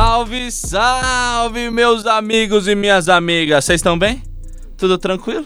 Salve, 0.00 0.52
salve, 0.52 1.70
meus 1.72 2.06
amigos 2.06 2.68
e 2.68 2.74
minhas 2.76 3.08
amigas. 3.08 3.64
Vocês 3.64 3.80
estão 3.80 3.98
bem? 3.98 4.22
Tudo 4.76 4.96
tranquilo? 4.96 5.44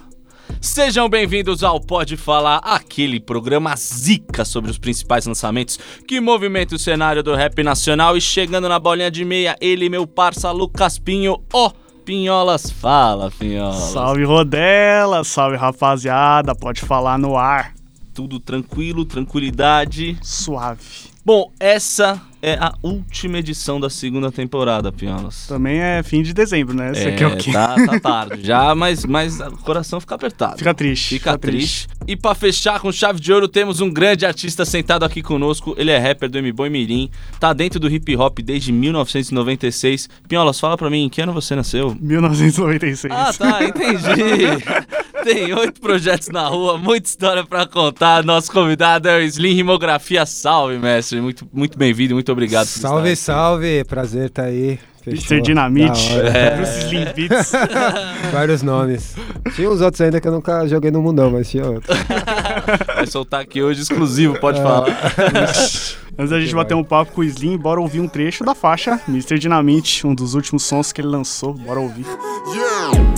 Sejam 0.61 1.09
bem-vindos 1.09 1.65
ao 1.65 1.81
Pode 1.81 2.19
Falar, 2.19 2.59
aquele 2.59 3.19
programa 3.19 3.75
zica 3.75 4.45
sobre 4.45 4.71
os 4.71 4.77
principais 4.77 5.25
lançamentos 5.25 5.79
que 6.07 6.21
movimentam 6.21 6.77
o 6.77 6.79
cenário 6.79 7.23
do 7.23 7.35
rap 7.35 7.63
nacional. 7.63 8.15
E 8.15 8.21
chegando 8.21 8.69
na 8.69 8.79
bolinha 8.79 9.11
de 9.11 9.25
meia, 9.25 9.57
ele, 9.59 9.89
meu 9.89 10.07
parça 10.07 10.51
Lucas 10.51 10.99
Pinho, 10.99 11.43
ó. 11.51 11.69
Oh, 11.69 11.73
Pinholas 12.05 12.71
fala, 12.71 13.31
Pinholas. 13.31 13.93
Salve 13.93 14.23
Rodela, 14.23 15.25
salve 15.25 15.57
rapaziada, 15.57 16.55
pode 16.55 16.83
falar 16.83 17.19
no 17.19 17.39
ar. 17.39 17.73
Tudo 18.13 18.39
tranquilo, 18.39 19.07
tranquilidade. 19.07 20.19
Suave. 20.21 21.12
Bom, 21.25 21.53
essa 21.61 22.21
é 22.43 22.55
a 22.55 22.75
última 22.83 23.39
edição 23.39 23.79
da 23.79 23.89
segunda 23.89 24.33
temporada, 24.33 24.91
Pinholas. 24.91 25.47
Também 25.47 25.79
é 25.79 26.03
fim 26.03 26.21
de 26.21 26.35
dezembro, 26.35 26.75
né? 26.75 26.91
Esse 26.91 27.05
é, 27.05 27.15
aqui 27.15 27.23
é 27.23 27.27
o 27.29 27.37
quê? 27.37 27.53
Tá, 27.53 27.77
tá 27.77 28.01
tarde 28.01 28.45
já, 28.45 28.75
mas, 28.75 29.05
mas 29.05 29.39
o 29.39 29.57
coração 29.59 30.01
fica 30.01 30.17
apertado. 30.17 30.59
Fica 30.59 30.75
triste. 30.75 31.11
Fica, 31.11 31.31
fica 31.31 31.39
triste. 31.39 31.87
triste. 31.87 32.03
E 32.09 32.17
pra 32.17 32.35
fechar 32.35 32.81
com 32.81 32.91
chave 32.91 33.21
de 33.21 33.33
ouro, 33.33 33.47
temos 33.47 33.81
um 33.81 33.89
grande 33.89 34.27
artista 34.27 34.65
sentado 34.65 35.05
aqui 35.05 35.23
conosco. 35.23 35.77
Ele 35.79 35.93
é 35.93 35.99
rapper 35.99 36.29
do 36.29 36.39
M-Boy 36.39 36.69
Mirim, 36.69 37.09
tá 37.39 37.53
dentro 37.53 37.79
do 37.79 37.89
hip 37.89 38.17
hop 38.17 38.41
desde 38.41 38.73
1996. 38.73 40.09
Pinholas, 40.27 40.59
fala 40.59 40.77
pra 40.77 40.91
mim, 40.91 41.05
em 41.05 41.09
que 41.09 41.21
ano 41.21 41.33
você 41.33 41.55
nasceu? 41.55 41.97
1996. 42.01 43.15
Ah, 43.15 43.33
tá, 43.33 43.63
entendi. 43.63 44.03
Tem 45.23 45.53
oito 45.55 45.81
projetos 45.81 46.29
na 46.29 46.49
rua, 46.49 46.77
muita 46.77 47.09
história 47.09 47.45
para 47.45 47.67
contar. 47.67 48.25
Nosso 48.25 48.51
convidado 48.51 49.09
é 49.09 49.19
o 49.19 49.23
Slim 49.23 49.55
Rimografia. 49.55 50.27
Salve, 50.27 50.79
mestre. 50.79 51.21
Muito, 51.21 51.49
muito 51.53 51.79
bem-vindo, 51.79 52.15
muito 52.15 52.33
obrigado. 52.33 52.67
salve, 52.67 53.15
salve. 53.15 53.85
Prazer 53.85 54.27
estar 54.27 54.43
tá 54.43 54.49
aí. 54.49 54.79
Mr. 55.07 55.41
Dinamite, 55.41 56.13
é. 56.13 56.63
Slim 56.63 57.07
Beats. 57.15 57.53
Vários 58.33 58.63
nomes. 58.63 59.17
Tinha 59.55 59.69
uns 59.69 59.81
outros 59.81 60.01
ainda 60.01 60.21
que 60.21 60.29
eu 60.29 60.33
nunca 60.33 60.67
joguei 60.69 60.91
no 60.91 61.03
mundão, 61.03 61.31
mas 61.31 61.51
tinha 61.51 61.67
outros. 61.67 61.97
Vai 62.95 63.07
soltar 63.07 63.41
aqui 63.41 63.63
hoje 63.63 63.83
exclusivo, 63.83 64.39
pode 64.39 64.61
é. 64.61 64.63
falar. 64.63 64.87
Antes 66.17 66.31
da 66.31 66.41
gente 66.41 66.55
bater 66.55 66.75
um 66.75 66.85
papo 66.85 67.13
com 67.13 67.21
o 67.23 67.25
Slim, 67.25 67.57
bora 67.57 67.81
ouvir 67.81 67.99
um 67.99 68.07
trecho 68.07 68.45
da 68.45 68.55
faixa 68.55 69.01
Mr. 69.09 69.39
Dinamite, 69.39 70.07
um 70.07 70.15
dos 70.15 70.35
últimos 70.35 70.63
sons 70.63 70.93
que 70.93 71.01
ele 71.01 71.09
lançou. 71.09 71.55
Bora 71.55 71.81
ouvir. 71.81 72.07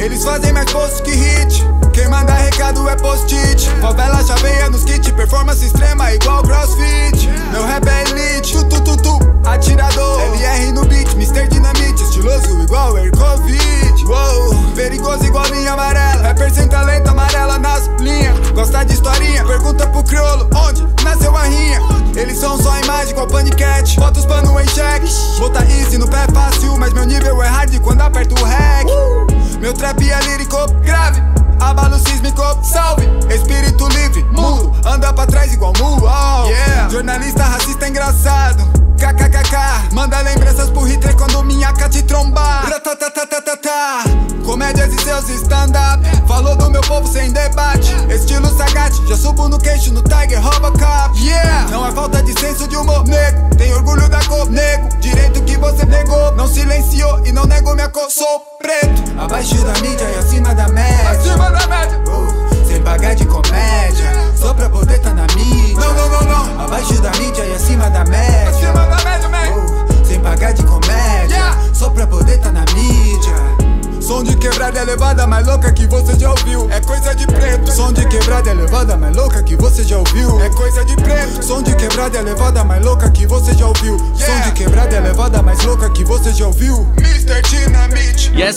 Eles 0.02 0.24
fazem 0.24 0.52
mais 0.52 0.72
posts 0.72 1.00
que 1.00 1.10
hit. 1.10 1.83
Quem 1.94 2.08
manda 2.08 2.34
recado 2.34 2.88
é 2.88 2.96
post-it. 2.96 3.13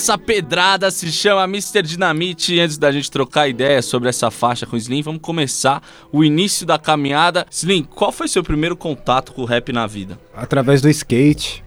Essa 0.07 0.17
pedrada 0.17 0.89
se 0.89 1.11
chama 1.11 1.43
Mr. 1.43 1.81
Dinamite. 1.81 2.57
Antes 2.61 2.77
da 2.77 2.89
gente 2.93 3.11
trocar 3.11 3.49
ideia 3.49 3.81
sobre 3.81 4.07
essa 4.07 4.31
faixa 4.31 4.65
com 4.65 4.77
o 4.77 4.79
Slim, 4.79 5.01
vamos 5.01 5.21
começar 5.21 5.83
o 6.13 6.23
início 6.23 6.65
da 6.65 6.79
caminhada. 6.79 7.45
Slim, 7.51 7.83
qual 7.83 8.09
foi 8.09 8.29
seu 8.29 8.41
primeiro 8.41 8.77
contato 8.77 9.33
com 9.33 9.41
o 9.41 9.45
rap 9.45 9.73
na 9.73 9.85
vida? 9.85 10.17
Através 10.33 10.81
do 10.81 10.89
skate. 10.89 11.61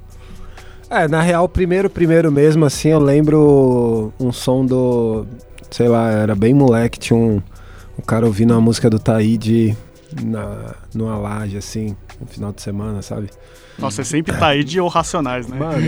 É, 0.89 1.07
na 1.07 1.21
real, 1.21 1.47
primeiro, 1.51 1.91
primeiro 1.91 2.33
mesmo, 2.33 2.65
assim, 2.65 2.89
eu 2.89 2.99
lembro 2.99 4.11
um 4.19 4.33
som 4.33 4.65
do. 4.65 5.27
Sei 5.71 5.87
lá, 5.87 6.11
era 6.11 6.35
bem 6.35 6.55
moleque, 6.55 6.99
tinha 6.99 7.19
um, 7.19 7.43
um 7.99 8.03
cara 8.03 8.25
ouvindo 8.25 8.55
a 8.55 8.61
música 8.61 8.89
do 8.89 8.99
Taíde 8.99 9.77
na, 10.23 10.77
numa 10.95 11.17
laje, 11.17 11.57
assim, 11.57 11.97
no 12.21 12.27
final 12.27 12.53
de 12.53 12.63
semana, 12.63 13.03
sabe? 13.03 13.29
Nossa, 13.79 14.03
é 14.03 14.05
sempre 14.05 14.37
Taíde 14.37 14.79
ou 14.79 14.89
Racionais, 14.89 15.49
né? 15.49 15.59
Mano, 15.59 15.81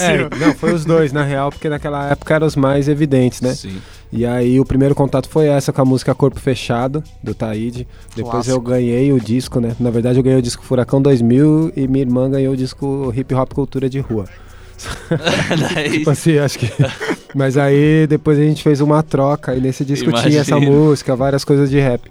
é, 0.00 0.14
é, 0.14 0.28
não, 0.36 0.52
foi 0.54 0.72
os 0.72 0.84
dois, 0.84 1.12
na 1.12 1.22
real, 1.22 1.50
porque 1.50 1.68
naquela 1.68 2.10
época 2.10 2.34
eram 2.34 2.46
os 2.46 2.56
mais 2.56 2.88
evidentes, 2.88 3.40
né? 3.40 3.54
Sim. 3.54 3.80
E 4.12 4.26
aí 4.26 4.58
o 4.58 4.64
primeiro 4.64 4.94
contato 4.94 5.28
foi 5.28 5.46
essa 5.46 5.72
com 5.72 5.80
a 5.80 5.84
música 5.84 6.14
Corpo 6.14 6.40
Fechado, 6.40 7.04
do 7.22 7.34
Taíde. 7.34 7.86
Depois 8.14 8.32
Clássico. 8.32 8.56
eu 8.56 8.60
ganhei 8.60 9.12
o 9.12 9.20
disco, 9.20 9.60
né? 9.60 9.76
Na 9.78 9.90
verdade 9.90 10.18
eu 10.18 10.22
ganhei 10.22 10.38
o 10.38 10.42
disco 10.42 10.64
Furacão 10.64 11.00
2000 11.00 11.72
e 11.76 11.86
minha 11.86 12.02
irmã 12.02 12.28
ganhou 12.28 12.54
o 12.54 12.56
disco 12.56 13.12
Hip 13.14 13.34
Hop 13.34 13.52
Cultura 13.52 13.88
de 13.88 14.00
Rua. 14.00 14.24
tipo 15.92 16.10
assim, 16.10 16.38
acho 16.38 16.58
que. 16.58 16.66
Mas 17.36 17.56
aí 17.56 18.06
depois 18.06 18.38
a 18.38 18.42
gente 18.42 18.62
fez 18.62 18.80
uma 18.80 19.02
troca 19.02 19.54
e 19.54 19.60
nesse 19.60 19.84
disco 19.84 20.08
Imagina. 20.08 20.30
tinha 20.30 20.40
essa 20.40 20.58
música, 20.58 21.14
várias 21.14 21.44
coisas 21.44 21.70
de 21.70 21.78
rap. 21.78 22.10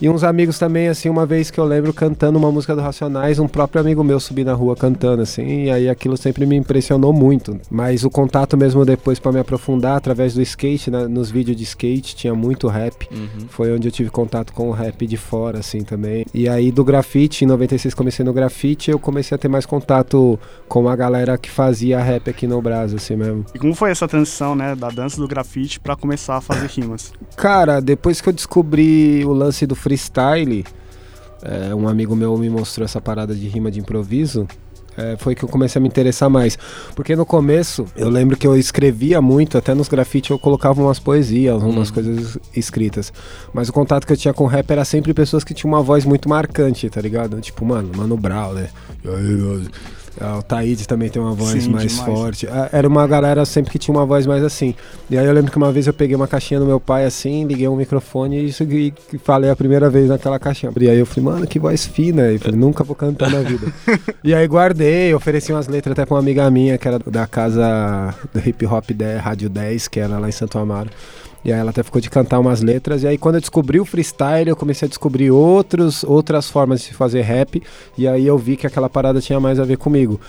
E 0.00 0.08
uns 0.08 0.24
amigos 0.24 0.58
também, 0.58 0.88
assim, 0.88 1.08
uma 1.08 1.24
vez 1.24 1.50
que 1.50 1.58
eu 1.58 1.64
lembro 1.64 1.92
cantando 1.92 2.38
uma 2.38 2.50
música 2.50 2.74
do 2.74 2.82
Racionais, 2.82 3.38
um 3.38 3.48
próprio 3.48 3.80
amigo 3.80 4.02
meu 4.02 4.18
subir 4.18 4.44
na 4.44 4.52
rua 4.52 4.74
cantando, 4.76 5.22
assim, 5.22 5.64
e 5.64 5.70
aí 5.70 5.88
aquilo 5.88 6.16
sempre 6.16 6.44
me 6.44 6.56
impressionou 6.56 7.12
muito. 7.12 7.58
Mas 7.70 8.04
o 8.04 8.10
contato 8.10 8.56
mesmo 8.56 8.84
depois 8.84 9.18
para 9.18 9.32
me 9.32 9.38
aprofundar, 9.38 9.96
através 9.96 10.34
do 10.34 10.42
skate, 10.42 10.90
né, 10.90 11.06
nos 11.06 11.30
vídeos 11.30 11.56
de 11.56 11.64
skate, 11.64 12.16
tinha 12.16 12.34
muito 12.34 12.68
rap. 12.68 13.08
Uhum. 13.10 13.46
Foi 13.48 13.72
onde 13.72 13.88
eu 13.88 13.92
tive 13.92 14.10
contato 14.10 14.52
com 14.52 14.68
o 14.68 14.72
rap 14.72 15.06
de 15.06 15.16
fora, 15.16 15.60
assim, 15.60 15.82
também. 15.82 16.26
E 16.34 16.48
aí 16.48 16.72
do 16.72 16.84
grafite, 16.84 17.44
em 17.44 17.48
96 17.48 17.94
comecei 17.94 18.24
no 18.24 18.32
grafite, 18.32 18.90
eu 18.90 18.98
comecei 18.98 19.34
a 19.34 19.38
ter 19.38 19.48
mais 19.48 19.64
contato 19.64 20.38
com 20.68 20.88
a 20.88 20.96
galera 20.96 21.38
que 21.38 21.50
fazia 21.50 21.76
fazia 21.76 22.02
rap 22.02 22.30
aqui 22.30 22.46
no 22.46 22.60
Brasil, 22.62 22.96
assim 22.96 23.16
mesmo. 23.16 23.44
E 23.54 23.58
como 23.58 23.74
foi 23.74 23.90
essa 23.90 24.08
transição, 24.08 24.55
né, 24.56 24.74
da 24.74 24.88
dança 24.88 25.18
do 25.18 25.28
grafite 25.28 25.78
para 25.78 25.94
começar 25.94 26.36
a 26.36 26.40
fazer 26.40 26.66
rimas? 26.66 27.12
Cara, 27.36 27.80
depois 27.80 28.20
que 28.20 28.28
eu 28.28 28.32
descobri 28.32 29.24
o 29.24 29.32
lance 29.32 29.66
do 29.66 29.76
freestyle, 29.76 30.64
é, 31.42 31.74
um 31.74 31.86
amigo 31.86 32.16
meu 32.16 32.36
me 32.36 32.50
mostrou 32.50 32.84
essa 32.84 33.00
parada 33.00 33.34
de 33.34 33.46
rima 33.46 33.70
de 33.70 33.78
improviso. 33.78 34.46
É, 34.96 35.14
foi 35.18 35.34
que 35.34 35.44
eu 35.44 35.48
comecei 35.48 35.78
a 35.78 35.82
me 35.82 35.88
interessar 35.88 36.30
mais. 36.30 36.58
Porque 36.94 37.14
no 37.14 37.26
começo, 37.26 37.84
eu 37.94 38.08
lembro 38.08 38.36
que 38.36 38.46
eu 38.46 38.56
escrevia 38.56 39.20
muito, 39.20 39.58
até 39.58 39.74
nos 39.74 39.88
grafites 39.88 40.30
eu 40.30 40.38
colocava 40.38 40.80
umas 40.80 40.98
poesias, 40.98 41.62
umas 41.62 41.90
hum. 41.90 41.94
coisas 41.94 42.38
escritas. 42.56 43.12
Mas 43.52 43.68
o 43.68 43.72
contato 43.72 44.06
que 44.06 44.12
eu 44.12 44.16
tinha 44.16 44.32
com 44.32 44.46
rap 44.46 44.70
era 44.70 44.84
sempre 44.84 45.12
pessoas 45.12 45.44
que 45.44 45.52
tinham 45.52 45.72
uma 45.72 45.82
voz 45.82 46.06
muito 46.06 46.28
marcante, 46.28 46.88
tá 46.88 47.00
ligado? 47.00 47.38
Tipo, 47.40 47.64
mano, 47.66 47.90
Mano 47.94 48.16
Brown, 48.16 48.54
né? 48.54 48.70
O 50.38 50.42
Taíde 50.42 50.88
também 50.88 51.08
tem 51.08 51.20
uma 51.20 51.34
voz 51.34 51.64
Sim, 51.64 51.70
mais 51.70 51.92
demais. 51.92 52.18
forte. 52.18 52.48
Era 52.72 52.88
uma 52.88 53.06
galera 53.06 53.44
sempre 53.44 53.70
que 53.70 53.78
tinha 53.78 53.94
uma 53.94 54.06
voz 54.06 54.26
mais 54.26 54.42
assim. 54.42 54.74
E 55.10 55.18
aí 55.18 55.26
eu 55.26 55.32
lembro 55.32 55.50
que 55.50 55.56
uma 55.58 55.70
vez 55.70 55.86
eu 55.86 55.92
peguei 55.92 56.16
uma 56.16 56.26
caixinha 56.26 56.58
do 56.58 56.66
meu 56.66 56.80
pai 56.80 57.04
assim, 57.04 57.44
liguei 57.44 57.68
um 57.68 57.76
microfone 57.76 58.38
e, 58.38 58.48
isso, 58.48 58.62
e 58.64 58.92
falei 59.22 59.50
a 59.50 59.56
primeira 59.56 59.90
vez 59.90 60.08
naquela 60.08 60.38
caixinha. 60.38 60.72
E 60.80 60.88
aí 60.88 60.98
eu 60.98 61.06
falei, 61.06 61.24
mano, 61.24 61.46
que 61.46 61.58
voz 61.58 61.86
fina. 61.86 62.32
E 62.32 62.38
falei, 62.38 62.58
nunca 62.58 62.82
vou 62.82 62.96
cantar 62.96 63.30
na 63.30 63.40
vida. 63.40 63.66
e 64.24 64.34
aí 64.34 64.46
guardei, 64.46 65.12
ofereci 65.14 65.52
umas 65.52 65.68
letras 65.68 65.92
até 65.92 66.06
pra 66.06 66.14
uma 66.14 66.20
amiga 66.20 66.50
minha, 66.50 66.78
que 66.78 66.88
era 66.88 66.98
da 66.98 67.26
casa 67.26 68.14
do 68.32 68.40
hip 68.46 68.64
hop 68.66 68.90
da 68.92 69.20
Rádio 69.20 69.50
10, 69.50 69.88
que 69.88 70.00
era 70.00 70.18
lá 70.18 70.28
em 70.28 70.32
Santo 70.32 70.58
Amaro. 70.58 70.90
E 71.44 71.52
aí 71.52 71.58
ela 71.58 71.70
até 71.70 71.82
ficou 71.82 72.00
de 72.00 72.10
cantar 72.10 72.40
umas 72.40 72.62
letras. 72.62 73.02
E 73.02 73.06
aí 73.06 73.18
quando 73.18 73.36
eu 73.36 73.40
descobri 73.40 73.78
o 73.78 73.84
freestyle, 73.84 74.48
eu 74.48 74.56
comecei 74.56 74.86
a 74.86 74.88
descobrir 74.88 75.30
outros, 75.30 76.02
outras 76.04 76.50
formas 76.50 76.80
de 76.80 76.86
se 76.86 76.94
fazer 76.94 77.22
rap. 77.22 77.62
E 77.96 78.08
aí 78.08 78.26
eu 78.26 78.36
vi 78.36 78.56
que 78.56 78.66
aquela 78.66 78.88
parada 78.88 79.20
tinha 79.20 79.38
mais 79.38 79.60
a 79.60 79.64
ver 79.64 79.76
comigo. 79.76 80.20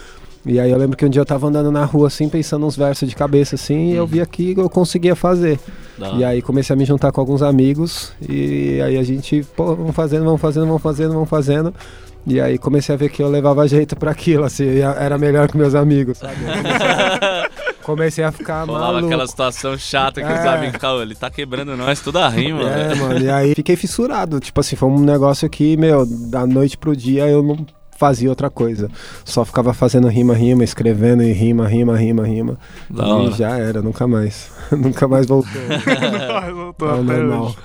E 0.45 0.61
aí 0.61 0.71
eu 0.71 0.77
lembro 0.77 0.95
que 0.95 1.05
um 1.05 1.09
dia 1.09 1.21
eu 1.21 1.25
tava 1.25 1.47
andando 1.47 1.69
na 1.69 1.83
rua 1.83 2.07
assim, 2.07 2.29
pensando 2.29 2.65
uns 2.65 2.77
versos 2.77 3.09
de 3.09 3.15
cabeça 3.15 3.55
assim, 3.55 3.91
e 3.91 3.95
eu 3.95 4.07
vi 4.07 4.21
aqui 4.21 4.55
que 4.55 4.61
eu 4.61 4.69
conseguia 4.69 5.13
fazer. 5.13 5.59
Da 5.97 6.11
E 6.11 6.23
aí 6.23 6.41
comecei 6.41 6.73
a 6.73 6.77
me 6.77 6.85
juntar 6.85 7.11
com 7.11 7.19
alguns 7.19 7.41
amigos. 7.41 8.13
E 8.21 8.79
aí 8.81 8.97
a 8.97 9.03
gente, 9.03 9.45
pô, 9.55 9.75
vamos 9.75 9.93
fazendo, 9.93 10.23
vamos 10.23 10.39
fazendo, 10.39 10.65
vamos 10.65 10.81
fazendo, 10.81 11.13
vamos 11.13 11.29
fazendo. 11.29 11.73
E 12.25 12.39
aí 12.39 12.57
comecei 12.57 12.95
a 12.95 12.97
ver 12.97 13.09
que 13.09 13.21
eu 13.21 13.29
levava 13.29 13.67
jeito 13.67 13.95
pra 13.95 14.11
aquilo, 14.11 14.45
assim, 14.45 14.63
e 14.63 14.79
era 14.81 15.17
melhor 15.17 15.49
que 15.49 15.57
meus 15.57 15.75
amigos, 15.75 16.17
sabe? 16.17 16.35
Comecei 17.87 18.23
a, 18.23 18.31
ficar 18.31 18.65
Rolava 18.65 18.85
maluco. 18.93 19.07
aquela 19.07 19.25
situação 19.25 19.77
chata 19.77 20.21
que 20.21 20.27
os 20.27 20.39
É. 20.39 20.47
amigos 20.49 20.73
ficavam, 20.73 21.01
ele 21.01 21.15
tá 21.15 21.29
quebrando 21.29 21.75
nós 21.77 22.01
toda 22.01 22.25
a 22.25 22.29
rima. 22.29 22.61
É, 22.69 22.89
velho. 22.89 22.99
mano, 23.01 23.19
e 23.21 23.29
aí 23.29 23.55
fiquei 23.55 23.75
fissurado. 23.77 24.39
Tipo 24.41 24.59
assim, 24.59 24.75
foi 24.75 24.89
um 24.89 24.99
negócio 24.99 25.49
que, 25.49 25.77
meu, 25.77 26.05
da 26.05 26.45
noite 26.45 26.77
pro 26.77 26.95
dia 26.95 27.25
eu 27.27 27.41
não 27.41 27.65
fazia 27.97 28.29
outra 28.29 28.49
coisa. 28.49 28.91
Só 29.25 29.43
ficava 29.45 29.73
fazendo 29.73 30.07
rima, 30.09 30.33
rima, 30.35 30.63
escrevendo 30.63 31.23
e 31.23 31.31
rima, 31.31 31.65
rima, 31.67 31.97
rima, 31.97 32.27
rima. 32.27 32.57
Da 32.89 33.07
e 33.07 33.09
hora. 33.09 33.31
já 33.31 33.57
era, 33.57 33.81
nunca 33.81 34.05
mais. 34.05 34.51
nunca 34.69 35.07
mais 35.07 35.25
voltou 35.25 35.49
Não 36.79 37.01
até 37.01 37.01
normal. 37.01 37.45
hoje. 37.45 37.57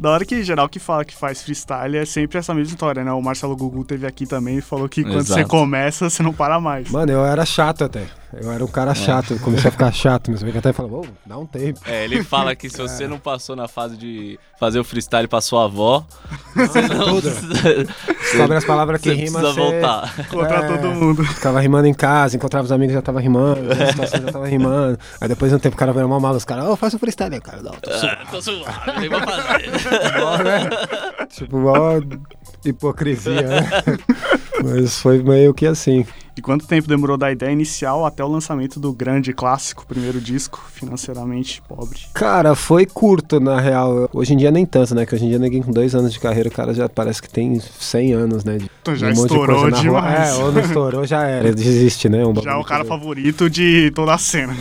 Da 0.00 0.10
hora 0.10 0.24
que 0.24 0.42
geral 0.42 0.68
que 0.68 0.78
fala 0.80 1.04
que 1.04 1.14
faz 1.14 1.42
freestyle 1.42 1.96
é 1.98 2.04
sempre 2.04 2.38
essa 2.38 2.52
mesma 2.52 2.72
história, 2.72 3.04
né? 3.04 3.12
O 3.12 3.22
Marcelo 3.22 3.54
Gugu 3.56 3.84
teve 3.84 4.06
aqui 4.06 4.26
também 4.26 4.56
e 4.58 4.60
falou 4.60 4.88
que 4.88 5.02
quando 5.02 5.22
você 5.24 5.34
Exato. 5.34 5.48
começa, 5.48 6.10
você 6.10 6.22
não 6.22 6.32
para 6.32 6.58
mais. 6.58 6.90
Mano, 6.90 7.12
eu 7.12 7.24
era 7.24 7.44
chato 7.46 7.84
até. 7.84 8.06
Eu 8.40 8.52
era 8.52 8.64
um 8.64 8.68
cara 8.68 8.94
chato. 8.94 9.34
Eu 9.34 9.38
comecei 9.40 9.68
a 9.68 9.72
ficar 9.72 9.92
chato. 9.92 10.30
Mas 10.30 10.42
eu 10.42 10.48
até 10.58 10.72
falava, 10.72 10.96
ô, 10.96 11.06
dá 11.24 11.38
um 11.38 11.46
tempo. 11.46 11.80
É, 11.86 12.04
ele 12.04 12.22
fala 12.24 12.54
que 12.56 12.68
se 12.70 12.78
você 12.78 13.06
não 13.08 13.18
passou 13.18 13.54
na 13.56 13.68
fase 13.68 13.96
de 13.96 14.38
fazer 14.58 14.78
o 14.78 14.84
freestyle 14.84 15.28
pra 15.28 15.40
sua 15.40 15.64
avó, 15.64 16.04
você 16.54 16.82
não 16.82 17.20
Tudo. 17.20 17.30
Sobre 18.36 18.56
as 18.56 18.64
palavras 18.64 19.00
que 19.00 19.08
você 19.10 19.14
rima, 19.14 19.40
precisa 19.40 19.60
você 19.60 19.70
voltar. 19.80 20.26
Contra 20.28 20.56
É. 20.58 20.66
todo 20.68 20.90
mundo. 20.94 21.24
ficava 21.24 21.60
rimando 21.60 21.86
em 21.86 21.94
casa, 21.94 22.36
encontrava 22.36 22.64
os 22.64 22.72
amigos 22.72 22.94
já 22.94 23.02
tava 23.02 23.20
rimando, 23.20 23.60
situação 23.90 24.20
já 24.20 24.32
tava 24.32 24.46
rimando. 24.46 24.98
Aí 25.20 25.28
depois 25.28 25.50
de 25.50 25.56
um 25.56 25.58
tempo 25.60 25.74
o 25.76 25.78
cara 25.78 25.92
veio 25.92 26.08
mal 26.08 26.20
mal, 26.20 26.34
os 26.34 26.44
caras, 26.44 26.64
ô, 26.66 26.76
faça 26.76 26.96
um 26.96 26.98
freestyle 26.98 27.34
aí, 27.34 27.40
cara. 27.40 27.62
Não, 27.62 27.72
tô 27.72 27.90
suave. 27.92 28.16
Ah, 28.20 28.26
Tô 28.30 28.42
suave, 28.42 29.00
nem 29.00 29.08
vou 29.08 29.20
fazer. 29.20 29.70
Tipo, 31.28 31.58
mó 31.58 31.74
hipocrisia, 32.64 33.42
né? 33.42 33.68
Mas 34.62 34.98
foi 34.98 35.22
meio 35.22 35.52
que 35.52 35.66
assim. 35.66 36.06
E 36.36 36.40
quanto 36.40 36.66
tempo 36.66 36.88
demorou 36.88 37.16
da 37.16 37.30
ideia 37.30 37.52
inicial 37.52 38.04
até 38.04 38.24
o 38.24 38.28
lançamento 38.28 38.80
do 38.80 38.92
grande 38.92 39.32
clássico, 39.32 39.86
primeiro 39.86 40.20
disco, 40.20 40.60
financeiramente 40.72 41.62
pobre? 41.68 42.00
Cara, 42.12 42.54
foi 42.56 42.86
curto, 42.86 43.38
na 43.38 43.60
real. 43.60 44.08
Hoje 44.12 44.32
em 44.34 44.36
dia 44.36 44.50
nem 44.50 44.64
tanto, 44.66 44.94
né? 44.96 45.06
Que 45.06 45.14
hoje 45.14 45.26
em 45.26 45.28
dia 45.28 45.38
ninguém 45.38 45.62
com 45.62 45.70
dois 45.70 45.94
anos 45.94 46.12
de 46.12 46.18
carreira, 46.18 46.48
o 46.48 46.52
cara 46.52 46.74
já 46.74 46.88
parece 46.88 47.22
que 47.22 47.28
tem 47.28 47.60
100 47.60 48.12
anos, 48.14 48.42
né? 48.44 48.56
De, 48.58 48.70
Então 48.82 48.96
já 48.96 49.12
de 49.12 49.20
um 49.20 49.26
de 49.26 49.32
estourou 49.32 49.60
rua. 49.60 49.72
demais. 49.72 50.30
É, 50.30 50.34
ou 50.42 50.50
não 50.52 50.60
estourou, 50.60 51.06
já 51.06 51.24
era. 51.24 51.54
Desiste, 51.54 52.08
né? 52.08 52.24
Um 52.26 52.34
Já 52.42 52.52
é 52.52 52.56
o 52.56 52.64
cara 52.64 52.84
favorito 52.84 53.48
de 53.48 53.92
toda 53.94 54.14
a 54.14 54.18
cena. 54.18 54.54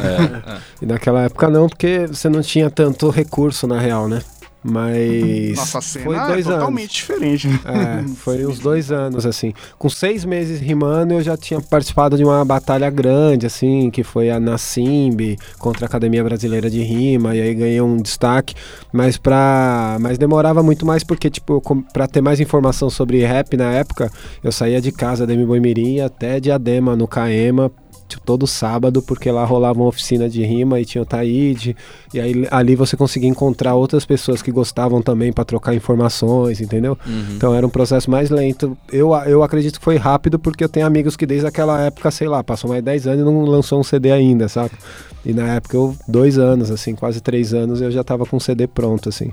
E 0.81 0.85
naquela 0.85 1.23
época 1.23 1.50
não, 1.50 1.67
porque 1.67 2.05
você 2.07 2.29
não 2.29 2.41
tinha 2.41 2.69
tanto 2.69 3.09
recurso, 3.09 3.65
na 3.65 3.79
real, 3.79 4.07
né? 4.07 4.21
Mas. 4.63 5.57
Nossa 5.57 5.81
cena 5.81 6.06
foi 6.06 6.15
é 6.15 6.27
dois 6.27 6.48
anos. 6.48 6.60
totalmente 6.60 6.94
diferente. 6.94 7.48
né? 7.48 7.60
É, 7.65 8.07
foi 8.15 8.45
uns 8.45 8.60
dois 8.60 8.92
anos, 8.92 9.25
assim. 9.25 9.54
Com 9.77 9.89
seis 9.89 10.24
meses 10.24 10.60
rimando, 10.60 11.13
eu 11.13 11.21
já 11.21 11.36
tinha 11.36 11.60
participado 11.60 12.15
de 12.15 12.24
uma 12.24 12.44
batalha 12.45 12.89
grande, 12.89 13.45
assim, 13.45 13.89
que 13.92 14.04
foi 14.04 14.30
a 14.30 14.39
Nassimb 14.39 15.38
contra 15.60 15.86
a 15.86 15.88
Academia 15.88 16.24
Brasileira 16.24 16.69
de 16.69 16.81
Rima, 16.81 17.36
e 17.36 17.42
aí 17.42 17.54
ganhei 17.54 17.81
um 17.81 17.98
destaque. 17.98 18.56
Mas 18.92 19.18
pra. 19.18 19.98
Mas 20.00 20.18
demorava 20.18 20.63
muito 20.63 20.86
mais 20.86 21.04
porque, 21.04 21.30
tipo, 21.30 21.62
pra 21.92 22.07
ter 22.07 22.21
mais 22.21 22.39
informação 22.39 22.89
sobre 22.89 23.24
rap 23.25 23.57
na 23.57 23.71
época, 23.71 24.12
eu 24.44 24.51
saía 24.51 24.80
de 24.80 24.92
casa 24.92 25.27
da 25.27 25.33
Mirim 25.36 26.00
até 26.00 26.39
Diadema, 26.39 26.95
no 26.95 27.07
Caema. 27.07 27.71
Tipo, 28.13 28.24
Todo 28.25 28.48
sábado, 28.48 29.01
porque 29.01 29.30
lá 29.30 29.44
rolava 29.44 29.80
uma 29.80 29.88
oficina 29.88 30.30
de 30.30 30.44
rima 30.44 30.80
e 30.80 30.86
tinha 30.86 31.01
o 31.01 31.06
Taíde, 31.06 31.75
e 32.13 32.19
aí 32.19 32.48
ali 32.50 32.75
você 32.75 32.95
conseguia 32.95 33.30
encontrar 33.30 33.75
outras 33.75 34.06
pessoas 34.06 34.42
que 34.42 34.51
gostavam 34.51 35.01
também 35.01 35.31
pra 35.31 35.44
trocar 35.44 35.75
informações, 35.75 36.62
entendeu? 36.62 36.98
Então 37.36 37.54
era 37.54 37.65
um 37.65 37.69
processo 37.69 38.10
mais 38.10 38.30
lento. 38.30 38.77
Eu, 38.92 39.13
eu 39.25 39.44
acredito 39.44 39.80
que 39.80 39.83
foi 39.83 39.98
rápido 39.98 40.39
porque 40.39 40.63
eu 40.63 40.69
tenho 40.69 40.86
amigos 40.86 41.15
que 41.15 41.25
desde 41.25 41.45
aquela 41.45 41.81
época, 41.81 42.10
sei 42.12 42.27
lá, 42.27 42.44
passou 42.44 42.69
mais 42.69 42.83
10 42.83 43.07
anos 43.07 43.21
e 43.21 43.24
não 43.24 43.44
lançou 43.44 43.80
um 43.80 43.83
CD 43.83 44.12
ainda, 44.12 44.48
saca? 44.48 44.77
E 45.25 45.33
na 45.33 45.56
época 45.56 45.75
eu, 45.75 45.95
dois 46.07 46.38
anos, 46.38 46.71
assim, 46.71 46.95
quase 46.95 47.21
três 47.21 47.54
anos, 47.54 47.81
eu 47.81 47.92
já 47.92 48.04
tava 48.04 48.25
com 48.25 48.38
o 48.38 48.42
CD 48.42 48.68
pronto, 48.68 49.10
assim. 49.10 49.31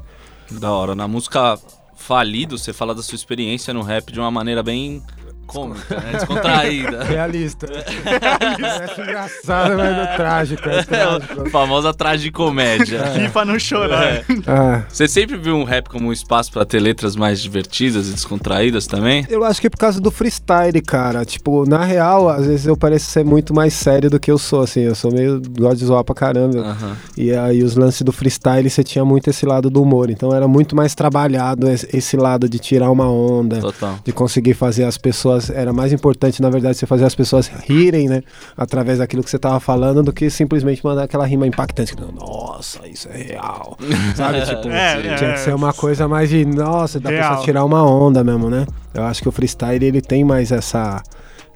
Da 0.50 0.71
hora. 0.73 0.94
Na 0.94 1.06
música 1.06 1.59
Falido, 1.97 2.59
você 2.59 2.73
fala 2.73 2.94
da 2.94 3.03
sua 3.03 3.15
experiência 3.15 3.75
no 3.75 3.82
rap 3.82 4.12
de 4.12 4.19
uma 4.19 4.31
maneira 4.31 4.62
bem 4.62 5.03
cômica, 5.52 5.94
né? 6.00 6.12
Descontraída. 6.12 7.05
Realista. 7.11 7.67
é 7.67 9.00
engraçado, 9.02 9.76
mas 9.76 9.97
não 9.97 10.17
trágico. 10.17 10.69
É 10.69 10.79
É 10.79 10.82
trágico. 10.82 11.43
a 11.43 11.50
famosa 11.50 11.93
tragicomédia. 11.94 13.05
Ri 13.12 13.29
pra 13.29 13.44
não 13.44 13.58
chorar. 13.58 14.05
É. 14.05 14.25
Ah, 14.47 14.82
Você 14.88 15.06
sempre 15.08 15.37
viu 15.37 15.56
um 15.56 15.64
rap 15.64 15.88
como 15.88 16.08
um 16.08 16.12
espaço 16.12 16.50
pra 16.52 16.64
ter 16.64 16.81
letras 16.81 17.17
mais 17.17 17.41
divertidas 17.41 18.08
e 18.08 18.12
descontraídas 18.12 18.87
também? 18.87 19.26
Eu 19.29 19.44
acho 19.44 19.61
que 19.61 19.67
é 19.67 19.70
por 19.70 19.79
causa 19.79 20.00
do 20.00 20.11
freestyle, 20.11 20.81
cara. 20.82 21.25
Tipo, 21.25 21.69
na 21.69 21.85
real, 21.85 22.29
às 22.29 22.46
vezes 22.46 22.67
eu 22.67 22.76
pareço 22.76 23.06
ser 23.11 23.25
muito 23.25 23.55
mais 23.55 23.73
sério 23.75 24.11
do 24.11 24.19
que 24.19 24.31
eu 24.31 24.38
sou, 24.38 24.62
assim. 24.62 24.81
Eu 24.81 24.94
sou 24.94 25.12
meio. 25.12 25.41
gosto 25.58 25.79
de 25.79 25.85
zoar 25.87 26.05
pra 26.05 26.14
caramba. 26.14 26.58
Aham. 26.61 26.96
E 27.17 27.32
aí 27.35 27.62
os 27.62 27.76
lances 27.76 28.03
do 28.03 28.12
freestyle 28.12 28.69
você 28.69 28.82
tinha 28.85 29.05
muito 29.05 29.29
esse 29.31 29.44
lado 29.46 29.70
do 29.70 29.82
humor. 29.82 30.11
Então 30.11 30.35
era 30.35 30.46
muito 30.49 30.75
mais 30.76 30.94
trabalhado 30.94 31.69
esse 31.70 31.88
esse 31.93 32.17
lado 32.17 32.49
de 32.49 32.58
tirar 32.58 32.91
uma 32.91 33.08
onda. 33.11 33.58
Total. 33.61 33.99
De 34.05 34.12
conseguir 34.12 34.55
fazer 34.55 34.85
as 34.85 34.96
pessoas. 34.96 35.40
Era 35.49 35.73
mais 35.73 35.93
importante, 35.93 36.43
na 36.43 36.51
verdade, 36.51 36.77
você 36.77 36.87
fazer 36.87 37.05
as 37.05 37.15
pessoas 37.15 37.49
rirem, 37.49 38.09
né? 38.09 38.23
Através 38.57 38.99
daquilo 38.99 39.23
que 39.23 39.31
você 39.31 39.39
tava 39.39 39.59
falando, 39.61 40.03
do 40.03 40.13
que 40.13 40.29
simplesmente 40.29 40.85
mandar 40.85 41.05
aquela 41.05 41.25
rima 41.25 41.47
impactante. 41.47 41.95
Nossa, 42.19 42.87
isso 42.87 43.09
é 43.09 43.17
real. 43.17 43.79
Sabe? 44.15 44.43
Tipo, 44.43 44.69
É, 44.69 45.17
tinha 45.17 45.31
é. 45.31 45.32
que 45.35 45.41
ser 45.41 45.55
uma 45.55 45.73
coisa 45.73 46.06
mais 46.06 46.29
de. 46.29 46.44
Nossa, 46.44 47.01
da 47.01 47.11
Real. 47.11 47.29
pessoa 47.31 47.44
tirar 47.44 47.65
uma 47.65 47.82
onda 47.85 48.23
mesmo, 48.23 48.51
né? 48.51 48.67
Eu 48.93 49.05
acho 49.05 49.23
que 49.23 49.29
o 49.29 49.32
freestyle 49.32 49.85
ele 49.85 50.01
tem 50.01 50.25
mais 50.25 50.53
essa. 50.53 51.03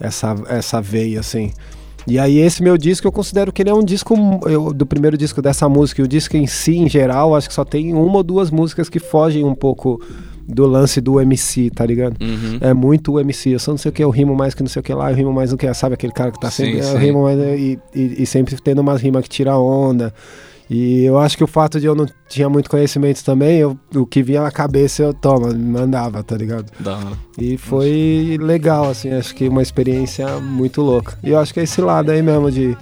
Essa, 0.00 0.34
essa 0.48 0.80
veia, 0.80 1.20
assim. 1.20 1.52
E 2.06 2.18
aí 2.18 2.38
esse 2.38 2.62
meu 2.62 2.76
disco 2.76 3.06
eu 3.06 3.12
considero 3.12 3.52
que 3.52 3.62
ele 3.62 3.70
é 3.70 3.74
um 3.74 3.82
disco 3.82 4.14
eu, 4.46 4.74
do 4.74 4.84
primeiro 4.84 5.16
disco 5.16 5.40
dessa 5.40 5.68
música 5.68 6.02
e 6.02 6.04
o 6.04 6.08
disco 6.08 6.36
em 6.36 6.46
si 6.46 6.76
em 6.76 6.88
geral 6.88 7.34
acho 7.34 7.48
que 7.48 7.54
só 7.54 7.64
tem 7.64 7.94
uma 7.94 8.16
ou 8.18 8.22
duas 8.22 8.50
músicas 8.50 8.90
que 8.90 8.98
fogem 8.98 9.42
um 9.44 9.54
pouco 9.54 9.98
do 10.46 10.66
lance 10.66 11.00
do 11.00 11.20
MC, 11.20 11.70
tá 11.70 11.84
ligado? 11.84 12.16
Uhum. 12.20 12.58
É 12.60 12.72
muito 12.74 13.12
o 13.12 13.20
MC, 13.20 13.50
eu 13.50 13.58
só 13.58 13.70
não 13.70 13.78
sei 13.78 13.90
o 13.90 13.92
que, 13.92 14.04
eu 14.04 14.10
rimo 14.10 14.34
mais 14.34 14.54
que 14.54 14.62
não 14.62 14.68
sei 14.68 14.80
o 14.80 14.82
que 14.82 14.92
lá, 14.92 15.10
eu 15.10 15.16
rimo 15.16 15.32
mais 15.32 15.50
do 15.50 15.56
que, 15.56 15.72
sabe 15.74 15.94
aquele 15.94 16.12
cara 16.12 16.30
que 16.30 16.40
tá 16.40 16.50
Sim, 16.50 16.64
sempre, 16.64 16.78
eu 16.80 16.92
sim. 16.92 16.98
rimo 16.98 17.22
mais 17.22 17.38
e, 17.38 17.78
e, 17.94 18.22
e 18.22 18.26
sempre 18.26 18.56
tendo 18.60 18.80
umas 18.80 19.00
rimas 19.00 19.22
que 19.22 19.28
tira 19.28 19.56
onda. 19.56 20.12
E 20.68 21.04
eu 21.04 21.18
acho 21.18 21.36
que 21.36 21.44
o 21.44 21.46
fato 21.46 21.78
de 21.78 21.86
eu 21.86 21.94
não 21.94 22.06
tinha 22.28 22.48
muito 22.48 22.70
conhecimento 22.70 23.22
também, 23.22 23.58
eu, 23.58 23.78
o 23.94 24.06
que 24.06 24.22
vinha 24.22 24.42
na 24.42 24.50
cabeça 24.50 25.02
eu 25.02 25.12
toma, 25.12 25.52
mandava, 25.52 26.22
tá 26.22 26.36
ligado? 26.36 26.72
Hora. 26.84 27.18
E 27.38 27.58
foi 27.58 28.38
legal, 28.40 28.88
assim, 28.88 29.12
acho 29.12 29.34
que 29.34 29.46
uma 29.46 29.62
experiência 29.62 30.26
muito 30.40 30.80
louca. 30.80 31.18
E 31.22 31.30
eu 31.30 31.38
acho 31.38 31.52
que 31.52 31.60
é 31.60 31.64
esse 31.64 31.80
lado 31.80 32.10
aí 32.10 32.22
mesmo 32.22 32.50
de 32.50 32.76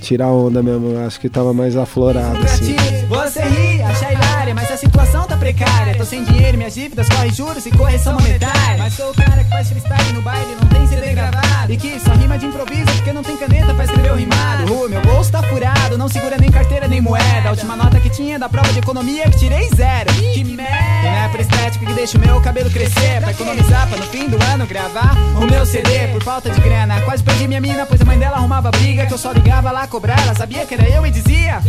tirar 0.00 0.28
onda 0.28 0.62
mesmo, 0.62 0.88
eu 0.88 1.06
acho 1.06 1.20
que 1.20 1.28
tava 1.28 1.52
mais 1.52 1.76
aflorado, 1.76 2.38
assim. 2.44 2.74
Você 3.08 3.40
ri, 3.40 3.82
acha 3.82 4.12
hilária, 4.12 4.54
mas 4.54 4.70
a 4.70 4.76
situação 4.76 5.26
tá 5.26 5.36
precária. 5.52 5.94
Tô 5.96 6.04
sem 6.04 6.24
dinheiro, 6.24 6.58
minhas 6.58 6.74
dívidas 6.74 7.08
correm 7.08 7.32
juros 7.32 7.64
e 7.64 7.70
correção 7.70 8.14
monetária. 8.14 8.78
Mas 8.78 8.94
sou 8.94 9.10
o 9.10 9.14
cara 9.14 9.42
que 9.42 9.50
faz 9.50 9.68
freestyle 9.68 10.12
no 10.12 10.22
baile, 10.22 10.56
não 10.60 10.68
tem 10.68 10.86
CD 10.86 11.14
gravado. 11.14 11.72
E 11.72 11.76
que 11.76 11.98
só 12.00 12.12
rima 12.12 12.38
de 12.38 12.46
improviso 12.46 12.90
porque 12.96 13.12
não 13.12 13.22
tem 13.22 13.36
caneta 13.36 13.72
pra 13.74 13.84
escrever 13.84 14.12
o 14.12 14.16
rimado. 14.16 14.72
Uh, 14.72 14.88
meu 14.88 15.00
bolso 15.02 15.32
tá 15.32 15.42
furado, 15.42 15.96
não 15.96 16.08
segura 16.08 16.36
nem 16.38 16.50
carteira 16.50 16.86
nem 16.86 17.00
moeda. 17.00 17.48
A 17.48 17.50
última 17.50 17.76
nota 17.76 17.98
que 18.00 18.10
tinha 18.10 18.38
da 18.38 18.48
prova 18.48 18.72
de 18.72 18.78
economia 18.78 19.24
que 19.30 19.38
tirei 19.38 19.68
zero. 19.74 20.12
Que 20.34 20.44
merda! 20.44 20.72
E 20.72 21.04
não 21.04 21.24
é 21.24 21.28
por 21.28 21.40
estética 21.40 21.86
que 21.86 21.94
deixa 21.94 22.18
o 22.18 22.20
meu 22.20 22.40
cabelo 22.40 22.70
crescer. 22.70 23.20
Pra 23.20 23.30
economizar, 23.30 23.88
pra 23.88 23.96
no 23.96 24.04
fim 24.04 24.28
do 24.28 24.42
ano 24.42 24.66
gravar 24.66 25.16
o 25.36 25.46
meu 25.46 25.64
CD. 25.64 26.08
Por 26.08 26.22
falta 26.22 26.50
de 26.50 26.60
grana, 26.60 27.00
quase 27.02 27.22
perdi 27.22 27.48
minha 27.48 27.60
mina, 27.60 27.86
pois 27.86 28.00
a 28.00 28.04
mãe 28.04 28.18
dela 28.18 28.36
arrumava 28.36 28.70
briga. 28.70 29.06
Que 29.06 29.14
eu 29.14 29.18
só 29.18 29.32
ligava 29.32 29.70
lá 29.70 29.86
cobrar, 29.86 30.20
ela 30.20 30.34
sabia 30.34 30.66
que 30.66 30.74
era 30.74 30.88
eu 30.88 31.06
e 31.06 31.10
dizia. 31.10 31.62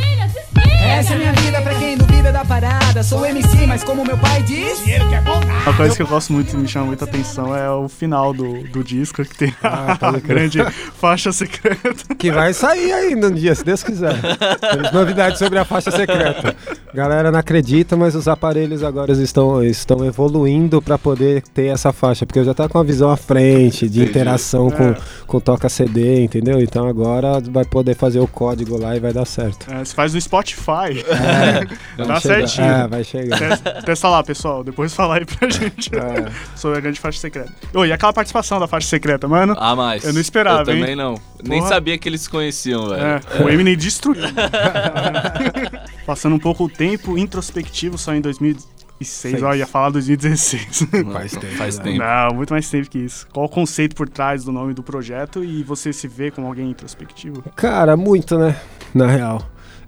Essa 0.82 1.14
é 1.14 1.18
minha 1.18 1.34
vida 1.34 1.62
pra 1.62 1.76
quem 1.76 1.98
duvida 1.98 2.32
da 2.32 2.44
parada. 2.44 3.04
Sou 3.04 3.26
MC, 3.26 3.68
mas 3.70 3.84
como 3.84 4.04
meu 4.04 4.18
pai 4.18 4.42
diz. 4.44 4.80
Dinheiro 4.84 5.08
que 5.08 5.16
é 5.16 5.22
bom 5.22 5.40
Uma 5.64 5.74
coisa 5.76 5.96
que 5.96 6.02
eu 6.02 6.08
gosto 6.08 6.34
muito 6.34 6.54
e 6.54 6.58
me 6.58 6.68
chama 6.68 6.88
muita 6.88 7.06
atenção 7.06 7.56
é 7.56 7.70
o 7.70 7.88
final 7.88 8.34
do, 8.34 8.64
do 8.64 8.84
disco, 8.84 9.24
que 9.24 9.36
tem 9.38 9.56
Ah, 9.64 9.94
a 9.94 9.96
pode 9.96 10.22
crer. 10.22 10.50
grande 10.50 10.64
faixa 11.00 11.32
secreta. 11.32 12.16
Que 12.18 12.32
vai 12.32 12.52
sair 12.54 12.92
ainda 12.92 13.28
um 13.28 13.32
dia, 13.32 13.54
se 13.54 13.64
Deus 13.64 13.84
quiser. 13.84 14.16
Temos 14.60 14.92
novidades 14.92 15.38
sobre 15.38 15.60
a 15.60 15.66
faixa 15.66 15.92
secreta. 15.92 16.56
Galera 16.94 17.32
não 17.32 17.38
acredita, 17.40 17.96
mas 17.96 18.16
os 18.16 18.28
aparelhos 18.28 18.84
agora 18.84 19.12
estão, 19.14 19.64
estão 19.64 20.04
evoluindo 20.04 20.82
para 20.82 20.98
poder 20.98 21.44
ter 21.54 21.68
essa 21.68 21.94
faixa, 21.94 22.26
porque 22.26 22.40
eu 22.40 22.44
já 22.46 22.54
tá 22.56 22.68
com 22.68 22.80
a 22.80 22.84
visão 22.84 23.12
à 23.12 23.18
frente, 23.18 23.88
de 23.88 24.00
Entendi. 24.00 24.10
interação 24.10 24.72
com, 24.72 24.96
com 25.28 25.40
toca 25.40 25.70
CD, 25.70 26.24
entendeu? 26.24 26.60
Então 26.60 26.88
agora 26.88 27.40
vai 27.42 27.64
poder 27.66 27.96
fazer 27.96 28.20
o 28.20 28.28
código 28.28 28.78
lá 28.80 28.96
e 28.96 29.00
vai 29.00 29.14
dar 29.14 29.26
certo. 29.26 29.72
É, 29.72 29.86
você 29.86 29.94
faz 29.94 30.14
no 30.16 30.20
Spotify. 30.22 31.04
Vai 32.00 32.08
Tá 32.08 32.20
chegar- 32.20 32.48
certinho. 32.48 32.66
É, 32.68 32.88
vai 32.88 33.04
chegar. 33.04 33.49
Testa, 33.50 33.82
testa 33.84 34.10
lá, 34.10 34.24
pessoal. 34.24 34.64
Depois 34.64 34.94
fala 34.94 35.18
aí 35.18 35.26
pra 35.26 35.50
gente 35.50 35.90
É. 35.96 36.32
sobre 36.56 36.78
a 36.78 36.82
grande 36.82 37.00
faixa 37.00 37.20
secreta. 37.20 37.52
Ô, 37.74 37.86
e 37.86 37.92
aquela 37.92 38.14
participação 38.14 38.60
da 38.60 38.68
faixa 38.68 38.88
secreta, 38.88 39.28
mano? 39.28 39.56
Ah, 39.58 39.76
mas. 39.76 40.04
Eu 40.04 40.14
não 40.14 40.22
esperava, 40.22 40.62
Eu 40.62 40.66
também 40.66 40.90
hein? 40.92 40.96
não. 40.96 41.16
Nem 41.44 41.60
Porra. 41.60 41.70
sabia 41.70 41.98
que 41.98 42.08
eles 42.10 42.22
se 42.22 42.30
conheciam, 42.30 42.90
velho. 42.90 43.02
É, 43.02 43.22
o 43.44 43.50
Eminem 43.50 43.76
destruiu. 43.78 44.24
Passando 46.06 46.36
um 46.36 46.40
pouco 46.40 46.66
o 46.66 46.70
tempo, 46.70 47.18
introspectivo, 47.18 47.98
só 47.98 48.14
em 48.14 48.22
2006. 48.22 48.80
Seis. 49.02 49.42
Ó, 49.42 49.54
ia 49.54 49.66
falar 49.66 49.92
2016. 49.92 50.84
Faz 51.14 51.32
tempo, 51.32 51.56
Faz 51.56 51.78
né? 51.78 51.84
tempo. 51.86 52.00
Não, 52.00 52.36
muito 52.36 52.52
mais 52.52 52.70
tempo 52.70 52.90
que 52.90 52.98
isso. 53.00 53.26
Qual 53.32 53.46
o 53.46 53.50
conceito 53.50 53.96
por 53.96 54.10
trás 54.10 54.44
do 54.44 54.52
nome 54.52 54.74
do 54.74 54.84
projeto 54.84 55.42
e 55.42 55.64
você 55.64 55.94
se 55.94 56.06
vê 56.06 56.30
como 56.32 56.48
alguém 56.48 56.70
introspectivo? 56.70 57.42
Cara, 57.56 57.96
muito, 57.96 58.38
né? 58.38 58.58
Na 58.94 59.08
real. 59.08 59.42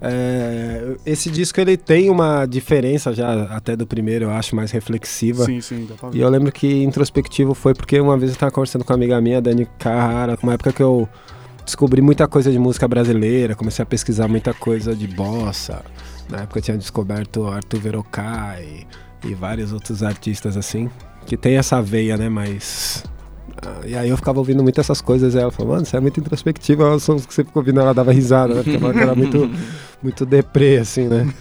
É, 0.04 0.96
esse 1.06 1.30
disco 1.30 1.62
ele 1.62 1.78
tem 1.78 2.10
uma 2.10 2.46
diferença 2.48 3.14
já 3.14 3.44
até 3.56 3.76
do 3.76 3.86
primeiro, 3.86 4.26
eu 4.26 4.32
acho, 4.32 4.56
mais 4.56 4.72
reflexiva. 4.72 5.46
Sim, 5.46 5.62
sim, 5.62 5.86
dá 5.88 5.96
pra 5.96 6.10
E 6.10 6.14
ver. 6.14 6.20
eu 6.22 6.30
lembro 6.30 6.52
que 6.52 6.84
introspectivo 6.84 7.54
foi 7.54 7.74
porque 7.76 8.00
uma 8.00 8.18
vez 8.18 8.32
eu 8.32 8.38
tava 8.38 8.52
conversando 8.52 8.84
com 8.84 8.92
uma 8.92 8.98
amiga 8.98 9.22
minha, 9.22 9.40
Dani 9.40 9.68
Carrara, 9.78 10.38
uma 10.42 10.54
época 10.54 10.74
que 10.74 10.82
eu 10.82 11.08
descobri 11.64 12.02
muita 12.02 12.28
coisa 12.28 12.52
de 12.52 12.58
música 12.58 12.88
brasileira, 12.88 13.56
comecei 13.56 13.84
a 13.84 13.86
pesquisar 13.86 14.28
muita 14.28 14.54
coisa 14.54 14.96
de 14.96 15.08
bossa. 15.08 15.84
Na 16.30 16.40
época 16.40 16.58
eu 16.60 16.64
tinha 16.64 16.78
descoberto 16.78 17.46
Arthur 17.48 17.80
Verocai 17.80 18.88
e 19.24 19.34
vários 19.36 19.72
outros 19.72 20.02
artistas 20.02 20.58
assim, 20.58 20.90
que 21.28 21.38
tem 21.38 21.58
essa 21.58 21.80
veia, 21.82 22.18
né, 22.18 22.28
mas... 22.28 23.04
ah, 23.62 23.82
E 23.86 23.96
aí 23.96 24.10
eu 24.10 24.18
ficava 24.18 24.40
ouvindo 24.40 24.64
muito 24.64 24.80
essas 24.80 25.02
coisas 25.02 25.34
e 25.34 25.40
ela 25.40 25.52
falou, 25.52 25.74
mano, 25.74 25.86
você 25.86 25.98
é 25.98 26.00
muito 26.00 26.20
introspectiva, 26.20 26.96
os 26.96 27.04
sons 27.04 27.26
que 27.26 27.34
você 27.34 27.44
ficou 27.44 27.62
ouvindo, 27.62 27.80
ela 27.80 27.94
dava 27.94 28.12
risada, 28.12 28.56
né? 28.56 28.64
Porque 28.64 28.78
que 28.78 29.00
era 29.00 29.16
muito, 29.16 29.50
muito 30.02 30.26
deprê, 30.26 30.78
assim, 30.78 31.08
né? 31.08 31.32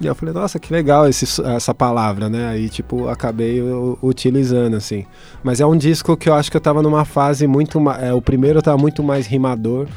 E 0.00 0.06
eu 0.06 0.14
falei, 0.14 0.32
nossa, 0.34 0.58
que 0.58 0.72
legal 0.72 1.08
esse, 1.08 1.42
essa 1.42 1.74
palavra, 1.74 2.28
né? 2.28 2.48
Aí, 2.48 2.68
tipo, 2.68 3.08
acabei 3.08 3.60
utilizando, 4.02 4.74
assim. 4.76 5.04
Mas 5.42 5.60
é 5.60 5.66
um 5.66 5.76
disco 5.76 6.16
que 6.16 6.28
eu 6.28 6.34
acho 6.34 6.50
que 6.50 6.56
eu 6.56 6.60
tava 6.60 6.82
numa 6.82 7.04
fase 7.04 7.46
muito. 7.46 7.78
É, 8.00 8.12
o 8.14 8.22
primeiro 8.22 8.58
eu 8.58 8.62
tava 8.62 8.78
muito 8.78 9.02
mais 9.02 9.26
rimador. 9.26 9.88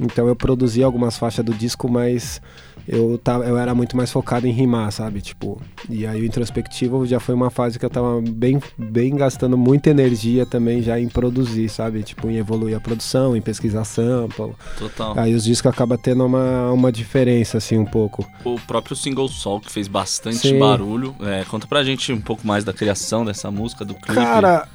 Então 0.00 0.26
eu 0.26 0.34
produzi 0.34 0.82
algumas 0.82 1.18
faixas 1.18 1.44
do 1.44 1.52
disco, 1.52 1.88
mas 1.88 2.40
eu, 2.88 3.18
tava, 3.18 3.44
eu 3.44 3.58
era 3.58 3.74
muito 3.74 3.96
mais 3.96 4.10
focado 4.10 4.46
em 4.46 4.50
rimar, 4.50 4.90
sabe? 4.90 5.20
Tipo, 5.20 5.60
e 5.88 6.06
aí 6.06 6.22
o 6.22 6.24
introspectivo 6.24 7.06
já 7.06 7.20
foi 7.20 7.34
uma 7.34 7.50
fase 7.50 7.78
que 7.78 7.84
eu 7.84 7.90
tava 7.90 8.20
bem, 8.20 8.60
bem 8.76 9.14
gastando 9.14 9.56
muita 9.58 9.90
energia 9.90 10.46
também 10.46 10.82
já 10.82 10.98
em 10.98 11.08
produzir, 11.08 11.68
sabe? 11.68 12.02
Tipo, 12.02 12.28
em 12.28 12.36
evoluir 12.36 12.76
a 12.76 12.80
produção, 12.80 13.36
em 13.36 13.42
pesquisar 13.42 13.84
sample. 13.84 14.54
Total. 14.78 15.18
Aí 15.18 15.34
os 15.34 15.44
discos 15.44 15.70
acabam 15.70 15.98
tendo 16.02 16.24
uma, 16.24 16.72
uma 16.72 16.90
diferença, 16.90 17.58
assim, 17.58 17.78
um 17.78 17.84
pouco. 17.86 18.26
O 18.44 18.58
próprio 18.60 18.96
single 18.96 19.28
Sol, 19.28 19.60
que 19.60 19.70
fez 19.70 19.86
bastante 19.86 20.38
Sim. 20.38 20.58
barulho. 20.58 21.14
É, 21.20 21.44
conta 21.44 21.66
pra 21.66 21.84
gente 21.84 22.12
um 22.12 22.20
pouco 22.20 22.46
mais 22.46 22.64
da 22.64 22.72
criação 22.72 23.24
dessa 23.24 23.50
música, 23.50 23.84
do 23.84 23.94
clipe. 23.94 24.14
Cara, 24.14 24.66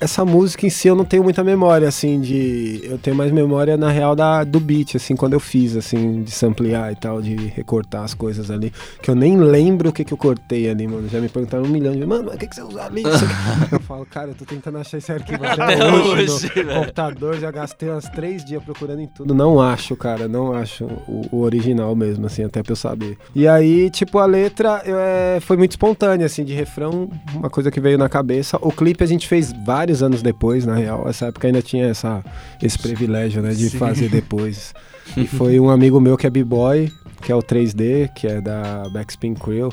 essa 0.00 0.24
música 0.24 0.66
em 0.66 0.70
si 0.70 0.88
eu 0.88 0.96
não 0.96 1.04
tenho 1.04 1.22
muita 1.22 1.44
memória, 1.44 1.86
assim, 1.86 2.20
de. 2.20 2.80
Eu 2.84 2.96
tenho 2.96 3.14
mais 3.14 3.30
memória, 3.30 3.76
na 3.76 3.90
real, 3.90 4.16
da, 4.16 4.42
do 4.42 4.58
beat, 4.58 4.96
assim, 4.96 5.14
quando 5.14 5.34
eu 5.34 5.40
fiz, 5.40 5.76
assim, 5.76 6.22
de 6.22 6.30
samplear 6.30 6.90
e 6.90 6.96
tal, 6.96 7.20
de 7.20 7.36
recortar 7.36 8.02
as 8.02 8.14
coisas 8.14 8.50
ali. 8.50 8.72
Que 9.02 9.10
eu 9.10 9.14
nem 9.14 9.36
lembro 9.36 9.90
o 9.90 9.92
que, 9.92 10.04
que 10.04 10.12
eu 10.12 10.16
cortei 10.16 10.70
ali, 10.70 10.88
mano. 10.88 11.06
Já 11.08 11.20
me 11.20 11.28
perguntaram 11.28 11.64
um 11.64 11.68
milhão 11.68 11.92
de 11.92 11.98
vezes, 11.98 12.08
mano, 12.08 12.24
mas 12.24 12.34
o 12.34 12.38
que, 12.38 12.46
que 12.46 12.54
você 12.54 12.62
usa 12.62 12.84
ali? 12.84 13.02
Isso 13.02 13.24
aqui?" 13.24 13.74
eu 13.76 13.80
falo, 13.80 14.06
cara, 14.06 14.30
eu 14.30 14.34
tô 14.34 14.44
tentando 14.46 14.78
achar 14.78 14.96
esse 14.96 15.12
arquivo 15.12 15.44
até, 15.44 15.62
Até 15.62 15.92
hoje, 15.92 16.30
hoje, 16.32 16.64
no 16.64 16.74
computador, 16.74 17.38
já 17.38 17.50
gastei 17.50 17.90
uns 17.90 18.08
três 18.08 18.42
dias 18.44 18.62
procurando 18.62 19.00
em 19.00 19.06
tudo. 19.06 19.34
Não 19.34 19.60
acho, 19.60 19.94
cara, 19.96 20.26
não 20.26 20.54
acho 20.54 20.84
o, 20.84 21.26
o 21.30 21.40
original 21.42 21.94
mesmo, 21.94 22.24
assim, 22.24 22.42
até 22.42 22.62
pra 22.62 22.72
eu 22.72 22.76
saber. 22.76 23.18
E 23.34 23.46
aí, 23.46 23.90
tipo, 23.90 24.18
a 24.18 24.24
letra 24.24 24.82
eu, 24.86 24.96
é, 24.98 25.40
foi 25.40 25.58
muito 25.58 25.72
espontânea, 25.72 26.24
assim, 26.24 26.42
de 26.42 26.54
refrão, 26.54 27.10
uma 27.34 27.50
coisa 27.50 27.70
que 27.70 27.80
veio 27.80 27.98
na 27.98 28.08
cabeça. 28.08 28.58
O 28.62 28.72
clipe 28.72 29.04
a 29.04 29.06
gente 29.06 29.28
fez 29.28 29.52
vários 29.64 29.89
anos 30.02 30.22
depois, 30.22 30.64
na 30.64 30.74
real. 30.74 31.08
Essa 31.08 31.26
época 31.26 31.46
ainda 31.46 31.60
tinha 31.60 31.86
essa, 31.86 32.24
esse 32.62 32.78
privilégio, 32.78 33.42
né, 33.42 33.50
de 33.50 33.70
Sim. 33.70 33.78
fazer 33.78 34.08
depois. 34.10 34.72
E 35.16 35.26
foi 35.26 35.58
um 35.58 35.68
amigo 35.70 36.00
meu 36.00 36.16
que 36.16 36.26
é 36.26 36.30
b-boy, 36.30 36.90
que 37.20 37.32
é 37.32 37.34
o 37.34 37.42
3D, 37.42 38.08
que 38.14 38.26
é 38.26 38.40
da 38.40 38.84
Backspin 38.92 39.34
Crew. 39.34 39.70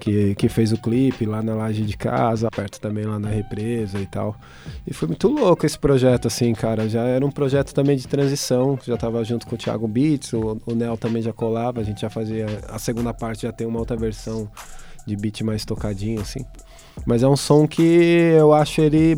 Que, 0.00 0.34
que 0.34 0.48
fez 0.48 0.72
o 0.72 0.78
clipe 0.78 1.24
lá 1.24 1.40
na 1.44 1.54
laje 1.54 1.82
de 1.82 1.96
casa, 1.96 2.50
perto 2.50 2.80
também 2.80 3.04
lá 3.04 3.20
na 3.20 3.28
represa 3.28 4.00
e 4.00 4.06
tal. 4.06 4.34
E 4.84 4.92
foi 4.92 5.06
muito 5.06 5.28
louco 5.28 5.64
esse 5.64 5.78
projeto, 5.78 6.26
assim, 6.26 6.52
cara. 6.54 6.88
Já 6.88 7.02
era 7.02 7.24
um 7.24 7.30
projeto 7.30 7.72
também 7.72 7.96
de 7.96 8.08
transição. 8.08 8.76
Já 8.84 8.96
tava 8.96 9.22
junto 9.22 9.46
com 9.46 9.54
o 9.54 9.58
Thiago 9.58 9.86
Beats, 9.86 10.32
o, 10.32 10.60
o 10.66 10.74
Nel 10.74 10.96
também 10.96 11.22
já 11.22 11.32
colava. 11.32 11.80
A 11.80 11.84
gente 11.84 12.00
já 12.00 12.10
fazia. 12.10 12.46
A 12.68 12.80
segunda 12.80 13.14
parte 13.14 13.42
já 13.42 13.52
tem 13.52 13.64
uma 13.64 13.78
outra 13.78 13.96
versão 13.96 14.50
de 15.06 15.16
beat 15.16 15.42
mais 15.42 15.64
tocadinho, 15.64 16.20
assim. 16.20 16.44
Mas 17.06 17.22
é 17.22 17.28
um 17.28 17.36
som 17.36 17.66
que 17.66 17.82
eu 17.82 18.52
acho 18.52 18.80
ele 18.80 19.16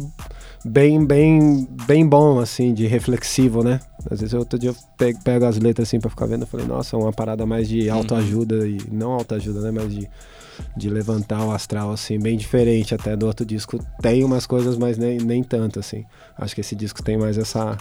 bem, 0.65 1.05
bem, 1.05 1.69
bem 1.87 2.07
bom, 2.07 2.39
assim, 2.39 2.73
de 2.73 2.87
reflexivo, 2.87 3.63
né? 3.63 3.81
Às 4.11 4.21
vezes 4.21 4.35
outro 4.35 4.59
dia 4.59 4.71
eu 4.71 4.77
pego, 4.97 5.23
pego 5.23 5.45
as 5.45 5.59
letras 5.59 5.89
assim 5.89 6.01
pra 6.01 6.11
ficar 6.11 6.27
vendo 6.27 6.45
e 6.45 6.47
falei, 6.47 6.67
nossa, 6.67 6.97
é 6.97 6.99
uma 6.99 7.13
parada 7.13 7.45
mais 7.45 7.69
de 7.69 7.91
autoajuda 7.91 8.67
e 8.67 8.79
não 8.91 9.13
autoajuda, 9.13 9.61
né? 9.61 9.71
Mas 9.71 9.93
de, 9.93 10.09
de 10.77 10.89
levantar 10.89 11.45
o 11.45 11.53
astral, 11.53 11.93
assim, 11.93 12.19
bem 12.19 12.39
diferente 12.39 12.95
até 12.95 13.15
do 13.15 13.27
outro 13.27 13.45
disco. 13.45 13.79
Tem 14.01 14.25
umas 14.25 14.47
coisas, 14.47 14.77
mas 14.79 14.97
nem, 14.97 15.19
nem 15.19 15.43
tanto, 15.43 15.79
assim. 15.79 16.05
Acho 16.39 16.55
que 16.55 16.63
esse 16.63 16.75
disco 16.75 17.03
tem 17.03 17.19
mais 17.19 17.37
essa, 17.37 17.77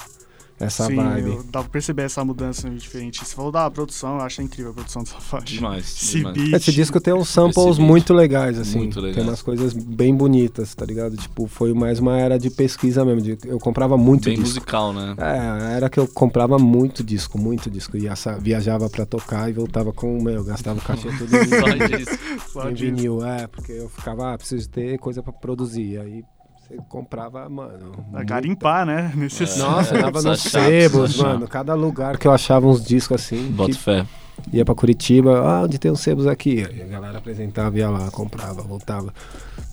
essa 0.63 0.85
Sim, 0.87 0.95
vibe. 0.95 1.27
eu- 1.29 1.43
dá 1.43 1.59
pra 1.61 1.69
perceber 1.69 2.03
essa 2.03 2.23
mudança 2.23 2.69
diferente. 2.69 3.23
Você 3.25 3.35
falou 3.35 3.51
da 3.51 3.69
produção, 3.69 4.15
eu 4.17 4.21
acho 4.21 4.41
incrível 4.41 4.71
a 4.71 4.73
produção 4.73 5.03
dessa 5.03 5.19
faixa. 5.19 5.45
Demais, 5.45 5.85
Esse 5.85 6.17
demais. 6.17 6.35
beat. 6.37 6.53
Esse 6.53 6.71
disco 6.71 6.99
tem 6.99 7.13
uns 7.13 7.29
samples 7.29 7.77
muito 7.77 8.13
legais, 8.13 8.57
assim. 8.57 8.77
Muito 8.79 8.99
legais. 8.99 9.15
Tem 9.17 9.23
umas 9.25 9.41
coisas 9.41 9.73
bem 9.73 10.15
bonitas, 10.15 10.73
tá 10.75 10.85
ligado? 10.85 11.15
Tipo, 11.17 11.47
foi 11.47 11.73
mais 11.73 11.99
uma 11.99 12.17
era 12.17 12.37
de 12.37 12.49
pesquisa 12.49 13.03
mesmo. 13.05 13.21
de- 13.21 13.37
eu 13.45 13.59
comprava 13.59 13.97
muito 13.97 14.25
Bem 14.25 14.33
disco. 14.35 14.47
musical, 14.49 14.91
né? 14.93 15.15
É, 15.17 15.75
era 15.77 15.89
que 15.89 15.99
eu 15.99 16.07
comprava 16.07 16.57
muito 16.57 17.03
disco, 17.03 17.37
muito 17.37 17.69
disco. 17.69 17.95
Ia, 17.97 18.15
sa- 18.15 18.37
viajava 18.37 18.89
pra 18.89 19.05
tocar 19.05 19.49
e 19.49 19.53
voltava 19.53 19.91
com, 19.93 20.21
meu, 20.21 20.43
gastava 20.43 20.79
o 20.79 20.81
cachê 20.81 21.09
tudo 21.17 21.35
em, 21.37 21.43
Só 21.47 21.87
disso. 21.97 22.19
Só 22.51 22.69
em 22.69 22.73
vinil. 22.73 23.25
É, 23.25 23.47
porque 23.47 23.71
eu 23.71 23.89
ficava, 23.89 24.33
ah, 24.33 24.37
preciso 24.37 24.69
ter 24.69 24.97
coisa 24.99 25.21
pra 25.21 25.31
produzir. 25.31 25.99
Aí 25.99 26.23
você 26.67 26.77
comprava, 26.89 27.47
mano. 27.49 27.91
A 27.93 28.01
muita- 28.17 28.23
garimpar, 28.23 28.85
né? 28.85 29.11
Necessário. 29.15 29.71
Nossa, 29.71 29.93
É, 29.95 29.97
eu 29.97 30.01
dava 30.03 30.21
nos 30.21 30.41
sebos, 30.41 31.17
mano. 31.17 31.47
Cada 31.47 31.73
lugar 31.75 32.17
que 32.17 32.27
eu 32.27 32.31
achava 32.31 32.67
uns 32.67 32.83
discos 32.83 33.21
assim. 33.21 33.51
Bota 33.51 33.71
que 33.71 33.77
fé. 33.77 34.05
ia 34.51 34.63
pra 34.65 34.73
Curitiba, 34.75 35.39
ah, 35.39 35.61
onde 35.63 35.77
tem 35.77 35.91
uns 35.91 35.99
sebos 35.99 36.25
aqui? 36.27 36.65
Aí 36.67 36.81
a 36.81 36.85
galera 36.87 37.17
apresentava, 37.17 37.77
ia 37.77 37.89
lá, 37.89 38.09
comprava, 38.11 38.61
voltava. 38.61 39.13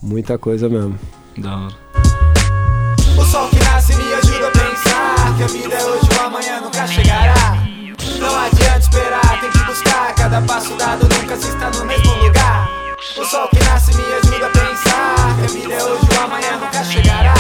Muita 0.02 0.37
coisa 0.38 0.68
mesmo. 0.68 0.99
Da 1.38 1.56
hora. 1.56 1.75
O 3.18 3.25
sol 3.25 3.49
que 3.50 3.56
nasce 3.56 3.94
me 3.97 4.12
ajuda 4.14 4.49
a 4.49 4.50
pensar 4.50 5.37
Que 5.37 5.42
a 5.42 5.47
vida 5.47 5.75
é 5.75 5.85
hoje 5.85 6.09
ou 6.18 6.26
amanhã 6.26 6.61
nunca 6.61 6.87
chegará 6.87 7.35
Não 8.18 8.38
adianta 8.40 8.78
esperar, 8.78 9.40
tem 9.40 9.50
que 9.50 9.59
buscar 9.64 10.14
Cada 10.14 10.40
passo 10.42 10.75
dado 10.76 11.02
nunca 11.02 11.37
se 11.37 11.49
está 11.49 11.70
no 11.70 11.85
mesmo 11.85 12.14
lugar 12.25 12.68
O 13.16 13.25
sol 13.25 13.49
que 13.49 13.59
nasce 13.64 13.95
me 13.95 14.02
ajuda 14.12 14.47
a 14.47 14.50
pensar 14.50 15.37
Que 15.38 15.45
a 15.45 15.49
vida 15.49 15.75
é 15.75 15.85
hoje 15.85 16.07
ou 16.19 16.25
amanhã 16.25 16.59
nunca 16.59 16.85
chegará 16.85 17.35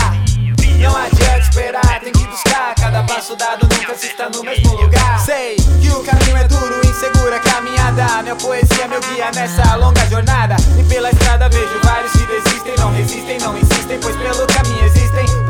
Não 0.80 0.96
adianta 0.96 1.38
esperar, 1.38 2.00
tem 2.00 2.12
que 2.12 2.26
buscar. 2.26 2.74
Cada 2.74 3.02
passo 3.04 3.36
dado 3.36 3.68
nunca 3.70 3.94
se 3.94 4.06
está 4.06 4.28
no 4.28 4.42
mesmo 4.42 4.74
lugar. 4.74 5.18
Sei 5.20 5.56
que 5.56 5.88
o 5.90 6.02
caminho 6.02 6.36
é 6.36 6.48
duro, 6.48 6.80
insegura 6.86 7.38
caminhada. 7.40 8.22
Minha 8.22 8.36
poesia 8.36 8.88
meu 8.88 9.00
guia 9.00 9.30
nessa 9.32 9.76
longa 9.76 10.04
jornada. 10.08 10.56
E 10.78 10.84
pela 10.84 11.10
estrada 11.10 11.48
vejo 11.48 11.78
vários 11.84 12.12
que 12.12 12.26
desistem. 12.26 12.74
Não 12.78 12.92
resistem, 12.92 13.38
não 13.38 13.56
insistem, 13.58 13.98
pois 14.00 14.16
pelo 14.16 14.46
caminho 14.46 14.84
existem 14.84 15.00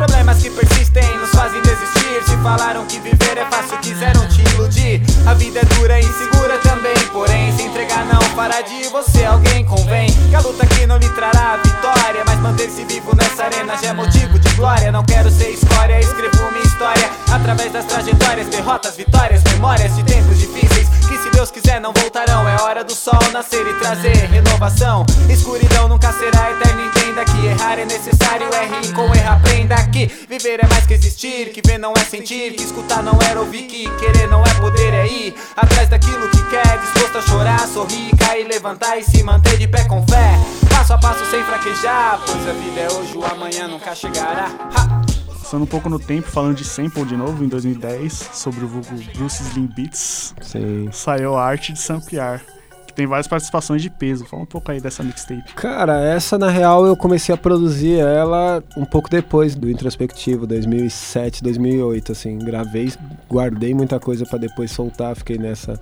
Problemas 0.00 0.38
que 0.38 0.48
persistem, 0.48 1.18
nos 1.18 1.28
fazem 1.28 1.60
desistir. 1.60 2.24
Se 2.24 2.34
falaram 2.42 2.86
que 2.86 2.98
viver 3.00 3.36
é 3.36 3.44
fácil, 3.50 3.76
quiseram 3.80 4.26
te 4.28 4.40
iludir. 4.54 5.02
A 5.26 5.34
vida 5.34 5.60
é 5.60 5.64
dura 5.74 6.00
e 6.00 6.02
insegura 6.02 6.56
também. 6.60 6.96
Porém, 7.12 7.54
se 7.54 7.64
entregar 7.64 8.06
não 8.06 8.22
fará 8.34 8.62
de 8.62 8.88
você 8.88 9.26
alguém. 9.26 9.62
Convém 9.66 10.10
que 10.30 10.34
a 10.34 10.40
luta 10.40 10.64
aqui 10.64 10.86
não 10.86 10.96
lhe 10.96 11.08
trará 11.10 11.58
vitória 11.62 12.24
Mas 12.26 12.40
manter-se 12.40 12.82
vivo 12.84 13.14
nessa 13.14 13.44
arena 13.44 13.76
já 13.76 13.88
é 13.88 13.92
motivo 13.92 14.38
de 14.38 14.48
glória. 14.54 14.90
Não 14.90 15.04
quero 15.04 15.19
ser 15.28 15.50
escória, 15.50 15.98
escrevo 15.98 16.50
minha 16.52 16.62
história 16.62 17.10
Através 17.32 17.72
das 17.72 17.84
trajetórias, 17.86 18.46
derrotas, 18.46 18.96
vitórias 18.96 19.42
Memórias 19.42 19.96
de 19.96 20.04
tempos 20.04 20.38
difíceis 20.38 20.88
Que 21.08 21.18
se 21.18 21.30
Deus 21.30 21.50
quiser 21.50 21.80
não 21.80 21.92
voltarão. 21.92 22.48
É 22.48 22.60
hora 22.62 22.84
do 22.84 22.94
sol 22.94 23.18
nascer 23.32 23.66
e 23.66 23.74
trazer 23.74 24.14
renovação. 24.26 25.04
Escuridão 25.28 25.88
nunca 25.88 26.12
será 26.12 26.50
eterna, 26.52 26.82
entenda 26.82 27.24
que 27.24 27.46
errar 27.46 27.78
é 27.78 27.84
necessário. 27.84 28.48
R 28.52 28.92
com 28.92 29.14
erro 29.14 29.32
aprenda 29.32 29.76
que 29.88 30.06
viver 30.28 30.60
é 30.62 30.66
mais 30.66 30.86
que 30.86 30.94
existir, 30.94 31.52
que 31.52 31.60
ver 31.66 31.78
não 31.78 31.92
é 31.96 32.04
sentir, 32.04 32.52
que 32.52 32.62
escutar 32.62 33.02
não 33.02 33.18
é 33.20 33.38
ouvir, 33.38 33.62
que 33.62 33.88
querer 33.98 34.28
não 34.28 34.44
é 34.44 34.54
poder, 34.54 34.92
é 34.92 35.06
ir 35.06 35.34
atrás 35.56 35.88
daquilo 35.88 36.28
que 36.30 36.42
quer, 36.50 36.78
disposto 36.78 37.18
a 37.18 37.22
chorar, 37.22 37.68
sorrir, 37.68 38.14
cair, 38.16 38.46
levantar 38.46 38.98
e 38.98 39.04
se 39.04 39.22
manter 39.22 39.56
de 39.56 39.66
pé 39.66 39.84
com 39.84 40.06
fé. 40.06 40.38
Passo 40.68 40.94
a 40.94 40.98
passo 40.98 41.24
sem 41.30 41.42
fraquejar, 41.44 42.20
pois 42.24 42.48
a 42.48 42.52
vida 42.52 42.80
é 42.80 42.92
hoje, 42.92 43.16
o 43.16 43.24
amanhã 43.24 43.66
nunca 43.68 43.94
chegará. 43.94 44.50
Ha! 44.76 45.09
Passando 45.50 45.64
um 45.64 45.66
pouco 45.66 45.88
no 45.88 45.98
tempo, 45.98 46.28
falando 46.28 46.54
de 46.54 46.64
sample 46.64 47.04
de 47.04 47.16
novo, 47.16 47.42
em 47.42 47.48
2010, 47.48 48.12
sobre 48.34 48.64
o 48.64 48.68
vulgo 48.68 48.86
Bruce 49.16 49.42
Slim 49.42 49.66
Beats, 49.66 50.32
Sim. 50.40 50.88
saiu 50.92 51.34
a 51.34 51.44
arte 51.44 51.72
de 51.72 51.80
samplear, 51.80 52.40
que 52.86 52.92
tem 52.92 53.04
várias 53.04 53.26
participações 53.26 53.82
de 53.82 53.90
peso. 53.90 54.24
Fala 54.26 54.44
um 54.44 54.46
pouco 54.46 54.70
aí 54.70 54.80
dessa 54.80 55.02
mixtape. 55.02 55.52
Cara, 55.54 56.04
essa 56.04 56.38
na 56.38 56.48
real 56.48 56.86
eu 56.86 56.96
comecei 56.96 57.34
a 57.34 57.36
produzir 57.36 57.98
ela 57.98 58.62
um 58.76 58.84
pouco 58.84 59.10
depois 59.10 59.56
do 59.56 59.68
introspectivo, 59.68 60.46
2007, 60.46 61.42
2008, 61.42 62.12
assim, 62.12 62.38
gravei, 62.38 62.92
guardei 63.28 63.74
muita 63.74 63.98
coisa 63.98 64.24
pra 64.24 64.38
depois 64.38 64.70
soltar, 64.70 65.16
fiquei 65.16 65.36
nessa 65.36 65.80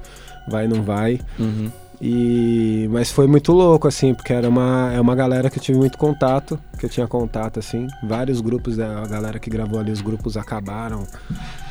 vai 0.49 0.67
não 0.67 0.83
vai. 0.83 1.21
Uhum. 1.39 1.71
E 2.01 2.87
mas 2.93 3.11
foi 3.11 3.27
muito 3.27 3.53
louco 3.53 3.89
assim, 3.89 4.15
porque 4.15 4.33
era 4.33 4.49
uma 4.49 4.93
é 4.93 5.01
uma 5.01 5.17
galera 5.17 5.51
que 5.51 5.59
eu 5.59 5.63
tive 5.63 5.79
muito 5.79 5.99
contato, 5.99 6.59
que 6.79 6.87
eu 6.87 6.91
tinha 6.91 7.09
contato 7.09 7.59
assim, 7.59 7.89
vários 8.05 8.41
grupos 8.41 8.77
da 8.77 9.05
galera 9.07 9.39
que 9.41 9.51
gravou 9.51 9.81
ali 9.81 9.91
os 9.91 10.01
grupos 10.01 10.37
acabaram 10.37 11.05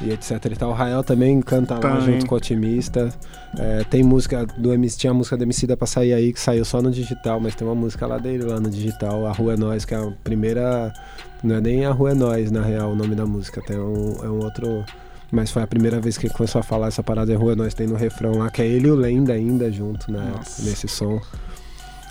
e 0.02 0.12
etc 0.12 0.32
e 0.52 0.56
tal. 0.56 0.72
O 0.72 0.74
Rael 0.74 1.02
também 1.02 1.42
canta 1.42 1.76
lá 1.76 2.00
junto 2.02 2.26
com 2.26 2.36
o 2.36 2.38
Otimista. 2.38 3.10
É, 3.58 3.86
tem 3.86 4.04
música 4.04 4.46
do 4.58 4.74
MC, 4.74 4.98
tinha 4.98 5.12
a 5.12 5.14
música 5.14 5.38
do 5.38 5.44
MC 5.44 5.66
da 5.66 5.78
pra 5.78 5.88
sair 5.88 6.14
aí 6.14 6.34
que 6.34 6.40
saiu 6.40 6.66
só 6.66 6.82
no 6.82 6.92
digital, 6.92 7.40
mas 7.40 7.56
tem 7.56 7.66
uma 7.66 7.76
música 7.76 8.06
lá 8.06 8.18
dele 8.18 8.44
lá 8.44 8.60
no 8.60 8.70
digital, 8.70 9.26
A 9.26 9.32
Rua 9.32 9.54
é 9.54 9.58
Nós, 9.58 9.86
que 9.86 9.96
é 9.96 9.98
a 9.98 10.12
primeira 10.24 10.94
não 11.42 11.56
é 11.56 11.62
nem 11.62 11.86
A 11.86 11.92
Rua 11.92 12.12
é 12.12 12.14
Nós, 12.14 12.52
na 12.52 12.62
real, 12.62 12.92
o 12.92 12.96
nome 12.96 13.16
da 13.16 13.26
música, 13.26 13.62
tem 13.62 13.80
um, 13.80 14.18
é 14.24 14.30
um 14.30 14.44
outro 14.44 14.84
mas 15.32 15.52
foi 15.52 15.62
a 15.62 15.68
primeira 15.68 16.00
vez 16.00 16.18
que 16.18 16.28
ele 16.28 16.34
começou 16.34 16.60
a 16.60 16.64
falar 16.64 16.88
essa 16.88 17.04
parada 17.04 17.32
de 17.32 17.38
rua, 17.38 17.56
nós 17.56 17.74
tem 17.74 17.88
no 17.88 17.96
refrão 17.96 18.38
lá, 18.38 18.50
que 18.50 18.62
é 18.62 18.68
ele 18.68 18.88
e 18.88 18.92
o 18.92 18.96
Lenda 18.96 19.34
ainda 19.34 19.72
junto, 19.72 20.12
né? 20.12 20.34
Nossa. 20.36 20.64
Nesse 20.64 20.88
som. 20.88 21.20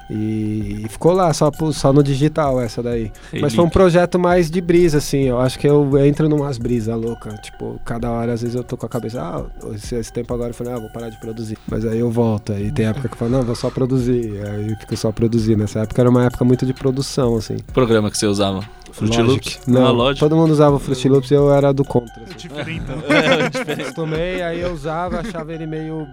E, 0.09 0.85
e 0.85 0.89
ficou 0.89 1.13
lá, 1.13 1.33
só, 1.33 1.51
só 1.73 1.93
no 1.93 2.03
digital 2.03 2.61
essa 2.61 2.83
daí. 2.83 3.11
Mas 3.41 3.55
foi 3.55 3.65
um 3.65 3.69
projeto 3.69 4.19
mais 4.19 4.51
de 4.51 4.61
brisa, 4.61 4.99
assim. 4.99 5.25
Eu 5.25 5.41
acho 5.41 5.59
que 5.59 5.67
eu 5.67 5.99
entro 6.05 6.29
numas 6.29 6.59
brisas 6.59 6.97
loucas. 6.97 7.35
Tipo, 7.41 7.81
cada 7.85 8.11
hora, 8.11 8.33
às 8.33 8.43
vezes, 8.43 8.55
eu 8.55 8.63
tô 8.63 8.77
com 8.77 8.87
a 8.87 8.89
cabeça, 8.89 9.21
ah, 9.21 9.45
esse, 9.75 9.97
esse 9.97 10.13
tempo 10.13 10.33
agora 10.33 10.51
eu 10.51 10.55
falei, 10.55 10.75
ah, 10.75 10.79
vou 10.79 10.91
parar 10.91 11.09
de 11.09 11.19
produzir. 11.19 11.59
Mas 11.69 11.85
aí 11.85 11.99
eu 11.99 12.11
volto. 12.11 12.53
Aí 12.53 12.71
tem 12.71 12.87
época 12.87 13.09
que 13.09 13.15
eu 13.15 13.19
falo, 13.19 13.31
não, 13.33 13.43
vou 13.43 13.57
só 13.57 13.69
produzir. 13.69 14.41
Aí 14.47 14.71
eu 14.71 14.77
fico 14.77 14.97
só 14.97 15.11
produzindo. 15.11 15.59
Nessa 15.59 15.81
época 15.81 16.01
era 16.01 16.11
uma 16.11 16.25
época 16.25 16.45
muito 16.45 16.65
de 16.65 16.73
produção, 16.73 17.37
assim. 17.37 17.57
Programa 17.73 18.11
que 18.11 18.17
você 18.19 18.27
usava? 18.27 18.65
Fruit 18.97 19.21
Logic. 19.21 19.29
Loops? 19.57 19.61
Não, 19.67 19.87
Ah, 19.87 19.91
Logic. 19.91 20.21
todo 20.21 20.37
mundo 20.37 20.51
usava 20.51 20.77
o 20.77 20.79
Fruit 20.79 21.09
Loops 21.09 21.31
e 21.31 21.35
eu 21.35 21.53
era 21.53 21.73
do 21.73 21.85
contra. 21.85 22.23
assim. 22.25 22.35
Diferentão. 22.37 22.97
acostumei, 23.81 24.43
aí 24.43 24.61
eu 24.61 24.73
usava, 24.73 25.21
achava 25.21 25.53
ele 25.53 25.67
meio. 25.67 26.07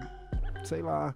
sei 0.63 0.81
lá. 0.81 1.13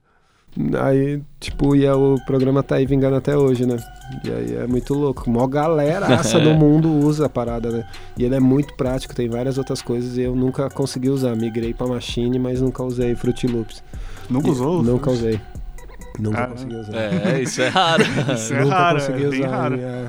Aí, 0.81 1.21
tipo, 1.39 1.75
e 1.75 1.87
o 1.87 2.15
programa 2.25 2.63
tá 2.63 2.77
aí 2.77 2.85
vingando 2.87 3.15
até 3.15 3.37
hoje, 3.37 3.63
né? 3.65 3.77
E 4.23 4.31
aí 4.31 4.55
é 4.55 4.65
muito 4.65 4.93
louco. 4.95 5.29
Mó 5.29 5.45
galera 5.45 6.07
essa 6.15 6.39
do 6.39 6.51
mundo 6.55 6.89
usa 6.91 7.27
a 7.27 7.29
parada, 7.29 7.69
né? 7.69 7.87
E 8.17 8.23
ele 8.23 8.33
é 8.33 8.39
muito 8.39 8.73
prático, 8.75 9.13
tem 9.13 9.29
várias 9.29 9.59
outras 9.59 9.83
coisas 9.83 10.17
e 10.17 10.21
eu 10.21 10.35
nunca 10.35 10.67
consegui 10.69 11.09
usar. 11.09 11.35
Migrei 11.35 11.73
pra 11.75 11.85
Machine, 11.85 12.39
mas 12.39 12.59
nunca 12.59 12.81
usei 12.81 13.13
Fruit 13.15 13.45
Loops. 13.45 13.83
Nunca 14.29 14.49
usou? 14.49 14.81
Nunca 14.81 15.11
usei. 15.11 15.39
Nunca 16.17 16.37
Caramba. 16.37 16.55
consegui 16.55 16.75
usar. 16.75 16.95
É, 16.97 17.41
isso 17.41 17.61
é 17.61 17.67
raro. 17.67 18.03
Isso 18.33 18.53
é 18.55 18.59
nunca 18.63 18.75
raro, 18.75 18.99
consegui 18.99 19.25
é 19.25 19.29
bem 19.29 19.39
usar. 19.41 19.49
raro. 19.49 19.79
é. 19.79 20.07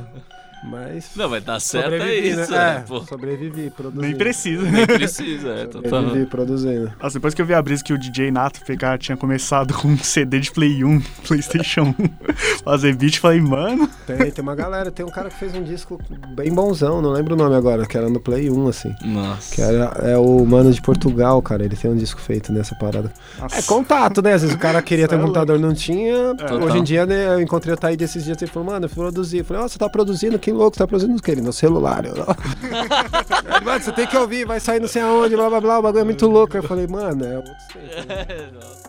Mas. 0.65 1.11
Não, 1.17 1.29
mas 1.29 1.45
tá 1.45 1.59
certo 1.61 1.95
é 1.95 1.99
sobrevivi, 1.99 2.29
isso, 2.29 2.51
né? 2.51 2.77
é, 2.77 2.81
pô. 2.81 3.01
sobrevivi, 3.03 3.71
produzi. 3.71 4.07
Nem 4.07 4.17
precisa. 4.17 4.71
Nem 4.71 4.87
precisa, 4.87 5.49
é. 5.51 5.69
Sobrevivi 5.71 6.27
produzindo. 6.27 6.93
Nossa, 7.01 7.19
depois 7.19 7.35
que 7.35 7.43
eu 7.43 7.47
vi 7.47 7.55
a 7.55 7.63
brisa 7.63 7.83
que 7.85 7.93
o 7.93 7.99
DJ 7.99 8.31
Nato 8.31 8.61
pegar, 8.65 8.99
tinha 8.99 9.17
começado 9.17 9.75
com 9.75 9.89
um 9.89 9.99
CD 9.99 10.41
de 10.41 10.51
Play 10.51 10.85
1, 10.85 11.01
Playstation 11.27 11.95
1, 11.99 12.65
fazer 12.65 12.95
beat, 12.97 13.19
falei, 13.19 13.41
mano, 13.41 13.89
Tem, 14.07 14.31
tem 14.31 14.43
uma 14.43 14.55
galera, 14.55 14.91
tem 14.91 15.05
um 15.05 15.11
cara 15.11 15.31
que 15.31 15.37
fez 15.37 15.55
um 15.55 15.63
disco 15.63 15.99
bem 16.35 16.53
bonzão, 16.53 17.01
não 17.01 17.11
lembro 17.11 17.35
o 17.35 17.37
nome 17.37 17.55
agora, 17.55 17.87
que 17.87 17.97
era 17.97 18.09
no 18.09 18.21
Play 18.21 18.51
1, 18.51 18.69
assim. 18.69 18.95
Nossa. 19.05 19.55
Que 19.55 19.63
era, 19.63 19.85
é 20.03 20.17
o 20.17 20.45
Mano 20.45 20.73
de 20.73 20.81
Portugal, 20.81 21.41
cara. 21.43 21.65
Ele 21.65 21.77
tem 21.77 21.91
um 21.91 21.97
disco 21.97 22.21
feito 22.21 22.53
nessa 22.53 22.75
parada. 22.75 23.13
nossa, 23.39 23.59
É 23.59 23.63
contato, 23.63 24.23
né? 24.23 24.35
Às 24.35 24.43
vezes 24.43 24.57
o 24.57 24.59
cara 24.59 24.81
queria 24.83 25.07
ter 25.07 25.17
um 25.17 25.21
é 25.21 25.23
computador, 25.23 25.59
não 25.59 25.75
tinha. 25.75 26.35
Total. 26.35 26.63
Hoje 26.63 26.79
em 26.79 26.83
dia, 26.83 27.07
né, 27.07 27.35
eu 27.35 27.41
encontrei 27.41 27.75
o 27.75 27.77
Taíde 27.77 28.05
esses 28.05 28.25
dias 28.25 28.41
e 28.41 28.45
ele 28.45 28.51
falou, 28.51 28.71
mano, 28.71 28.87
eu 28.87 28.91
produzi. 28.91 29.39
Eu 29.39 29.45
falei, 29.45 29.63
ó, 29.63 29.69
você 29.69 29.79
tá 29.79 29.89
produzindo? 29.89 30.39
Que 30.39 30.48
louco, 30.53 30.77
você 30.77 30.79
tá 30.79 30.87
produzindo 30.87 31.17
o 31.17 31.23
quê? 31.23 31.33
Ele, 31.33 31.41
no 31.41 31.53
celular. 31.53 32.05
Eu, 32.05 32.15
Ele, 32.15 32.25
mano, 33.65 33.83
você 33.83 33.93
tem 33.93 34.07
que 34.07 34.17
ouvir, 34.17 34.47
vai 34.47 34.61
sair 34.61 34.81
não 34.81 34.89
sei 34.89 35.03
aonde, 35.03 35.37
blá 35.37 35.49
blá 35.49 35.61
blá, 35.61 35.79
o 35.79 35.83
bagulho 35.83 36.03
é 36.03 36.05
muito 36.05 36.27
louco. 36.27 36.57
Eu 36.57 36.63
falei, 36.63 36.87
mano, 36.87 37.25
é 37.25 37.37
outro 37.37 37.53
né? 37.53 38.27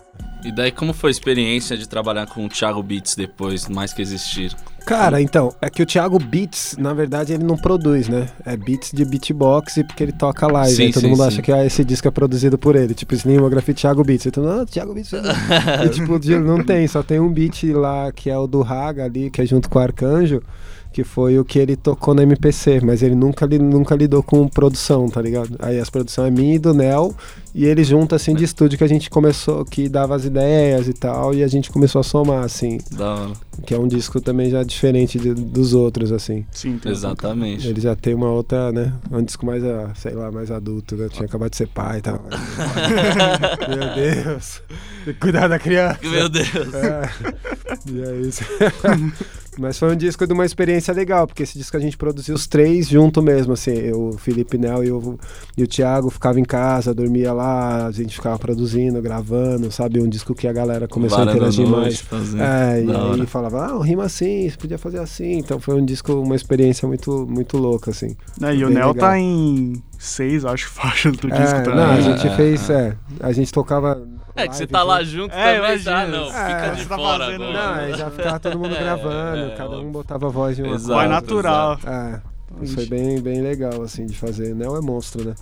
E 0.42 0.50
daí, 0.50 0.72
como 0.72 0.94
foi 0.94 1.10
a 1.10 1.12
experiência 1.12 1.76
de 1.76 1.86
trabalhar 1.86 2.26
com 2.26 2.46
o 2.46 2.48
Thiago 2.48 2.82
Beats 2.82 3.14
depois, 3.14 3.68
mais 3.68 3.92
que 3.92 4.00
existir? 4.00 4.56
Cara, 4.86 5.20
então, 5.20 5.54
é 5.60 5.68
que 5.68 5.82
o 5.82 5.86
Thiago 5.86 6.18
Beats, 6.18 6.76
na 6.78 6.94
verdade, 6.94 7.34
ele 7.34 7.44
não 7.44 7.56
produz, 7.56 8.08
né? 8.08 8.26
É 8.44 8.56
beats 8.56 8.90
de 8.92 9.04
beatbox 9.04 9.76
e 9.76 9.84
porque 9.84 10.02
ele 10.02 10.12
toca 10.12 10.46
live. 10.46 10.74
Sim, 10.74 10.84
aí 10.84 10.92
todo 10.92 11.02
sim, 11.02 11.08
mundo 11.08 11.20
sim. 11.20 11.26
acha 11.26 11.42
que 11.42 11.52
ah, 11.52 11.64
esse 11.64 11.84
disco 11.84 12.08
é 12.08 12.10
produzido 12.10 12.56
por 12.56 12.74
ele. 12.74 12.94
Tipo, 12.94 13.14
Slimography 13.14 13.74
Thiago 13.74 14.02
Beats. 14.02 14.26
Então, 14.26 14.42
não, 14.42 14.64
Thiago 14.64 14.94
Beats. 14.94 15.12
e 15.84 15.88
tipo, 15.90 16.18
não 16.40 16.64
tem, 16.64 16.88
só 16.88 17.02
tem 17.02 17.20
um 17.20 17.30
beat 17.30 17.64
lá 17.64 18.10
que 18.10 18.30
é 18.30 18.38
o 18.38 18.46
do 18.46 18.62
Raga 18.62 19.04
ali, 19.04 19.30
que 19.30 19.42
é 19.42 19.46
junto 19.46 19.68
com 19.68 19.78
o 19.78 19.82
Arcanjo, 19.82 20.42
que 20.92 21.04
foi 21.04 21.38
o 21.38 21.44
que 21.44 21.58
ele 21.58 21.76
tocou 21.76 22.14
no 22.14 22.22
MPC, 22.22 22.80
mas 22.82 23.02
ele 23.02 23.14
nunca, 23.14 23.46
li- 23.46 23.58
nunca 23.58 23.94
lidou 23.94 24.22
com 24.22 24.48
produção, 24.48 25.08
tá 25.08 25.22
ligado? 25.22 25.56
Aí 25.60 25.78
as 25.78 25.88
produções 25.88 26.28
é 26.28 26.30
minha 26.30 26.56
e 26.56 26.58
do 26.58 26.74
Nel, 26.74 27.14
e 27.54 27.64
ele 27.64 27.82
junto 27.84 28.14
assim 28.14 28.34
de 28.34 28.42
estúdio 28.44 28.76
que 28.76 28.84
a 28.84 28.88
gente 28.88 29.08
começou, 29.10 29.64
que 29.64 29.88
dava 29.88 30.16
as 30.16 30.24
ideias 30.24 30.88
e 30.88 30.92
tal, 30.92 31.32
e 31.34 31.42
a 31.44 31.48
gente 31.48 31.70
começou 31.70 32.00
a 32.00 32.02
somar, 32.04 32.44
assim. 32.44 32.78
Da 32.90 33.14
hora. 33.14 33.32
Que 33.66 33.74
é 33.74 33.78
um 33.78 33.86
disco 33.86 34.20
também 34.20 34.50
já 34.50 34.62
diferente 34.62 35.18
de- 35.18 35.34
dos 35.34 35.74
outros, 35.74 36.10
assim. 36.12 36.44
sim, 36.50 36.76
tem 36.78 36.90
Exatamente. 36.90 37.68
Ele 37.68 37.80
já 37.80 37.94
tem 37.94 38.14
uma 38.14 38.30
outra, 38.30 38.72
né? 38.72 38.92
Um 39.12 39.22
disco 39.22 39.44
mais, 39.46 39.62
ah, 39.64 39.90
sei 39.94 40.12
lá, 40.14 40.30
mais 40.32 40.50
adulto, 40.50 40.96
né? 40.96 41.08
Tinha 41.10 41.26
acabado 41.26 41.50
de 41.50 41.56
ser 41.56 41.68
pai 41.68 41.98
e 41.98 42.02
tal. 42.02 42.20
Meu 43.68 43.94
Deus. 44.24 44.62
Cuidar 45.20 45.48
da 45.48 45.58
criança. 45.58 45.98
Meu 46.02 46.28
Deus. 46.28 46.48
É. 46.74 47.10
E 47.90 48.02
é 48.02 48.16
isso. 48.26 48.42
Mas 49.58 49.78
foi 49.78 49.92
um 49.92 49.96
disco 49.96 50.26
de 50.26 50.32
uma 50.32 50.46
experiência 50.46 50.94
legal, 50.94 51.26
porque 51.26 51.42
esse 51.42 51.58
disco 51.58 51.76
a 51.76 51.80
gente 51.80 51.96
produziu 51.96 52.34
os 52.34 52.46
três 52.46 52.88
junto 52.88 53.20
mesmo, 53.20 53.52
assim. 53.52 53.72
Eu, 53.72 54.08
o 54.10 54.12
Felipe 54.18 54.56
Nel 54.56 54.84
e 54.84 54.92
o, 54.92 55.18
e 55.56 55.62
o 55.62 55.66
Thiago 55.66 56.08
ficava 56.08 56.38
em 56.38 56.44
casa, 56.44 56.94
dormia 56.94 57.32
lá, 57.32 57.86
a 57.86 57.90
gente 57.90 58.14
ficava 58.14 58.38
produzindo, 58.38 59.02
gravando, 59.02 59.70
sabe? 59.70 60.00
Um 60.00 60.08
disco 60.08 60.34
que 60.34 60.46
a 60.46 60.52
galera 60.52 60.86
começou 60.86 61.18
a 61.18 61.24
interagir 61.24 61.66
mais. 61.66 62.00
fazendo. 62.00 62.42
É, 62.42 62.84
e 62.84 63.20
aí 63.20 63.26
falava, 63.26 63.66
ah, 63.66 63.84
rima 63.84 64.04
assim, 64.04 64.48
você 64.48 64.56
podia 64.56 64.78
fazer 64.78 64.98
assim. 64.98 65.38
Então 65.38 65.58
foi 65.60 65.74
um 65.74 65.84
disco, 65.84 66.12
uma 66.14 66.36
experiência 66.36 66.86
muito, 66.86 67.26
muito 67.28 67.58
louca, 67.58 67.90
assim. 67.90 68.16
Né, 68.40 68.54
e 68.56 68.64
o 68.64 68.68
Nel 68.70 68.88
legal. 68.92 68.94
tá 68.94 69.18
em 69.18 69.82
seis, 69.98 70.44
acho, 70.44 70.68
faixas 70.70 71.16
do 71.16 71.28
disco 71.28 71.56
É, 71.56 71.60
também. 71.62 71.74
não, 71.76 71.90
a 71.90 71.98
É, 71.98 72.02
gente 72.02 72.26
é, 72.26 72.36
fez, 72.36 72.70
é. 72.70 72.72
é, 72.72 72.96
a 73.20 73.32
gente 73.32 73.52
tocava. 73.52 74.00
É 74.36 74.48
que 74.48 74.56
você 74.56 74.66
tá 74.66 74.82
lá 74.82 75.02
junto. 75.02 75.34
É, 75.34 75.56
também, 75.56 75.60
tá? 75.82 75.90
imagina. 76.02 76.06
Não, 76.06 76.24
É, 76.26 76.46
fica 76.46 76.70
de 76.74 76.82
você 76.82 76.88
tá 76.88 76.96
fora 76.96 77.24
fazendo- 77.24 77.44
agora. 77.44 77.66
Não, 77.66 77.74
aí 77.74 77.94
já 77.94 78.10
ficava 78.10 78.40
todo 78.40 78.58
mundo 78.58 78.74
É, 78.76 78.78
gravando, 78.80 79.36
é, 79.52 79.54
cada 79.56 79.78
um 79.78 79.90
botava 79.92 80.26
a 80.26 80.30
voz 80.30 80.58
em 80.58 80.62
uma 80.62 80.74
Exato, 80.74 80.94
Vai 80.94 81.08
natural. 81.08 81.78
É, 81.86 82.20
isso 82.62 82.74
foi 82.74 82.86
bem, 82.86 83.20
bem 83.20 83.40
legal, 83.42 83.82
assim, 83.82 84.06
de 84.06 84.16
fazer. 84.16 84.54
Nel 84.54 84.76
é 84.76 84.80
monstro, 84.80 85.24
né? 85.24 85.34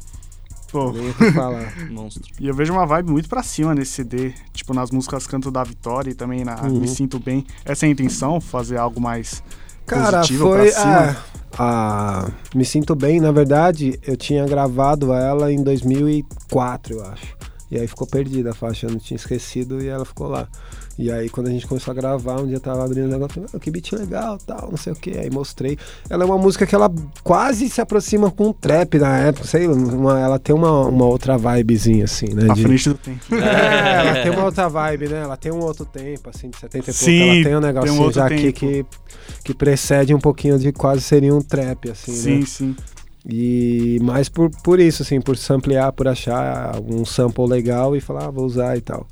Pô, 0.70 0.92
Nem 0.92 1.09
o 1.11 1.14
que 1.14 1.33
falar. 1.33 1.72
Monstro. 1.90 2.22
e 2.38 2.46
eu 2.46 2.55
vejo 2.55 2.74
uma 2.74 2.85
vibe 2.85 3.11
muito 3.11 3.27
pra 3.27 3.42
cima 3.42 3.74
nesse 3.74 3.92
CD. 3.92 4.35
Tipo, 4.53 4.74
nas 4.74 4.90
músicas 4.90 5.27
Canto 5.27 5.51
da 5.51 5.64
Vitória 5.64 6.11
e 6.11 6.14
também 6.14 6.44
na 6.44 6.61
Uhum. 6.62 6.81
Me 6.81 6.87
Sinto 6.88 7.18
Bem. 7.18 7.46
Essa 7.64 7.87
é 7.87 7.88
a 7.88 7.90
intenção? 7.92 8.38
Fazer 8.38 8.77
algo 8.77 9.01
mais 9.01 9.42
Cara, 9.87 10.18
positivo 10.18 10.44
foi. 10.48 10.70
pra 10.70 10.81
cima? 10.81 11.05
é, 11.11 11.16
a 11.59 12.29
Me 12.55 12.66
Sinto 12.66 12.94
Bem, 12.94 13.18
na 13.18 13.33
verdade, 13.33 13.98
eu 14.07 14.14
tinha 14.14 14.44
gravado 14.46 15.11
ela 15.14 15.51
em 15.51 15.62
2004, 15.62 16.96
eu 16.96 17.05
acho. 17.07 17.35
E 17.70 17.78
aí 17.78 17.87
ficou 17.87 18.07
perdida 18.07 18.50
a 18.50 18.54
faixa, 18.54 18.87
eu 18.87 18.90
não 18.90 18.98
tinha 18.98 19.16
esquecido 19.16 19.83
e 19.83 19.88
ela 19.88 20.04
ficou 20.04 20.26
lá. 20.28 20.48
E 20.98 21.12
aí 21.12 21.28
quando 21.28 21.48
a 21.48 21.50
gente 21.50 21.66
começou 21.66 21.92
a 21.92 21.94
gravar, 21.94 22.40
um 22.40 22.46
dia 22.46 22.57
eu 22.57 22.61
tava 22.61 22.83
abrindo 22.85 23.04
o 23.07 23.09
negócio, 23.09 23.44
"Ah, 23.54 23.59
que 23.59 23.70
beat 23.70 23.92
legal, 23.92 24.38
tal, 24.38 24.68
não 24.70 24.76
sei 24.78 24.92
o 24.92 24.96
que. 24.96 25.11
Aí 25.18 25.31
mostrei. 25.31 25.76
Ela 26.09 26.24
é 26.24 26.26
uma 26.26 26.38
música 26.38 26.66
que 26.66 26.74
ela 26.74 26.90
quase 27.22 27.68
se 27.68 27.81
aproxima 27.81 28.31
com 28.31 28.48
o 28.48 28.54
trap 28.54 28.98
na 28.98 29.18
época, 29.18 29.46
sei 29.46 29.66
lá, 29.66 29.74
uma- 29.74 30.18
ela 30.18 30.38
tem 30.38 30.54
uma, 30.54 30.87
uma 30.87 31.04
outra 31.04 31.37
vibezinha 31.37 32.04
assim, 32.04 32.28
né? 32.35 32.50
À 32.50 32.54
de- 32.54 32.62
frente 32.62 32.88
do 32.88 32.94
tempo. 32.96 33.35
é, 33.35 33.94
ela 34.00 34.22
tem 34.22 34.31
uma 34.33 34.44
outra 34.44 34.68
vibe, 34.68 35.09
né? 35.09 35.20
Ela 35.20 35.37
tem 35.37 35.52
um 35.52 35.61
outro 35.61 35.85
tempo, 35.85 36.31
assim, 36.31 36.48
de 36.48 36.57
70 36.59 36.78
e 36.78 36.83
pouco. 36.85 36.94
Sim, 37.04 37.31
Ela 37.31 37.44
tem 37.44 37.57
um 37.57 37.61
negocinho 37.61 38.00
outro 38.02 38.14
já 38.20 38.26
aqui 38.26 38.52
que, 38.52 38.87
que 39.44 39.54
precede 39.54 40.14
um 40.14 40.18
pouquinho 40.20 40.59
de 40.59 40.72
quase 40.72 41.02
seria 41.02 41.35
um 41.35 41.42
trap, 41.42 41.90
assim, 41.90 42.12
Sim, 42.12 42.38
né? 42.40 42.46
sim. 42.46 42.76
E 43.29 43.99
mais 44.01 44.29
por, 44.29 44.51
por 44.62 44.81
isso, 44.81 45.03
assim, 45.03 45.21
por 45.21 45.37
samplear, 45.37 45.93
por 45.93 46.09
achar 46.09 46.81
um 46.81 47.05
sample 47.05 47.47
legal 47.47 47.95
e 47.95 48.01
falar, 48.01 48.27
ah, 48.27 48.31
vou 48.31 48.47
usar 48.47 48.77
e 48.77 48.81
tal. 48.81 49.07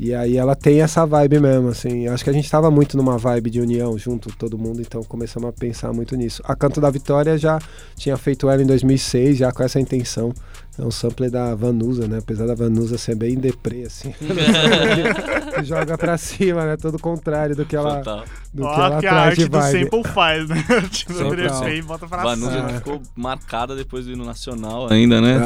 E 0.00 0.14
aí 0.14 0.36
ela 0.36 0.54
tem 0.54 0.80
essa 0.80 1.04
vibe 1.04 1.40
mesmo, 1.40 1.68
assim. 1.68 2.06
Acho 2.06 2.22
que 2.22 2.30
a 2.30 2.32
gente 2.32 2.48
tava 2.48 2.70
muito 2.70 2.96
numa 2.96 3.18
vibe 3.18 3.50
de 3.50 3.60
união 3.60 3.98
junto, 3.98 4.30
todo 4.36 4.56
mundo, 4.56 4.80
então 4.80 5.02
começamos 5.02 5.48
a 5.48 5.52
pensar 5.52 5.92
muito 5.92 6.14
nisso. 6.14 6.40
A 6.44 6.54
Canto 6.54 6.80
da 6.80 6.88
Vitória 6.88 7.36
já 7.36 7.58
tinha 7.96 8.16
feito 8.16 8.48
ela 8.48 8.62
em 8.62 8.66
2006, 8.66 9.38
já 9.38 9.50
com 9.50 9.62
essa 9.62 9.80
intenção. 9.80 10.32
É 10.78 10.82
um 10.84 10.90
sample 10.92 11.28
da 11.28 11.54
Vanusa, 11.56 12.06
né? 12.06 12.18
Apesar 12.18 12.46
da 12.46 12.54
Vanusa 12.54 12.96
ser 12.96 13.16
bem 13.16 13.34
deprê, 13.36 13.82
assim. 13.82 14.14
joga 15.64 15.98
pra 15.98 16.16
cima, 16.16 16.64
né? 16.64 16.76
Todo 16.76 16.98
contrário 16.98 17.56
do 17.56 17.64
que 17.64 17.74
ela, 17.74 17.96
Total. 17.96 18.24
do 18.54 18.62
que 18.62 18.68
Ó, 18.68 18.74
ela 18.86 19.00
que 19.00 19.06
a 19.06 19.14
arte 19.14 19.48
do 19.48 19.60
sample 19.60 20.04
faz, 20.12 20.48
né? 20.48 20.64
tipo, 20.90 21.14
Total. 21.14 21.56
André 21.56 21.76
e 21.76 21.82
bota 21.82 22.06
pra 22.06 22.22
Vanusa 22.22 22.52
cima. 22.52 22.68
que 22.68 22.74
ficou 22.74 23.02
marcada 23.16 23.74
depois 23.74 24.06
do 24.06 24.12
hino 24.12 24.24
nacional 24.24 24.90
ainda, 24.90 25.20
né? 25.20 25.36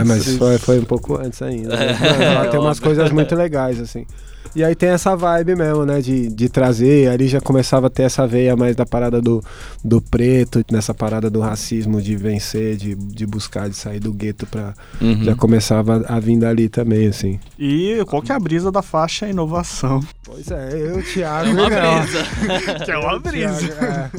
Ah, 0.00 0.04
mas 0.04 0.36
foi, 0.36 0.58
foi 0.58 0.78
um 0.80 0.84
pouco 0.84 1.16
antes 1.16 1.40
ainda. 1.40 1.76
né? 1.76 1.98
Mano, 1.98 2.22
ela 2.22 2.46
tem 2.48 2.60
umas 2.60 2.78
óbvio. 2.78 2.82
coisas 2.82 3.10
muito 3.10 3.34
legais, 3.34 3.80
assim. 3.80 4.06
E 4.54 4.62
aí 4.62 4.74
tem 4.74 4.90
essa 4.90 5.16
vibe 5.16 5.56
mesmo, 5.56 5.84
né? 5.84 6.00
De, 6.00 6.28
de 6.28 6.48
trazer. 6.48 7.08
Ali 7.08 7.26
já 7.26 7.40
começava 7.40 7.88
a 7.88 7.90
ter 7.90 8.02
essa 8.04 8.24
veia 8.26 8.54
mais 8.54 8.76
da 8.76 8.86
parada 8.86 9.20
do, 9.20 9.42
do 9.84 10.00
preto, 10.00 10.64
nessa 10.70 10.94
parada 10.94 11.28
do 11.28 11.40
racismo, 11.40 12.00
de 12.00 12.14
vencer, 12.14 12.76
de, 12.76 12.94
de 12.94 13.26
buscar, 13.26 13.68
de 13.68 13.74
sair 13.76 13.98
do 13.98 14.12
gueto 14.12 14.46
pra. 14.46 14.73
Uhum. 15.00 15.24
Já 15.24 15.34
começava 15.34 16.04
a 16.08 16.20
vir 16.20 16.38
dali 16.38 16.68
também, 16.68 17.08
assim. 17.08 17.38
E 17.58 18.02
qual 18.06 18.22
que 18.22 18.32
é 18.32 18.34
a 18.34 18.40
brisa 18.40 18.70
da 18.70 18.82
faixa 18.82 19.28
inovação? 19.28 20.00
Pois 20.24 20.50
é, 20.50 20.70
eu, 20.74 21.02
Thiago. 21.02 21.48
É 21.48 21.52
uma 21.52 21.68
brisa. 21.68 22.24
Que 22.84 22.90
é 22.90 22.98
uma 22.98 23.18
brisa. 23.18 23.68
Thiago, 23.68 23.84
é. 23.84 24.10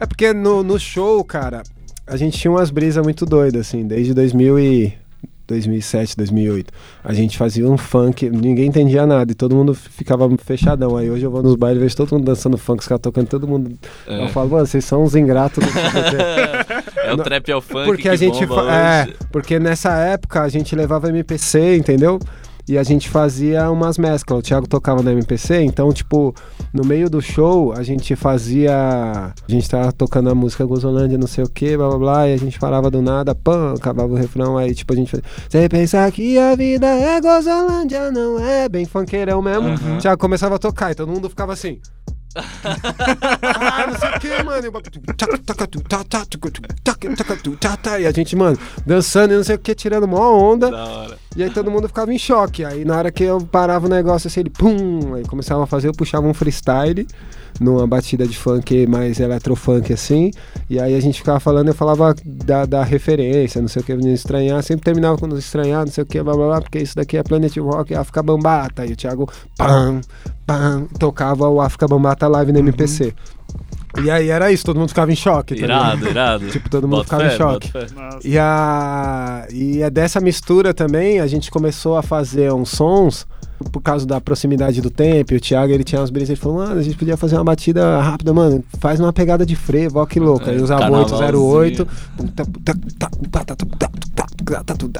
É 0.00 0.06
porque 0.06 0.32
no, 0.32 0.62
no 0.62 0.78
show, 0.78 1.22
cara, 1.24 1.62
a 2.06 2.16
gente 2.16 2.38
tinha 2.38 2.50
umas 2.50 2.70
brisas 2.70 3.02
muito 3.02 3.24
doidas, 3.24 3.68
assim, 3.68 3.86
desde 3.86 4.12
2000 4.12 4.58
e 4.58 4.94
2007, 5.46 6.16
2008. 6.16 6.72
A 7.02 7.12
gente 7.12 7.36
fazia 7.36 7.68
um 7.68 7.76
funk, 7.76 8.28
ninguém 8.30 8.66
entendia 8.66 9.06
nada 9.06 9.30
e 9.30 9.34
todo 9.34 9.54
mundo 9.54 9.74
ficava 9.74 10.28
fechadão. 10.38 10.96
Aí 10.96 11.10
hoje 11.10 11.24
eu 11.24 11.30
vou 11.30 11.42
nos 11.42 11.54
bailes 11.54 11.80
e 11.80 11.82
vejo 11.82 11.96
todo 11.96 12.12
mundo 12.12 12.24
dançando 12.24 12.56
funk, 12.56 12.80
os 12.80 12.88
caras 12.88 13.02
tocando, 13.02 13.26
todo 13.26 13.46
mundo. 13.46 13.72
É. 14.06 14.24
Eu 14.24 14.28
falo, 14.28 14.50
mano, 14.50 14.66
vocês 14.66 14.84
são 14.84 15.02
uns 15.02 15.14
ingratos. 15.14 15.64
É 17.04 17.12
o 17.12 17.18
trap 17.18 17.50
é 17.50 17.56
o 17.56 17.60
funk 17.60 17.84
porque 17.84 18.02
que 18.02 18.08
a 18.08 18.16
gente 18.16 18.42
é, 18.42 19.12
porque 19.30 19.58
nessa 19.58 19.92
época 19.98 20.40
a 20.40 20.48
gente 20.48 20.74
levava 20.74 21.10
MPC, 21.10 21.76
entendeu? 21.76 22.18
E 22.66 22.78
a 22.78 22.82
gente 22.82 23.08
fazia 23.08 23.70
umas 23.70 23.98
mesclas. 23.98 24.38
O 24.38 24.42
Thiago 24.42 24.66
tocava 24.66 25.02
na 25.02 25.12
MPC, 25.12 25.60
então, 25.60 25.92
tipo, 25.92 26.34
no 26.72 26.84
meio 26.84 27.10
do 27.10 27.20
show, 27.20 27.72
a 27.72 27.82
gente 27.82 28.16
fazia. 28.16 28.74
A 28.74 29.34
gente 29.46 29.68
tava 29.68 29.92
tocando 29.92 30.30
a 30.30 30.34
música 30.34 30.64
Gozolândia, 30.64 31.18
não 31.18 31.26
sei 31.26 31.44
o 31.44 31.48
que, 31.48 31.76
blá 31.76 31.88
blá 31.88 31.98
blá, 31.98 32.28
e 32.28 32.34
a 32.34 32.36
gente 32.38 32.58
parava 32.58 32.90
do 32.90 33.02
nada, 33.02 33.34
pam, 33.34 33.74
acabava 33.74 34.12
o 34.12 34.16
refrão, 34.16 34.56
aí, 34.56 34.74
tipo, 34.74 34.92
a 34.92 34.96
gente 34.96 35.10
fazia. 35.10 35.24
Você 35.48 35.68
pensar 35.68 36.10
que 36.10 36.38
a 36.38 36.54
vida 36.54 36.86
é 36.86 37.20
Gozolândia, 37.20 38.10
não 38.10 38.38
é 38.38 38.68
bem 38.68 38.86
funkeirão 38.86 39.42
mesmo. 39.42 39.68
O 39.96 39.98
Thiago 39.98 40.20
começava 40.20 40.56
a 40.56 40.58
tocar 40.58 40.92
e 40.92 40.94
todo 40.94 41.10
mundo 41.12 41.28
ficava 41.28 41.52
assim. 41.52 41.78
Ah, 42.34 43.86
não 43.86 43.98
sei 43.98 44.08
o 44.10 44.20
que, 44.20 44.42
mano. 44.42 44.66
E 48.00 48.06
a 48.06 48.12
gente, 48.12 48.34
mano, 48.34 48.58
dançando 48.84 49.34
e 49.34 49.36
não 49.36 49.44
sei 49.44 49.56
o 49.56 49.58
que, 49.58 49.74
tirando 49.74 50.08
mó 50.08 50.32
onda. 50.32 50.70
Da 50.70 50.84
hora. 50.84 51.18
E 51.36 51.42
aí 51.42 51.50
todo 51.50 51.70
mundo 51.70 51.88
ficava 51.88 52.12
em 52.12 52.18
choque. 52.18 52.64
Aí 52.64 52.84
na 52.84 52.96
hora 52.96 53.12
que 53.12 53.24
eu 53.24 53.40
parava 53.40 53.86
o 53.86 53.88
negócio 53.90 54.28
assim, 54.28 54.40
ele 54.40 54.50
pum, 54.50 55.14
aí 55.14 55.24
começava 55.24 55.64
a 55.64 55.66
fazer, 55.66 55.88
eu 55.88 55.92
puxava 55.92 56.26
um 56.26 56.34
freestyle 56.34 57.06
numa 57.60 57.86
batida 57.86 58.26
de 58.26 58.36
funk 58.36 58.86
mais 58.86 59.20
eletrofunk 59.20 59.92
assim. 59.92 60.30
E 60.68 60.80
aí 60.80 60.94
a 60.94 61.00
gente 61.00 61.18
ficava 61.18 61.40
falando, 61.40 61.68
eu 61.68 61.74
falava 61.74 62.14
da, 62.24 62.64
da 62.66 62.82
referência, 62.82 63.60
não 63.60 63.68
sei 63.68 63.82
o 63.82 63.84
que, 63.84 63.94
não 63.94 64.12
estranhar, 64.12 64.62
sempre 64.62 64.84
terminava 64.84 65.26
não 65.26 65.38
estranhar, 65.38 65.84
não 65.84 65.92
sei 65.92 66.02
o 66.02 66.06
que, 66.06 66.22
blá 66.22 66.34
blá 66.34 66.46
blá, 66.46 66.60
porque 66.60 66.78
isso 66.78 66.96
daqui 66.96 67.16
é 67.16 67.22
Planet 67.22 67.56
Rock, 67.58 67.94
África 67.94 68.22
Bambata. 68.22 68.84
E 68.86 68.92
o 68.92 68.96
Thiago, 68.96 69.30
pam, 69.56 70.00
pam, 70.46 70.86
tocava 70.98 71.48
o 71.48 71.60
África 71.60 71.86
Bambata 71.86 72.26
live 72.28 72.52
no 72.52 72.58
MPC. 72.58 73.14
E 74.02 74.10
aí 74.10 74.28
era 74.28 74.50
isso, 74.50 74.64
todo 74.64 74.78
mundo 74.78 74.88
ficava 74.88 75.12
em 75.12 75.16
choque. 75.16 75.54
tá 75.54 75.60
ligado? 75.62 75.98
Irado, 75.98 76.08
irado. 76.10 76.48
Tipo, 76.48 76.68
todo 76.68 76.88
mundo 76.88 77.04
Bota 77.04 77.04
ficava 77.04 77.26
em 77.26 77.36
choque. 77.36 77.70
E, 78.24 78.38
a, 78.38 79.46
e 79.50 79.82
é 79.82 79.90
dessa 79.90 80.20
mistura 80.20 80.74
também, 80.74 81.20
a 81.20 81.26
gente 81.26 81.50
começou 81.50 81.96
a 81.96 82.02
fazer 82.02 82.52
uns 82.52 82.70
sons 82.70 83.26
por 83.72 83.80
causa 83.80 84.04
da 84.04 84.20
proximidade 84.20 84.80
do 84.80 84.90
tempo. 84.90 85.32
E 85.32 85.36
o 85.36 85.40
Thiago, 85.40 85.72
ele 85.72 85.84
tinha 85.84 86.00
umas 86.00 86.10
brisas, 86.10 86.30
ele 86.30 86.40
falou, 86.40 86.58
mano, 86.58 86.78
a 86.78 86.82
gente 86.82 86.96
podia 86.96 87.16
fazer 87.16 87.36
uma 87.36 87.44
batida 87.44 88.00
rápida, 88.00 88.34
mano, 88.34 88.64
faz 88.80 88.98
uma 89.00 89.12
pegada 89.12 89.46
de 89.46 89.54
frevo, 89.56 90.00
ó 90.00 90.06
que 90.06 90.18
louca. 90.18 90.50
É, 90.50 90.54
Aí 90.54 90.60
usava 90.60 90.80
carnavalzinho. 90.82 91.20
808, 91.58 91.88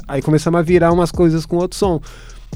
aí 0.07 0.21
começamos 0.21 0.59
a 0.59 0.63
virar 0.63 0.91
umas 0.91 1.11
coisas 1.11 1.45
com 1.45 1.57
outro 1.57 1.77
som. 1.77 1.99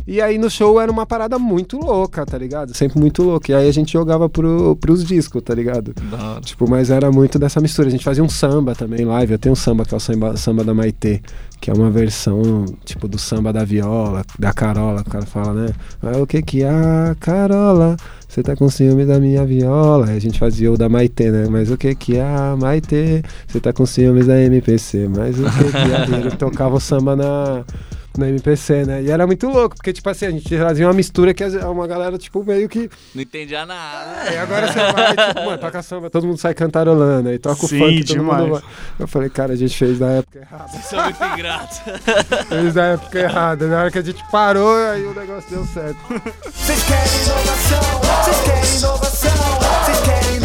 E 0.08 0.20
aí 0.20 0.40
no 0.40 0.50
show 0.50 0.82
era 0.82 0.92
uma 0.92 1.06
parada 1.06 1.38
muito 1.38 1.78
louca, 1.78 2.26
tá 2.26 2.36
ligado? 2.36 2.76
Sempre 2.76 3.00
muito 3.00 3.22
louca. 3.22 3.52
E 3.52 3.56
aí 3.56 3.70
a 3.70 3.72
gente 3.72 3.94
jogava 3.94 4.28
pro, 4.28 4.76
pros 4.78 5.06
discos, 5.06 5.40
tá 5.44 5.54
ligado? 5.54 5.94
Hora. 6.12 6.42
Tipo, 6.42 6.68
mas 6.68 6.90
era 6.90 7.12
muito 7.12 7.38
dessa 7.38 7.62
mistura. 7.62 7.90
A 7.90 7.92
gente 7.92 8.04
fazia 8.04 8.24
um 8.24 8.28
samba 8.28 8.74
também 8.74 9.06
live. 9.06 9.34
Eu 9.34 9.38
tenho 9.38 9.54
um 9.54 9.56
samba 9.56 9.86
que 9.86 9.94
é 9.94 9.98
o 9.98 10.00
samba, 10.00 10.36
samba 10.36 10.64
da 10.64 10.74
Maitê, 10.74 11.22
que 11.62 11.70
é 11.70 11.74
uma 11.74 11.92
versão, 11.92 12.66
tipo, 12.84 13.08
do 13.08 13.20
samba 13.20 13.54
da 13.54 13.64
viola, 13.64 14.24
da 14.40 14.52
Carola, 14.52 15.04
que 15.04 15.10
o 15.10 15.12
cara 15.12 15.26
fala, 15.28 15.54
né? 15.54 15.74
Ah, 16.02 16.18
o 16.18 16.26
que 16.26 16.42
que 16.42 16.64
é, 16.64 17.16
Carola? 17.20 17.96
Você 18.28 18.42
tá 18.42 18.56
com 18.56 18.68
ciúme 18.68 19.06
da 19.06 19.20
minha 19.20 19.46
viola? 19.46 20.08
Aí 20.08 20.18
a 20.18 20.22
gente 20.22 20.40
fazia 20.40 20.72
o 20.72 20.78
da 20.78 20.90
Maitê, 20.90 21.30
né? 21.30 21.48
Mas 21.48 21.70
o 21.70 21.78
que 21.78 21.94
que 21.94 22.18
é, 22.18 22.56
Maitê? 22.60 23.22
Você 23.48 23.60
tá 23.60 23.72
com 23.72 23.86
ciúmes 23.86 24.26
da 24.26 24.42
MPC? 24.42 25.08
Mas 25.08 25.38
o 25.38 25.44
que 25.44 25.72
que 25.72 26.14
é? 26.14 26.18
Ele 26.18 26.32
tocava 26.32 26.78
o 26.78 26.80
samba 26.80 27.16
na 27.16 27.64
na 28.20 28.30
MPC, 28.30 28.86
né? 28.86 29.02
E 29.02 29.10
era 29.10 29.26
muito 29.26 29.48
louco, 29.48 29.76
porque, 29.76 29.92
tipo 29.94 30.10
assim, 30.10 30.26
a 30.28 30.32
gente 30.32 30.48
trazia 30.48 30.86
uma 30.88 30.94
mistura 30.94 31.34
que 31.34 31.44
uma 31.44 31.88
galera, 31.88 32.18
tipo, 32.18 32.44
meio 32.44 32.68
que 32.70 32.90
Não 33.16 33.22
entendia 33.22 33.66
nada. 33.66 34.32
e 34.32 34.38
agora 34.38 34.68
você 34.72 34.92
vai, 34.92 35.16
tipo, 35.16 35.46
mano, 35.46 35.58
toca 35.58 35.82
samba, 35.82 36.10
todo 36.10 36.28
mundo 36.28 36.38
sai 36.38 36.54
cantarolando, 36.54 37.30
aí 37.30 37.40
toca 37.40 37.66
o 37.66 37.68
Sim, 37.68 37.80
funk, 37.80 38.04
todo 38.06 38.18
demais. 38.18 38.42
mundo 38.44 38.52
vai. 38.54 38.62
Eu 39.00 39.08
falei, 39.08 39.30
cara, 39.30 39.54
a 39.54 39.56
gente 39.56 39.76
fez 39.78 40.00
na 40.00 40.08
época 40.12 40.40
errada. 40.40 40.68
Vocês 40.68 40.86
são 40.86 41.04
muito 41.04 41.24
ingratos. 41.24 41.80
Fez 42.50 42.76
na 42.76 42.86
época 42.88 43.20
errada. 43.20 43.68
Na 43.68 43.80
hora 43.82 43.92
que 43.92 43.98
a 44.00 44.02
gente 44.02 44.24
parou, 44.32 44.76
aí 44.88 45.04
o 45.04 45.14
negócio 45.14 45.50
deu 45.50 45.66
certo. 45.66 45.98
Vocês 46.52 46.84
querem 46.84 47.24
inovação? 47.24 48.00
Vocês 48.24 48.42
querem 48.42 48.78
inovação? 48.78 49.32
Vocês 49.84 50.00
querem 50.02 50.39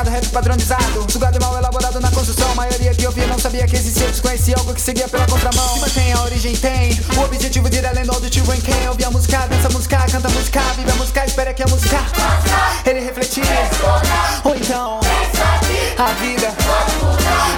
mercado 0.00 0.10
rap 0.10 0.26
padronizado. 0.28 1.12
Sugado 1.12 1.36
e 1.36 1.40
mal 1.40 1.56
elaborado 1.56 2.00
na 2.00 2.10
construção. 2.10 2.50
A 2.52 2.54
maioria 2.54 2.94
que 2.94 3.06
ouvia 3.06 3.26
não 3.26 3.38
sabia 3.38 3.66
que 3.66 3.76
existia. 3.76 4.06
Desconhecia 4.06 4.54
algo 4.56 4.72
que 4.72 4.80
seguia 4.80 5.08
pela 5.08 5.26
contramão. 5.26 5.74
Se 5.74 5.80
mantém, 5.80 6.12
a 6.12 6.22
origem 6.22 6.56
tem? 6.56 6.98
O 7.16 7.20
objetivo 7.20 7.68
de 7.68 7.78
ir 7.78 7.86
além 7.86 8.04
do 8.04 8.12
auditivo 8.12 8.52
em 8.54 8.60
quem? 8.60 8.88
Ouve 8.88 9.04
a 9.04 9.10
música, 9.10 9.46
dança 9.46 9.68
a 9.68 9.70
música, 9.70 9.98
canta 10.10 10.28
a 10.28 10.30
música 10.30 10.60
Vive 10.76 10.90
a 10.90 10.94
música, 10.94 11.24
espera 11.26 11.54
que 11.54 11.62
a 11.62 11.66
música 11.66 11.98
Ele 12.86 13.00
refletir. 13.00 13.44
Ou 14.44 14.54
então 14.54 15.00
A 15.98 16.12
vida. 16.14 16.54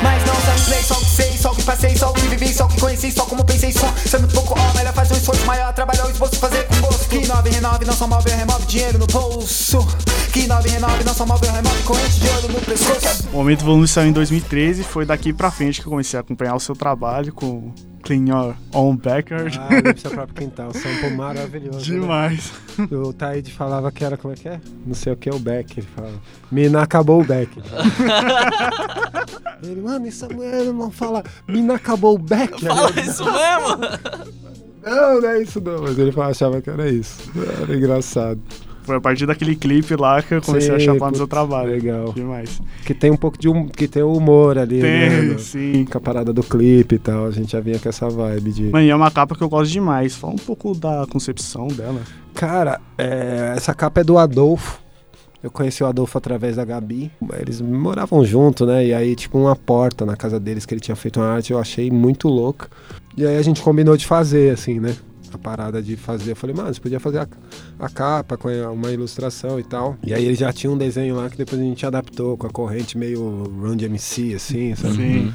Mas 0.02 0.24
não 0.24 0.34
só 0.34 0.62
inglês, 0.62 0.86
só 0.86 0.94
o 0.94 1.00
que 1.00 1.10
sei 1.10 1.38
Só 1.38 1.52
o 1.52 1.54
que 1.54 1.62
passei, 1.62 1.96
só 1.96 2.10
o 2.10 2.12
que 2.12 2.26
vivi 2.28 2.52
Só 2.52 2.64
o 2.64 2.68
que 2.68 2.80
conheci, 2.80 3.12
só 3.12 3.24
como 3.24 3.44
pensei 3.44 3.72
Só 3.72 3.92
ser 4.04 4.18
muito 4.18 4.34
pouco, 4.34 4.58
ó, 4.58 4.76
melhor 4.76 4.92
fazer 4.92 5.14
um 5.14 5.16
esforço 5.16 5.46
maior 5.46 5.72
Trabalhar 5.72 6.06
o 6.06 6.10
esforço, 6.10 6.36
fazer 6.36 6.66
com 6.66 6.80
gosto. 6.80 7.08
Que 7.08 7.26
9 7.26 7.50
renove, 7.50 7.84
não 7.84 7.94
só 7.94 8.06
move, 8.06 8.30
remove 8.30 8.66
dinheiro 8.66 8.98
no 8.98 9.06
bolso 9.06 9.86
Que 10.32 10.46
9 10.46 10.68
renove, 10.70 11.04
não 11.04 11.12
só 11.14 11.26
move, 11.26 11.46
remove 11.46 11.82
corrente 11.84 12.20
de 12.20 12.28
ouro 12.28 12.48
no 12.54 12.60
pescoço 12.60 13.28
O 13.32 13.36
Momento 13.36 13.64
Volume 13.64 13.86
saiu 13.86 14.08
em 14.08 14.12
2013 14.12 14.82
foi 14.82 15.04
daqui 15.04 15.32
pra 15.32 15.50
frente 15.50 15.80
que 15.80 15.86
eu 15.86 15.90
comecei 15.90 16.16
a 16.16 16.20
acompanhar 16.20 16.54
o 16.54 16.60
seu 16.60 16.74
trabalho 16.74 17.32
com 17.34 17.72
Clean 18.02 18.26
Your 18.26 18.54
Own 18.72 18.96
Backyard. 18.96 19.60
Ah, 19.60 19.74
limpa 19.74 19.96
seu 19.96 20.10
próprio 20.10 20.34
quintal. 20.34 20.72
Sample 20.72 21.10
maravilhoso. 21.16 21.78
né? 21.78 22.00
Demais. 22.00 22.50
O 22.90 23.12
Taíde 23.12 23.52
falava 23.52 23.92
que 23.92 24.04
era, 24.04 24.16
como 24.16 24.34
é 24.34 24.36
que 24.36 24.48
é? 24.48 24.60
Não 24.84 24.94
sei 24.94 25.12
o 25.12 25.16
que, 25.16 25.30
o 25.30 25.38
Beck. 25.38 25.78
Ele 25.78 25.86
fala. 25.94 26.12
Mina 26.50 26.82
acabou 26.82 27.20
o 27.20 27.24
Beck. 27.24 27.50
ele, 29.62 29.80
mano, 29.80 30.06
isso 30.06 30.26
mulher 30.32 30.64
não 30.64 30.90
fala. 30.90 31.22
Mina 31.46 31.74
acabou 31.74 32.16
o 32.16 32.18
Beck. 32.18 32.64
Fala 32.64 32.90
isso 33.00 33.24
mesmo? 33.24 33.78
Não, 34.82 35.20
não 35.20 35.28
é 35.28 35.42
isso 35.42 35.60
não. 35.60 35.82
Mas 35.82 35.96
ele 35.96 36.10
falava, 36.10 36.32
achava 36.32 36.60
que 36.60 36.70
era 36.70 36.88
isso. 36.90 37.18
Era 37.62 37.76
engraçado. 37.76 38.40
Foi 38.82 38.96
a 38.96 39.00
partir 39.00 39.26
daquele 39.26 39.54
clipe 39.56 39.94
lá 39.96 40.20
que 40.22 40.34
eu 40.34 40.42
comecei 40.42 40.70
Sim, 40.70 40.76
a 40.76 40.78
chapar 40.94 41.10
no 41.10 41.16
seu 41.16 41.28
trabalho. 41.28 41.70
legal. 41.70 42.12
Demais. 42.12 42.60
Que 42.84 42.92
tem 42.92 43.10
um 43.10 43.16
pouco 43.16 43.38
de 43.38 43.48
hum, 43.48 43.68
que 43.68 43.86
tem 43.86 44.02
o 44.02 44.12
humor 44.12 44.58
ali, 44.58 44.80
né? 44.82 45.08
Tem, 45.08 45.22
no- 45.28 45.38
sim. 45.38 45.84
Com 45.84 45.98
a 45.98 46.00
parada 46.00 46.32
do 46.32 46.42
clipe 46.42 46.96
e 46.96 46.98
tal. 46.98 47.26
A 47.26 47.30
gente 47.30 47.52
já 47.52 47.60
vinha 47.60 47.78
com 47.78 47.88
essa 47.88 48.08
vibe 48.08 48.52
de. 48.52 48.62
Mano, 48.64 48.84
e 48.84 48.90
é 48.90 48.96
uma 48.96 49.10
capa 49.10 49.34
que 49.36 49.42
eu 49.42 49.48
gosto 49.48 49.70
demais. 49.70 50.14
Fala 50.16 50.32
um 50.34 50.36
pouco 50.38 50.74
da 50.74 51.06
concepção 51.10 51.68
dela. 51.68 52.00
Cara, 52.34 52.80
é, 52.98 53.54
essa 53.56 53.72
capa 53.74 54.00
é 54.00 54.04
do 54.04 54.18
Adolfo. 54.18 54.80
Eu 55.42 55.50
conheci 55.50 55.82
o 55.82 55.86
Adolfo 55.86 56.16
através 56.16 56.54
da 56.56 56.64
Gabi. 56.64 57.10
Eles 57.40 57.60
moravam 57.60 58.24
junto, 58.24 58.64
né? 58.64 58.86
E 58.86 58.94
aí, 58.94 59.16
tipo, 59.16 59.36
uma 59.38 59.56
porta 59.56 60.06
na 60.06 60.16
casa 60.16 60.38
deles 60.38 60.64
que 60.64 60.72
ele 60.72 60.80
tinha 60.80 60.94
feito 60.94 61.18
uma 61.18 61.26
arte, 61.26 61.52
eu 61.52 61.58
achei 61.58 61.90
muito 61.90 62.28
louca. 62.28 62.68
E 63.16 63.26
aí 63.26 63.36
a 63.36 63.42
gente 63.42 63.60
combinou 63.60 63.96
de 63.96 64.06
fazer, 64.06 64.52
assim, 64.52 64.78
né? 64.78 64.94
A 65.32 65.38
parada 65.38 65.82
de 65.82 65.96
fazer. 65.96 66.32
Eu 66.32 66.36
falei, 66.36 66.54
mano, 66.54 66.72
você 66.72 66.80
podia 66.80 67.00
fazer 67.00 67.18
a, 67.18 67.28
a 67.78 67.88
capa 67.88 68.36
com 68.36 68.48
uma 68.48 68.90
ilustração 68.90 69.58
e 69.58 69.64
tal. 69.64 69.96
E 70.04 70.12
aí 70.12 70.24
ele 70.24 70.34
já 70.34 70.52
tinha 70.52 70.70
um 70.70 70.76
desenho 70.76 71.16
lá 71.16 71.30
que 71.30 71.36
depois 71.36 71.60
a 71.60 71.64
gente 71.64 71.84
adaptou 71.86 72.36
com 72.36 72.46
a 72.46 72.50
corrente 72.50 72.98
meio 72.98 73.20
Run 73.60 73.76
DMC, 73.76 74.34
assim, 74.34 74.74
sabe? 74.74 74.94
Sim. 74.94 75.32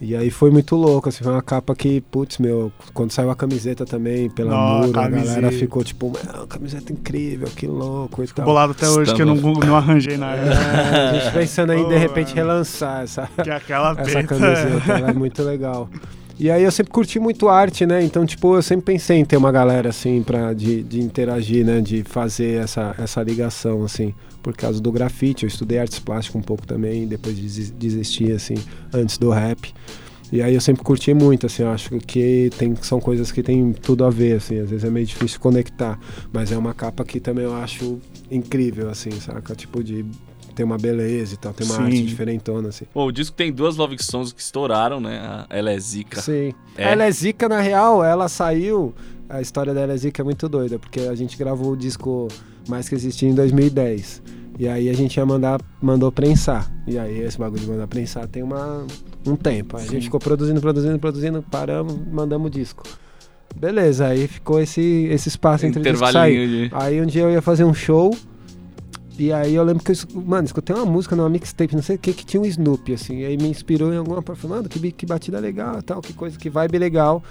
E 0.00 0.14
aí 0.16 0.28
foi 0.28 0.50
muito 0.50 0.74
louco, 0.74 1.08
assim, 1.08 1.22
foi 1.22 1.32
uma 1.32 1.40
capa 1.40 1.74
que, 1.74 2.00
putz, 2.00 2.38
meu, 2.38 2.70
quando 2.92 3.12
saiu 3.12 3.30
a 3.30 3.36
camiseta 3.36 3.86
também 3.86 4.28
pela 4.28 4.50
Nossa, 4.50 4.86
Muro, 4.88 4.98
a 5.00 5.02
camiseta. 5.04 5.34
galera 5.40 5.52
ficou 5.52 5.84
tipo, 5.84 6.10
"Meu, 6.34 6.46
camiseta 6.48 6.92
incrível, 6.92 7.48
que 7.54 7.66
louco 7.66 8.22
e 8.22 8.26
tal. 8.26 8.44
Bolado 8.44 8.72
até 8.72 8.88
hoje 8.88 9.14
que 9.14 9.22
eu 9.22 9.26
não, 9.26 9.36
não 9.36 9.76
arranjei 9.76 10.16
na 10.16 10.32
época. 10.32 10.52
É, 10.52 11.08
a 11.10 11.12
gente 11.20 11.32
pensando 11.32 11.70
aí, 11.70 11.78
de 11.78 11.84
Boa. 11.84 11.96
repente, 11.98 12.34
relançar 12.34 13.02
essa, 13.02 13.28
Que 13.42 13.48
é 13.48 13.54
aquela 13.54 13.92
essa 13.98 14.22
camiseta, 14.24 14.92
ela 14.92 15.10
é 15.10 15.12
muito 15.12 15.42
legal. 15.42 15.88
E 16.38 16.50
aí 16.50 16.64
eu 16.64 16.72
sempre 16.72 16.92
curti 16.92 17.20
muito 17.20 17.48
arte, 17.48 17.86
né? 17.86 18.02
Então, 18.02 18.26
tipo, 18.26 18.56
eu 18.56 18.62
sempre 18.62 18.86
pensei 18.86 19.18
em 19.18 19.24
ter 19.24 19.36
uma 19.36 19.52
galera, 19.52 19.90
assim, 19.90 20.20
pra, 20.22 20.52
de, 20.52 20.82
de 20.82 21.00
interagir, 21.00 21.64
né? 21.64 21.80
De 21.80 22.02
fazer 22.02 22.60
essa, 22.60 22.94
essa 22.98 23.22
ligação, 23.22 23.84
assim. 23.84 24.12
Por 24.42 24.54
causa 24.56 24.80
do 24.80 24.90
grafite, 24.90 25.44
eu 25.44 25.48
estudei 25.48 25.78
artes 25.78 26.00
plásticas 26.00 26.40
um 26.40 26.44
pouco 26.44 26.66
também, 26.66 27.06
depois 27.06 27.36
desi- 27.38 27.72
desisti, 27.72 28.32
assim, 28.32 28.56
antes 28.92 29.16
do 29.16 29.30
rap. 29.30 29.72
E 30.32 30.42
aí 30.42 30.54
eu 30.54 30.60
sempre 30.60 30.82
curti 30.82 31.14
muito, 31.14 31.46
assim, 31.46 31.62
eu 31.62 31.70
acho 31.70 31.98
que 32.00 32.50
tem, 32.58 32.74
são 32.82 32.98
coisas 32.98 33.30
que 33.30 33.40
tem 33.42 33.72
tudo 33.72 34.04
a 34.04 34.10
ver, 34.10 34.38
assim, 34.38 34.58
às 34.58 34.68
vezes 34.68 34.84
é 34.84 34.90
meio 34.90 35.06
difícil 35.06 35.38
conectar, 35.38 35.98
mas 36.32 36.50
é 36.50 36.58
uma 36.58 36.74
capa 36.74 37.04
que 37.04 37.20
também 37.20 37.44
eu 37.44 37.54
acho 37.54 38.00
incrível, 38.30 38.90
assim, 38.90 39.12
saca? 39.12 39.54
Tipo 39.54 39.84
de 39.84 40.04
ter 40.54 40.64
uma 40.64 40.78
beleza 40.78 41.34
e 41.34 41.36
tal, 41.36 41.52
ter 41.52 41.64
uma 41.64 41.76
Sim. 41.76 41.82
arte 41.82 42.02
diferentona, 42.04 42.68
assim. 42.68 42.84
Bom, 42.94 43.06
o 43.06 43.12
disco 43.12 43.36
tem 43.36 43.52
duas 43.52 43.76
love 43.76 43.96
songs 44.02 44.32
que 44.32 44.40
estouraram, 44.40 45.00
né? 45.00 45.18
A 45.18 45.46
Ela 45.50 45.72
é 45.72 45.78
Zica. 45.78 46.20
Sim. 46.20 46.54
É? 46.76 46.92
Ela 46.92 47.04
é 47.04 47.10
zica, 47.10 47.48
na 47.48 47.60
real, 47.60 48.04
ela 48.04 48.28
saiu. 48.28 48.94
A 49.28 49.40
história 49.40 49.74
dela 49.74 49.92
é 49.92 49.96
zica 49.96 50.22
é 50.22 50.24
muito 50.24 50.48
doida, 50.48 50.78
porque 50.78 51.00
a 51.00 51.14
gente 51.14 51.36
gravou 51.36 51.72
o 51.72 51.76
disco 51.76 52.28
Mais 52.68 52.88
Que 52.88 52.94
Existia 52.94 53.28
em 53.28 53.34
2010. 53.34 54.22
E 54.58 54.68
aí 54.68 54.88
a 54.88 54.92
gente 54.92 55.16
ia 55.16 55.26
mandar, 55.26 55.60
mandou 55.82 56.12
prensar. 56.12 56.70
E 56.86 56.98
aí 56.98 57.20
esse 57.20 57.36
bagulho 57.36 57.60
de 57.60 57.68
mandar 57.68 57.88
prensar 57.88 58.28
tem 58.28 58.42
uma, 58.42 58.86
um 59.26 59.34
tempo. 59.34 59.76
Aí 59.76 59.84
a 59.84 59.90
gente 59.90 60.04
ficou 60.04 60.20
produzindo, 60.20 60.60
produzindo, 60.60 60.98
produzindo, 60.98 61.42
paramos, 61.42 61.98
mandamos 62.10 62.46
o 62.46 62.50
disco. 62.50 62.84
Beleza, 63.56 64.06
aí 64.06 64.28
ficou 64.28 64.60
esse, 64.60 65.08
esse 65.10 65.28
espaço 65.28 65.66
entre 65.66 65.80
o 65.80 65.82
disco 65.82 65.98
sair. 65.98 66.34
Intervalinho 66.34 66.68
de... 66.68 66.74
Aí 66.74 67.00
um 67.00 67.06
dia 67.06 67.22
eu 67.22 67.30
ia 67.30 67.42
fazer 67.42 67.64
um 67.64 67.74
show. 67.74 68.14
E 69.16 69.32
aí 69.32 69.54
eu 69.54 69.62
lembro 69.62 69.84
que 69.84 69.92
eu, 69.92 70.22
mano, 70.22 70.44
escutei 70.44 70.74
uma 70.74 70.84
música 70.84 71.14
numa 71.14 71.28
mixtape, 71.28 71.74
não 71.74 71.82
sei 71.82 71.96
o 71.96 71.98
que, 71.98 72.12
que 72.12 72.26
tinha 72.26 72.40
um 72.40 72.44
Snoopy, 72.44 72.94
assim. 72.94 73.18
E 73.20 73.24
aí 73.24 73.36
me 73.36 73.48
inspirou 73.48 73.92
em 73.92 73.96
alguma 73.96 74.22
parte. 74.22 74.46
Mano, 74.46 74.68
que, 74.68 74.90
que 74.90 75.06
batida 75.06 75.38
legal 75.38 75.80
tal, 75.82 76.00
que 76.00 76.12
coisa, 76.12 76.36
que 76.38 76.50
vibe 76.50 76.78
legal. 76.78 77.22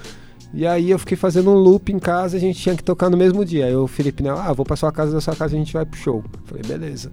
E 0.53 0.65
aí 0.67 0.91
eu 0.91 0.99
fiquei 0.99 1.17
fazendo 1.17 1.49
um 1.49 1.55
loop 1.55 1.91
em 1.91 1.99
casa, 1.99 2.37
a 2.37 2.39
gente 2.39 2.59
tinha 2.59 2.75
que 2.75 2.83
tocar 2.83 3.09
no 3.09 3.17
mesmo 3.17 3.43
dia. 3.43 3.65
Aí 3.65 3.75
o 3.75 3.87
Felipe, 3.87 4.23
né, 4.23 4.29
ah, 4.29 4.53
vou 4.53 4.65
pra 4.65 4.75
sua 4.75 4.91
casa, 4.91 5.11
da 5.11 5.19
sua 5.19 5.35
casa 5.35 5.55
a 5.55 5.59
gente 5.59 5.73
vai 5.73 5.85
pro 5.85 5.99
show. 5.99 6.23
Falei, 6.45 6.63
beleza. 6.63 7.11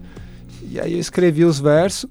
E 0.63 0.79
aí 0.79 0.93
eu 0.93 0.99
escrevi 0.99 1.45
os 1.45 1.59
versos, 1.59 2.09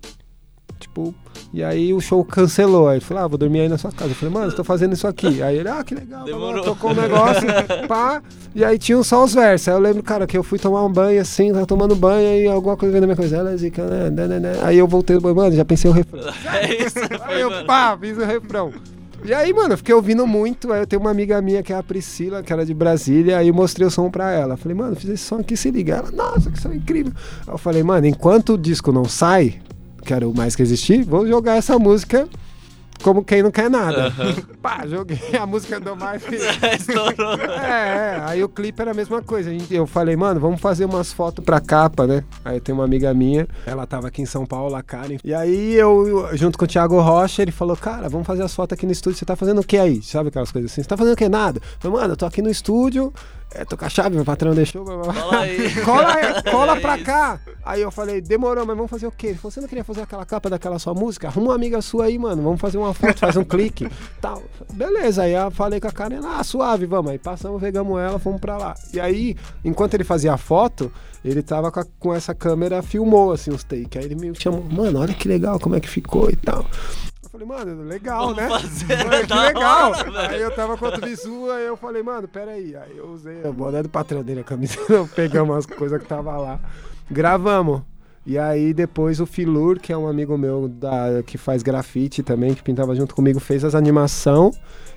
tipo, 0.79 1.13
e 1.53 1.63
aí 1.63 1.93
o 1.93 1.99
show 1.99 2.23
cancelou. 2.23 2.87
Aí 2.87 2.97
ele 2.97 3.05
falou, 3.05 3.23
ah, 3.23 3.27
vou 3.27 3.37
dormir 3.37 3.61
aí 3.61 3.69
na 3.69 3.77
sua 3.77 3.91
casa. 3.91 4.11
Eu 4.11 4.15
falei, 4.15 4.33
mano, 4.33 4.51
eu 4.51 4.55
tô 4.55 4.63
fazendo 4.63 4.93
isso 4.93 5.07
aqui. 5.07 5.41
Aí 5.41 5.57
ele, 5.57 5.69
ah, 5.69 5.83
que 5.83 5.93
legal, 5.93 6.23
Demorou. 6.25 6.63
tocou 6.63 6.91
um 6.91 6.95
negócio, 6.95 7.47
pá. 7.87 8.21
E 8.55 8.63
aí 8.63 8.77
tinham 8.77 9.03
só 9.03 9.23
os 9.23 9.33
versos. 9.33 9.67
Aí 9.67 9.73
eu 9.73 9.79
lembro, 9.79 10.01
cara, 10.01 10.25
que 10.25 10.37
eu 10.37 10.43
fui 10.43 10.57
tomar 10.57 10.83
um 10.85 10.91
banho 10.91 11.21
assim, 11.21 11.51
tava 11.51 11.65
tomando 11.65 11.95
banho 11.95 12.41
e 12.41 12.47
alguma 12.47 12.77
coisa 12.77 12.91
veio 12.91 13.01
na 13.01 13.07
minha 13.07 13.17
coisa. 13.17 13.37
Ela 13.37 13.51
é 13.51 13.57
zica, 13.57 13.85
né, 13.85 14.09
né, 14.09 14.27
né, 14.27 14.39
né. 14.39 14.59
Aí 14.63 14.77
eu 14.77 14.87
voltei, 14.87 15.19
mano, 15.19 15.55
já 15.55 15.65
pensei 15.65 15.89
o 15.89 15.93
refrão. 15.93 16.19
É 16.51 16.83
isso. 16.83 16.99
Aí 17.23 17.41
eu, 17.41 17.65
pá, 17.65 17.97
fiz 17.99 18.17
o 18.17 18.25
refrão. 18.25 18.73
E 19.23 19.33
aí, 19.33 19.53
mano, 19.53 19.73
eu 19.73 19.77
fiquei 19.77 19.93
ouvindo 19.93 20.25
muito. 20.25 20.71
Aí 20.71 20.81
eu 20.81 20.87
tenho 20.87 21.01
uma 21.01 21.11
amiga 21.11 21.41
minha 21.41 21.61
que 21.61 21.73
é 21.73 21.75
a 21.75 21.83
Priscila, 21.83 22.41
que 22.41 22.53
era 22.53 22.65
de 22.65 22.73
Brasília. 22.73 23.37
Aí 23.37 23.49
eu 23.49 23.53
mostrei 23.53 23.85
o 23.85 23.91
som 23.91 24.09
pra 24.09 24.31
ela. 24.31 24.55
Falei, 24.55 24.77
mano, 24.77 24.95
fiz 24.95 25.09
esse 25.09 25.23
som 25.23 25.39
aqui, 25.39 25.57
se 25.57 25.69
liga. 25.71 25.97
Ela, 25.97 26.11
nossa, 26.11 26.49
que 26.49 26.59
som 26.59 26.71
incrível. 26.71 27.11
Aí 27.45 27.53
eu 27.53 27.57
falei, 27.57 27.83
mano, 27.83 28.07
enquanto 28.07 28.53
o 28.53 28.57
disco 28.57 28.91
não 28.91 29.05
sai, 29.05 29.59
quero 29.99 30.33
mais 30.33 30.55
que 30.55 30.61
existir, 30.61 31.03
vou 31.03 31.27
jogar 31.27 31.55
essa 31.55 31.77
música 31.77 32.27
como 33.01 33.23
quem 33.23 33.41
não 33.41 33.51
quer 33.51 33.69
nada. 33.69 34.13
Pá, 34.61 34.85
joguei 34.85 35.19
a 35.39 35.45
música 35.45 35.79
do 35.79 35.95
mais. 35.95 36.21
Estourou. 36.27 37.39
É, 37.39 38.17
é, 38.17 38.21
aí 38.21 38.43
o 38.43 38.49
clipe 38.49 38.81
era 38.81 38.91
a 38.91 38.93
mesma 38.93 39.21
coisa. 39.21 39.49
Eu 39.71 39.87
falei, 39.87 40.15
mano, 40.15 40.39
vamos 40.39 40.59
fazer 40.59 40.85
umas 40.85 41.13
fotos 41.13 41.43
pra 41.43 41.59
capa, 41.59 42.05
né? 42.05 42.23
Aí 42.43 42.59
tem 42.59 42.75
uma 42.75 42.83
amiga 42.83 43.13
minha, 43.13 43.47
ela 43.65 43.85
tava 43.87 44.07
aqui 44.07 44.21
em 44.21 44.25
São 44.25 44.45
Paulo, 44.45 44.75
a 44.75 44.83
Karen. 44.83 45.17
E 45.23 45.33
aí 45.33 45.75
eu, 45.75 46.07
eu, 46.07 46.37
junto 46.37 46.57
com 46.57 46.65
o 46.65 46.67
Thiago 46.67 46.99
Rocha, 46.99 47.41
ele 47.41 47.51
falou, 47.51 47.75
cara, 47.77 48.09
vamos 48.09 48.27
fazer 48.27 48.43
as 48.43 48.53
fotos 48.53 48.77
aqui 48.77 48.85
no 48.85 48.91
estúdio. 48.91 49.17
Você 49.17 49.25
tá 49.25 49.35
fazendo 49.35 49.61
o 49.61 49.63
que 49.63 49.77
aí? 49.77 50.01
Sabe 50.01 50.29
aquelas 50.29 50.51
coisas 50.51 50.71
assim? 50.71 50.83
Você 50.83 50.89
tá 50.89 50.97
fazendo 50.97 51.13
o 51.13 51.17
que? 51.17 51.29
Nada. 51.29 51.59
Eu 51.59 51.79
falei, 51.79 52.01
mano, 52.01 52.13
eu 52.13 52.17
tô 52.17 52.25
aqui 52.25 52.41
no 52.41 52.49
estúdio, 52.49 53.13
é, 53.53 53.65
tô 53.65 53.75
com 53.77 53.85
a 53.85 53.89
chave, 53.89 54.15
meu 54.15 54.23
patrão 54.25 54.53
deixou. 54.53 54.83
Cola 54.85 55.39
aí. 55.39 55.73
Cola, 55.83 56.15
cola 56.51 56.77
É 56.77 56.79
pra 56.79 56.95
isso. 56.95 57.05
cá. 57.05 57.39
Aí 57.65 57.81
eu 57.81 57.91
falei, 57.91 58.21
demorou, 58.21 58.65
mas 58.65 58.75
vamos 58.75 58.89
fazer 58.89 59.05
o 59.07 59.11
quê? 59.11 59.27
Ele 59.27 59.35
falou, 59.37 59.51
você 59.51 59.61
não 59.61 59.67
queria 59.67 59.83
fazer 59.83 60.01
aquela 60.01 60.25
capa 60.25 60.49
daquela 60.49 60.79
sua 60.79 60.93
música? 60.93 61.27
Arruma 61.27 61.47
uma 61.49 61.55
amiga 61.55 61.81
sua 61.81 62.05
aí, 62.05 62.17
mano. 62.17 62.41
Vamos 62.41 62.59
fazer 62.61 62.77
uma 62.77 62.93
foto, 62.93 63.17
faz 63.19 63.35
um 63.37 63.43
clique. 63.43 63.87
Tal. 64.21 64.41
Beleza, 64.73 65.23
aí 65.23 65.33
eu 65.33 65.51
falei 65.51 65.79
com 65.79 65.87
a 65.87 65.91
Karen, 65.91 66.19
ah, 66.25 66.43
suave, 66.43 66.85
vamos. 66.85 67.11
Aí 67.11 67.17
passamos, 67.19 67.59
pegamos 67.61 67.99
ela, 67.99 68.17
fomos 68.19 68.39
pra 68.39 68.57
lá. 68.57 68.75
E 68.93 68.99
aí, 68.99 69.35
enquanto 69.63 69.93
ele 69.95 70.03
fazia 70.03 70.33
a 70.33 70.37
foto, 70.37 70.91
ele 71.23 71.41
tava 71.43 71.71
com, 71.71 71.79
a- 71.79 71.85
com 71.99 72.13
essa 72.13 72.33
câmera, 72.33 72.81
filmou 72.81 73.31
assim 73.33 73.51
os 73.51 73.63
takes. 73.63 73.97
Aí 73.97 74.05
ele 74.05 74.15
me 74.15 74.33
chamou, 74.39 74.63
mano, 74.63 74.99
olha 74.99 75.13
que 75.13 75.27
legal 75.27 75.59
como 75.59 75.75
é 75.75 75.79
que 75.79 75.89
ficou 75.89 76.29
e 76.29 76.35
tal. 76.35 76.65
Eu 77.31 77.39
falei, 77.39 77.47
mano, 77.47 77.83
legal, 77.83 78.33
Vamos 78.33 78.37
né? 78.37 78.49
fazer, 78.49 78.97
Mano, 79.05 79.21
que 79.21 79.27
da 79.27 79.43
legal. 79.43 79.91
hora, 79.91 80.29
aí 80.31 80.41
eu 80.41 80.49
tava 80.55 80.75
com 80.75 80.85
outro 80.85 81.05
visu, 81.05 81.51
aí 81.51 81.63
eu 81.67 81.77
falei, 81.77 82.01
mano, 82.01 82.27
peraí. 82.27 82.75
Aí 82.75 82.97
eu 82.97 83.05
usei 83.09 83.45
a 83.47 83.51
boné 83.51 83.83
do 83.83 83.89
patrão 83.89 84.23
dele, 84.23 84.39
a 84.39 84.43
camiseta, 84.43 85.07
pegamos 85.15 85.55
as 85.55 85.65
coisas 85.67 86.01
que 86.01 86.07
tava 86.07 86.35
lá. 86.37 86.59
Gravamos. 87.09 87.83
E 88.25 88.35
aí 88.37 88.73
depois 88.73 89.19
o 89.19 89.27
Filur, 89.27 89.79
que 89.79 89.93
é 89.93 89.97
um 89.97 90.07
amigo 90.07 90.35
meu 90.39 90.67
da, 90.67 91.21
que 91.23 91.37
faz 91.37 91.61
grafite 91.61 92.23
também, 92.23 92.55
que 92.55 92.63
pintava 92.63 92.95
junto 92.95 93.13
comigo, 93.13 93.39
fez 93.39 93.63
as 93.63 93.75
animação. 93.75 94.51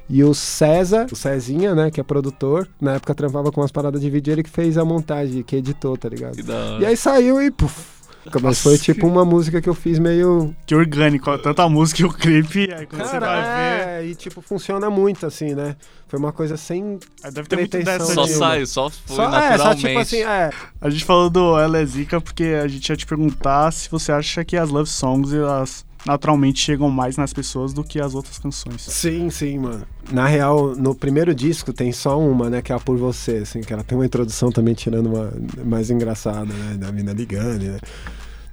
E 0.09 0.25
o 0.25 0.33
César, 0.35 1.07
o 1.13 1.17
Cezinha, 1.17 1.75
né, 1.75 1.91
que 1.91 2.01
é 2.01 2.03
produtor, 2.03 2.67
na 2.81 2.95
época 2.95 3.15
trampava 3.15 3.53
com 3.53 3.61
umas 3.61 3.71
paradas 3.71 4.01
de 4.01 4.09
vídeo, 4.11 4.33
ele 4.33 4.43
que 4.43 4.51
fez 4.51 4.77
a 4.77 4.85
montagem, 4.85 5.43
que 5.43 5.57
editou, 5.57 5.97
tá 5.99 6.09
ligado? 6.09 6.35
E 6.81 6.87
aí 6.87 6.97
saiu 6.97 7.43
e 7.43 7.51
puf. 7.51 8.02
Mas 8.41 8.61
foi 8.61 8.79
tipo 8.79 9.07
uma 9.07 9.25
música 9.25 9.61
que 9.61 9.69
eu 9.69 9.75
fiz 9.75 9.99
meio 9.99 10.55
Que 10.65 10.75
orgânico, 10.75 11.37
tanto 11.39 11.61
a 11.61 11.69
música 11.69 12.03
e 12.03 12.05
o 12.05 12.13
clipe, 12.13 12.73
aí 12.73 12.87
quando 12.87 13.05
você 13.05 13.19
vai 13.19 13.43
ver. 13.43 13.89
é, 13.89 14.07
e 14.07 14.15
tipo, 14.15 14.41
funciona 14.41 14.89
muito 14.89 15.27
assim, 15.27 15.55
né? 15.55 15.77
Foi 16.07 16.19
uma 16.19 16.33
coisa 16.33 16.57
sem. 16.57 16.99
aí 17.25 17.33
Deve 17.33 17.49
ter 17.49 17.57
muito 17.57 17.79
dessa 17.83 18.15
Só 18.15 18.27
saiu, 18.27 18.67
só 18.67 18.91
foi 18.91 19.17
Só, 19.17 19.25
é, 19.25 19.31
naturalmente. 19.31 19.81
só 19.81 19.89
tipo 19.89 19.99
assim, 19.99 20.23
é. 20.23 20.51
A 20.81 20.91
gente 20.91 21.05
falou 21.05 21.31
do 21.31 21.59
Ela 21.59 21.79
é 21.79 21.85
Zica 21.85 22.21
porque 22.21 22.45
a 22.63 22.69
gente 22.69 22.89
ia 22.89 22.97
te 22.97 23.07
perguntar 23.07 23.73
se 23.73 23.91
você 23.91 24.13
acha 24.13 24.45
que 24.45 24.57
as 24.57 24.69
love 24.71 24.89
songs 24.89 25.33
elas 25.33 25.85
naturalmente 26.07 26.61
chegam 26.61 26.91
mais 26.91 27.17
nas 27.17 27.33
pessoas 27.33 27.73
do 27.73 27.85
que 27.85 28.01
as 28.01 28.15
outras 28.15 28.39
canções. 28.39 28.83
Sim, 28.83 29.31
sim, 29.31 29.59
mano. 29.59 29.87
Na 30.11 30.27
real, 30.27 30.75
no 30.75 30.95
primeiro 30.95 31.35
disco 31.35 31.73
tem 31.73 31.93
só 31.93 32.19
uma, 32.19 32.51
né? 32.51 32.63
Que 32.63 32.73
é 32.73 32.75
a 32.75 32.81
Por 32.81 32.97
Você, 32.99 33.39
assim, 33.39 33.61
que 33.61 33.73
ela 33.73 33.85
tem 33.85 33.97
uma 33.97 34.07
introdução 34.07 34.51
também 34.51 34.75
tirando 34.75 35.07
uma 35.07 35.33
mais 35.65 35.91
engraçada, 35.91 36.53
né? 36.53 36.77
Da 36.77 36.91
mina 36.91 37.13
ligando, 37.13 37.63
né? 37.63 37.79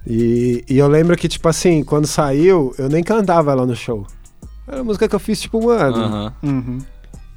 E, 0.06 0.64
e 0.68 0.78
eu 0.78 0.88
lembro 0.88 1.16
que, 1.16 1.28
tipo 1.28 1.48
assim, 1.48 1.82
quando 1.84 2.06
saiu, 2.06 2.74
eu 2.78 2.88
nem 2.88 3.02
cantava 3.02 3.52
ela 3.52 3.66
no 3.66 3.76
show. 3.76 4.06
Era 4.66 4.78
uma 4.78 4.84
música 4.84 5.08
que 5.08 5.14
eu 5.14 5.20
fiz, 5.20 5.40
tipo, 5.40 5.62
mano, 5.64 5.96
Aham. 5.96 6.32
Uhum. 6.42 6.78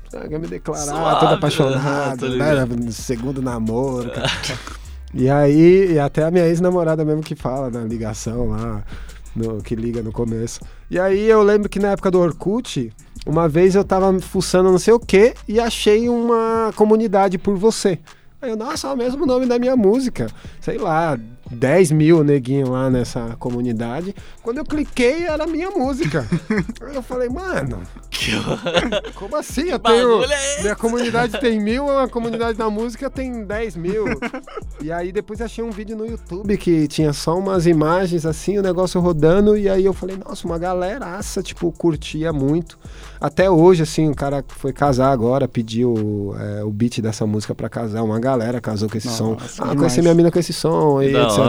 Sabe, 0.09 0.37
me 0.37 0.47
declarar, 0.47 0.83
Suave, 0.83 1.19
todo 1.19 1.29
ah, 1.29 1.33
apaixonado, 1.33 2.29
né? 2.29 2.35
ligado. 2.35 2.91
Segundo 2.91 3.41
namoro. 3.41 4.11
cara. 4.11 4.29
e 5.11 5.27
aí, 5.27 5.93
e 5.93 5.99
até 5.99 6.23
a 6.23 6.29
minha 6.29 6.45
ex-namorada 6.45 7.03
mesmo 7.03 7.23
que 7.23 7.35
fala 7.35 7.71
na 7.71 7.81
ligação 7.81 8.49
lá, 8.49 8.83
no- 9.35 9.61
que 9.61 9.75
liga 9.75 10.01
no 10.01 10.11
começo. 10.11 10.59
E 10.89 10.99
aí 10.99 11.29
eu 11.29 11.41
lembro 11.43 11.69
que 11.69 11.79
na 11.79 11.91
época 11.91 12.11
do 12.11 12.19
Orkut, 12.19 12.91
uma 13.25 13.47
vez 13.47 13.75
eu 13.75 13.83
tava 13.83 14.17
fuçando 14.19 14.71
não 14.71 14.79
sei 14.79 14.93
o 14.93 14.99
que 14.99 15.33
e 15.47 15.59
achei 15.59 16.09
uma 16.09 16.71
comunidade 16.75 17.37
por 17.37 17.55
você. 17.55 17.99
Aí 18.41 18.49
eu, 18.49 18.57
nossa, 18.57 18.87
é 18.87 18.91
o 18.93 18.97
mesmo 18.97 19.25
nome 19.25 19.45
da 19.45 19.57
minha 19.57 19.75
música. 19.75 20.27
Sei 20.59 20.77
lá, 20.77 21.17
10 21.53 21.91
mil 21.91 22.23
neguinho 22.23 22.71
lá 22.71 22.89
nessa 22.89 23.35
comunidade. 23.39 24.15
Quando 24.41 24.57
eu 24.57 24.65
cliquei, 24.65 25.25
era 25.25 25.45
minha 25.47 25.69
música. 25.71 26.27
Eu 26.93 27.01
falei, 27.01 27.27
mano, 27.29 27.81
como 29.15 29.35
assim? 29.35 29.69
Eu 29.69 29.79
tenho. 29.79 30.23
é? 30.23 30.61
Minha 30.61 30.75
comunidade 30.75 31.39
tem 31.39 31.59
mil, 31.59 31.89
a 31.97 32.07
comunidade 32.07 32.57
da 32.57 32.69
música 32.69 33.09
tem 33.09 33.45
10 33.45 33.75
mil. 33.77 34.05
e 34.81 34.91
aí 34.91 35.11
depois 35.11 35.41
achei 35.41 35.63
um 35.63 35.71
vídeo 35.71 35.95
no 35.97 36.05
YouTube 36.05 36.55
que 36.57 36.87
tinha 36.87 37.13
só 37.13 37.37
umas 37.37 37.65
imagens 37.65 38.25
assim, 38.25 38.57
o 38.57 38.61
negócio 38.61 38.99
rodando, 39.01 39.57
e 39.57 39.67
aí 39.67 39.85
eu 39.85 39.93
falei, 39.93 40.17
nossa, 40.17 40.45
uma 40.45 40.59
galeraça, 40.59 41.41
tipo, 41.41 41.71
curtia 41.71 42.31
muito. 42.31 42.77
Até 43.19 43.49
hoje, 43.49 43.83
assim, 43.83 44.09
o 44.09 44.15
cara 44.15 44.43
foi 44.47 44.73
casar 44.73 45.11
agora, 45.11 45.47
pediu 45.47 46.35
é, 46.37 46.63
o 46.63 46.69
beat 46.69 46.99
dessa 46.99 47.25
música 47.25 47.55
pra 47.55 47.69
casar. 47.69 48.03
Uma 48.03 48.19
galera 48.19 48.59
casou 48.59 48.89
com 48.89 48.97
esse 48.97 49.07
Nossa, 49.07 49.17
som. 49.17 49.37
Ah, 49.59 49.61
demais. 49.61 49.77
conheci 49.77 50.01
minha 50.01 50.13
mina 50.13 50.29
com 50.29 50.39
esse 50.39 50.53
som, 50.53 51.01
e 51.01 51.15
etc 51.15 51.42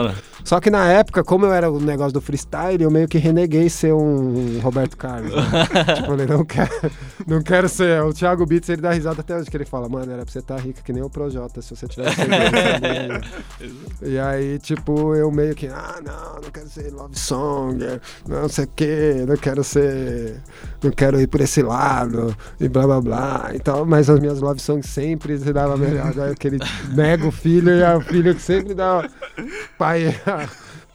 Só 0.45 0.59
que 0.59 0.69
na 0.69 0.87
época, 0.87 1.23
como 1.23 1.47
eu 1.47 1.51
era 1.51 1.71
o 1.71 1.79
negócio 1.79 2.13
do 2.13 2.21
freestyle, 2.21 2.83
eu 2.83 2.91
meio 2.91 3.07
que 3.07 3.17
reneguei 3.17 3.67
ser 3.67 3.93
um 3.93 4.59
Roberto 4.59 4.95
Carlos. 4.95 5.33
Né? 5.33 5.41
tipo, 5.95 6.01
eu 6.01 6.05
falei, 6.05 6.27
não 6.27 6.45
quero, 6.45 6.91
não 7.25 7.41
quero 7.41 7.67
ser. 7.67 8.03
O 8.03 8.13
Thiago 8.13 8.45
Beats, 8.45 8.69
ele 8.69 8.81
dá 8.81 8.91
risada 8.91 9.21
até 9.21 9.35
hoje, 9.35 9.49
que 9.49 9.57
ele 9.57 9.65
fala, 9.65 9.89
mano, 9.89 10.11
era 10.11 10.23
pra 10.23 10.31
você 10.31 10.37
estar 10.37 10.57
tá 10.57 10.61
rica 10.61 10.83
que 10.83 10.93
nem 10.93 11.01
o 11.01 11.09
Projota, 11.09 11.63
se 11.63 11.75
você 11.75 11.87
tivesse 11.87 12.15
E 14.03 14.19
aí, 14.19 14.59
tipo, 14.59 15.15
eu 15.15 15.31
meio 15.31 15.55
que, 15.55 15.65
ah, 15.65 15.99
não, 16.05 16.35
não 16.35 16.51
quero 16.51 16.69
ser 16.69 16.93
love 16.93 17.17
song, 17.17 17.79
não 18.27 18.47
sei 18.47 18.65
o 18.65 18.69
quê, 18.75 19.25
não 19.27 19.37
quero 19.37 19.63
ser. 19.63 20.41
Não 20.83 20.91
quero 20.91 21.19
ir 21.19 21.25
por 21.25 21.41
esse 21.41 21.63
lado, 21.63 22.37
e 22.59 22.69
blá 22.69 22.85
blá 22.85 23.01
blá. 23.01 23.51
Então, 23.55 23.83
mas 23.83 24.11
as 24.11 24.19
minhas 24.19 24.39
love 24.41 24.61
songs 24.61 24.87
sempre 24.87 25.39
se 25.39 25.51
dava 25.51 25.75
melhor. 25.75 26.13
Aquele 26.31 26.59
mega 26.93 27.31
filho 27.31 27.71
e 27.71 27.83
a 27.83 27.99
filha 27.99 28.35
que 28.35 28.41
sempre 28.41 28.75
dá 29.77 29.77
pai 29.77 30.05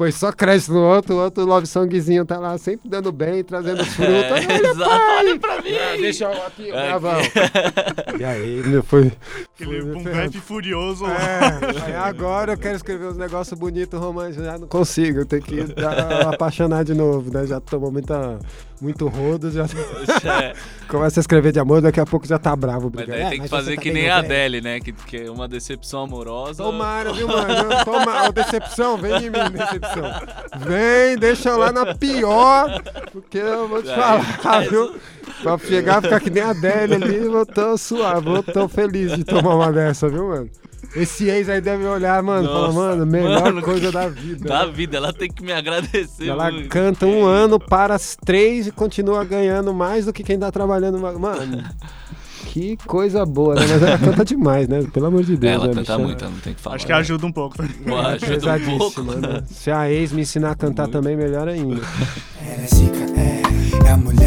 Pois 0.00 0.14
só 0.14 0.32
cresce 0.32 0.70
no 0.70 0.80
outro, 0.80 1.14
o 1.14 1.18
outro 1.22 1.44
love 1.44 1.66
songzinho 1.66 2.24
tá 2.24 2.38
lá 2.38 2.56
sempre 2.56 2.88
dando 2.88 3.12
bem, 3.12 3.44
trazendo 3.44 3.84
fruta. 3.84 4.10
É, 4.10 4.70
exato, 4.70 5.04
olha 5.18 5.38
pra 5.38 5.60
mim! 5.60 5.72
É, 5.72 5.98
deixa 5.98 6.24
eu 6.24 6.46
aqui, 6.46 6.70
é, 6.70 6.72
gravão. 6.72 7.20
e 8.18 8.24
aí, 8.24 8.62
meu, 8.66 8.82
foi... 8.82 9.12
Aquele 9.54 9.82
boom 9.82 10.02
furioso. 10.40 11.04
É, 11.04 11.98
agora 11.98 12.54
eu 12.54 12.56
quero 12.56 12.76
escrever 12.76 13.08
uns 13.08 13.18
negócios 13.18 13.60
bonitos, 13.60 14.00
românticos, 14.00 14.42
já 14.42 14.56
não 14.56 14.68
consigo, 14.68 15.18
eu 15.18 15.26
tenho 15.26 15.42
que 15.42 15.64
dar, 15.74 16.32
apaixonar 16.32 16.82
de 16.82 16.94
novo, 16.94 17.30
né? 17.30 17.46
Já 17.46 17.60
tomou 17.60 17.92
muita 17.92 18.38
muito 18.80 19.06
rodo, 19.08 19.50
já 19.50 19.64
é. 20.42 20.54
começa 20.88 21.20
a 21.20 21.22
escrever 21.22 21.52
de 21.52 21.60
amor, 21.60 21.82
daqui 21.82 22.00
a 22.00 22.06
pouco 22.06 22.26
já 22.26 22.38
tá 22.38 22.56
bravo. 22.56 22.90
Mas 22.92 23.06
daí 23.06 23.20
é, 23.20 23.28
tem 23.28 23.42
que 23.42 23.48
fazer 23.48 23.76
tá 23.76 23.82
que 23.82 23.92
nem 23.92 24.08
a 24.08 24.18
Adele, 24.18 24.60
né? 24.60 24.80
Que, 24.80 24.92
que 24.92 25.16
é 25.18 25.30
uma 25.30 25.46
decepção 25.46 26.04
amorosa. 26.04 26.62
Tomara, 26.62 27.12
viu, 27.12 27.28
mano? 27.28 27.84
Toma, 27.84 28.32
decepção, 28.32 28.96
vem 28.96 29.26
em 29.26 29.30
mim, 29.30 29.50
decepção. 29.52 29.89
Vem, 30.66 31.16
deixa 31.18 31.57
lá 31.57 31.72
na 31.72 31.94
pior, 31.94 32.83
porque 33.12 33.38
eu 33.38 33.68
vou 33.68 33.83
te 33.83 33.88
falar, 33.88 34.61
viu? 34.68 34.94
Pra 35.42 35.59
chegar, 35.59 36.03
ficar 36.03 36.20
que 36.20 36.31
nem 36.31 36.42
a 36.42 36.50
Adele 36.50 36.94
ali, 36.94 37.16
eu 37.16 37.46
tô 37.46 37.76
suave, 37.79 38.29
eu 38.29 38.42
tô 38.42 38.68
feliz 38.68 39.16
de 39.16 39.24
tomar 39.24 39.55
uma 39.55 39.72
dessa, 39.72 40.09
viu, 40.09 40.29
mano? 40.29 40.50
Esse 40.94 41.29
ex 41.29 41.48
aí 41.48 41.61
deve 41.61 41.85
olhar, 41.85 42.20
mano, 42.20 42.48
e 42.48 42.53
falar, 42.53 42.72
mano, 42.72 43.07
melhor 43.07 43.44
mano, 43.44 43.62
coisa 43.62 43.92
da 43.92 44.09
vida. 44.09 44.48
Da 44.48 44.66
vida, 44.66 44.96
ela 44.96 45.12
tem 45.12 45.31
que 45.31 45.42
me 45.42 45.53
agradecer. 45.53 46.29
Ela 46.29 46.50
muito. 46.50 46.68
canta 46.68 47.07
um 47.07 47.24
ano 47.24 47.61
para 47.61 47.94
as 47.94 48.16
três 48.16 48.66
e 48.66 48.72
continua 48.72 49.24
ganhando 49.24 49.72
mais 49.72 50.07
do 50.07 50.12
que 50.12 50.24
quem 50.24 50.38
tá 50.38 50.50
trabalhando. 50.50 50.98
Mano, 50.98 51.64
que 52.50 52.76
coisa 52.78 53.24
boa, 53.24 53.54
né? 53.54 53.60
Mas 53.68 53.80
ela 53.82 53.98
canta 53.98 54.24
demais, 54.24 54.66
né? 54.66 54.82
Pelo 54.92 55.06
amor 55.06 55.22
de 55.22 55.36
Deus. 55.36 55.54
Ela 55.54 55.68
né, 55.68 55.74
canta 55.74 55.98
muito, 55.98 56.24
não 56.24 56.38
tem 56.38 56.52
que 56.52 56.60
falar. 56.60 56.76
Acho 56.76 56.86
que 56.86 56.92
ajuda 56.92 57.26
um 57.26 57.32
pouco. 57.32 57.56
Pô, 57.56 57.96
ajuda 57.96 58.56
um 58.56 58.78
pouco. 58.78 59.02
Né? 59.02 59.44
Se 59.48 59.70
a 59.70 59.88
ex 59.90 60.12
me 60.12 60.22
ensinar 60.22 60.50
a 60.50 60.54
cantar 60.56 60.84
muito. 60.84 60.92
também, 60.92 61.16
melhor 61.16 61.46
ainda. 61.46 61.80
Ela 62.44 62.62
é 62.62 62.66
zica, 62.66 62.98
é, 63.16 63.86
é 63.86 63.92
a 63.92 63.96
mulher 63.96 64.19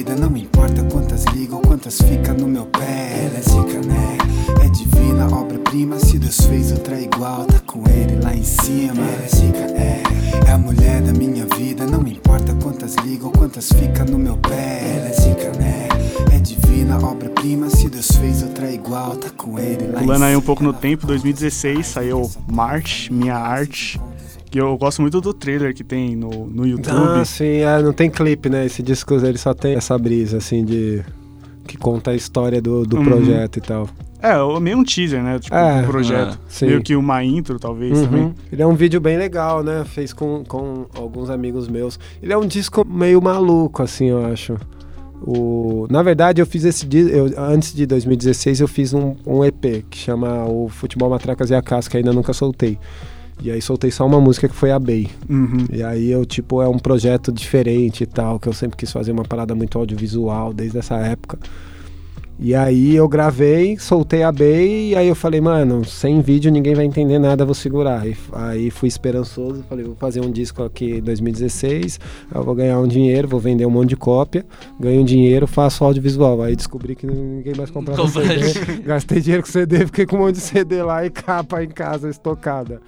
vida. 0.00 0.16
Não 0.16 0.34
importa 0.34 0.82
quantas 0.84 1.24
ligam, 1.34 1.60
quantas 1.60 2.00
fica 2.00 2.32
no 2.32 2.48
meu 2.48 2.64
pé. 2.66 3.26
Ela 3.26 3.38
é 3.38 3.42
zica, 3.42 3.86
né? 3.86 4.16
É 4.64 4.68
divina, 4.68 5.26
obra-prima. 5.26 5.98
Se 5.98 6.18
Deus 6.18 6.40
fez 6.40 6.72
outra 6.72 6.98
igual, 6.98 7.44
tá 7.44 7.60
com 7.66 7.86
ele 7.88 8.18
lá 8.22 8.34
em 8.34 8.42
cima. 8.42 8.94
Ela 8.94 9.24
é 9.24 9.28
zica, 9.28 9.58
é, 9.58 10.02
é 10.48 10.52
a 10.52 10.58
mulher 10.58 11.02
da 11.02 11.12
minha 11.12 11.44
vida. 11.54 11.86
Não 11.86 12.06
importa 12.06 12.54
quantas 12.62 12.94
ligam, 13.04 13.30
quantas 13.30 13.70
fica 13.72 14.04
no 14.04 14.18
meu 14.18 14.38
pé. 14.38 14.96
Ela 14.96 15.08
é 15.08 15.12
zica, 15.12 15.52
né? 15.58 15.88
É 16.32 16.38
divina, 16.38 16.96
obra-prima. 17.04 17.68
Se 17.68 17.88
Deus 17.90 18.10
fez 18.12 18.42
outra 18.42 18.70
igual, 18.72 19.16
tá 19.16 19.28
com 19.36 19.58
ele 19.58 19.86
lá 19.88 20.00
Pulando 20.00 20.24
aí 20.24 20.36
um 20.36 20.40
pouco 20.40 20.64
no 20.64 20.72
tempo, 20.72 21.06
2016 21.06 21.86
saiu 21.86 22.30
March, 22.50 23.10
Minha 23.10 23.36
Arte. 23.36 24.00
Que 24.50 24.60
eu 24.60 24.76
gosto 24.76 25.00
muito 25.00 25.20
do 25.20 25.32
trailer 25.32 25.72
que 25.74 25.84
tem 25.84 26.16
no, 26.16 26.46
no 26.46 26.66
YouTube. 26.66 26.96
Ah, 26.96 27.24
sim, 27.24 27.60
é, 27.60 27.80
não 27.80 27.92
tem 27.92 28.10
clipe, 28.10 28.48
né? 28.50 28.66
Esse 28.66 28.82
disco 28.82 29.14
ele 29.14 29.38
só 29.38 29.54
tem 29.54 29.76
essa 29.76 29.96
brisa, 29.96 30.38
assim, 30.38 30.64
de. 30.64 31.02
que 31.66 31.76
conta 31.76 32.10
a 32.10 32.16
história 32.16 32.60
do, 32.60 32.84
do 32.84 32.96
uhum. 32.96 33.04
projeto 33.04 33.58
e 33.58 33.60
tal. 33.60 33.88
É, 34.22 34.60
meio 34.60 34.76
um 34.76 34.84
teaser, 34.84 35.22
né? 35.22 35.38
Tipo, 35.38 35.54
é, 35.54 35.80
um 35.80 35.86
projeto. 35.86 36.38
É, 36.60 36.66
meio 36.66 36.82
que 36.82 36.94
uma 36.94 37.24
intro, 37.24 37.58
talvez, 37.58 37.98
uhum. 37.98 38.04
também. 38.04 38.34
Ele 38.52 38.62
é 38.62 38.66
um 38.66 38.74
vídeo 38.74 39.00
bem 39.00 39.16
legal, 39.16 39.62
né? 39.62 39.84
Fez 39.84 40.12
com, 40.12 40.44
com 40.44 40.86
alguns 40.94 41.30
amigos 41.30 41.68
meus. 41.68 41.98
Ele 42.22 42.32
é 42.32 42.36
um 42.36 42.46
disco 42.46 42.86
meio 42.86 43.22
maluco, 43.22 43.82
assim, 43.82 44.06
eu 44.06 44.24
acho. 44.26 44.56
O... 45.22 45.86
Na 45.90 46.02
verdade, 46.02 46.40
eu 46.40 46.46
fiz 46.46 46.64
esse 46.64 46.86
disco. 46.86 47.10
Antes 47.38 47.74
de 47.74 47.86
2016, 47.86 48.60
eu 48.60 48.68
fiz 48.68 48.92
um, 48.92 49.16
um 49.26 49.44
EP 49.44 49.84
que 49.88 49.96
chama 49.96 50.44
O 50.44 50.68
Futebol 50.68 51.08
Matracas 51.08 51.50
e 51.50 51.54
a 51.54 51.62
Casca, 51.62 51.96
ainda 51.96 52.12
nunca 52.12 52.32
soltei. 52.32 52.78
E 53.42 53.50
aí 53.50 53.62
soltei 53.62 53.90
só 53.90 54.06
uma 54.06 54.20
música 54.20 54.48
que 54.48 54.54
foi 54.54 54.70
a 54.70 54.78
Bay. 54.78 55.08
Uhum. 55.28 55.66
E 55.72 55.82
aí 55.82 56.10
eu, 56.10 56.24
tipo, 56.26 56.60
é 56.60 56.68
um 56.68 56.78
projeto 56.78 57.32
diferente 57.32 58.04
e 58.04 58.06
tal, 58.06 58.38
que 58.38 58.48
eu 58.48 58.52
sempre 58.52 58.76
quis 58.76 58.92
fazer 58.92 59.12
uma 59.12 59.24
parada 59.24 59.54
muito 59.54 59.78
audiovisual 59.78 60.52
desde 60.52 60.78
essa 60.78 60.96
época. 60.96 61.38
E 62.42 62.54
aí 62.54 62.96
eu 62.96 63.06
gravei, 63.06 63.76
soltei 63.78 64.22
a 64.22 64.32
Bay 64.32 64.92
e 64.92 64.96
aí 64.96 65.06
eu 65.06 65.14
falei, 65.14 65.42
mano, 65.42 65.84
sem 65.84 66.22
vídeo 66.22 66.50
ninguém 66.50 66.74
vai 66.74 66.86
entender 66.86 67.18
nada, 67.18 67.44
vou 67.44 67.54
segurar. 67.54 68.06
E, 68.06 68.16
aí 68.32 68.70
fui 68.70 68.88
esperançoso, 68.88 69.62
falei, 69.68 69.84
vou 69.84 69.94
fazer 69.94 70.22
um 70.22 70.30
disco 70.30 70.62
aqui 70.62 70.92
em 70.92 71.02
2016, 71.02 72.00
eu 72.34 72.42
vou 72.42 72.54
ganhar 72.54 72.80
um 72.80 72.88
dinheiro, 72.88 73.28
vou 73.28 73.38
vender 73.38 73.66
um 73.66 73.70
monte 73.70 73.90
de 73.90 73.96
cópia, 73.96 74.46
ganho 74.80 75.02
um 75.02 75.04
dinheiro, 75.04 75.46
faço 75.46 75.84
audiovisual. 75.84 76.40
Aí 76.40 76.56
descobri 76.56 76.96
que 76.96 77.06
ninguém 77.06 77.52
mais 77.54 77.70
comprava 77.70 78.08
CD, 78.08 78.80
gastei 78.84 79.20
dinheiro 79.20 79.42
com 79.42 79.50
CD, 79.50 79.84
fiquei 79.84 80.06
com 80.06 80.16
um 80.16 80.20
monte 80.20 80.36
de 80.36 80.40
CD 80.40 80.82
lá 80.82 81.04
e 81.04 81.10
capa 81.10 81.62
em 81.62 81.68
casa 81.68 82.08
estocada. 82.08 82.80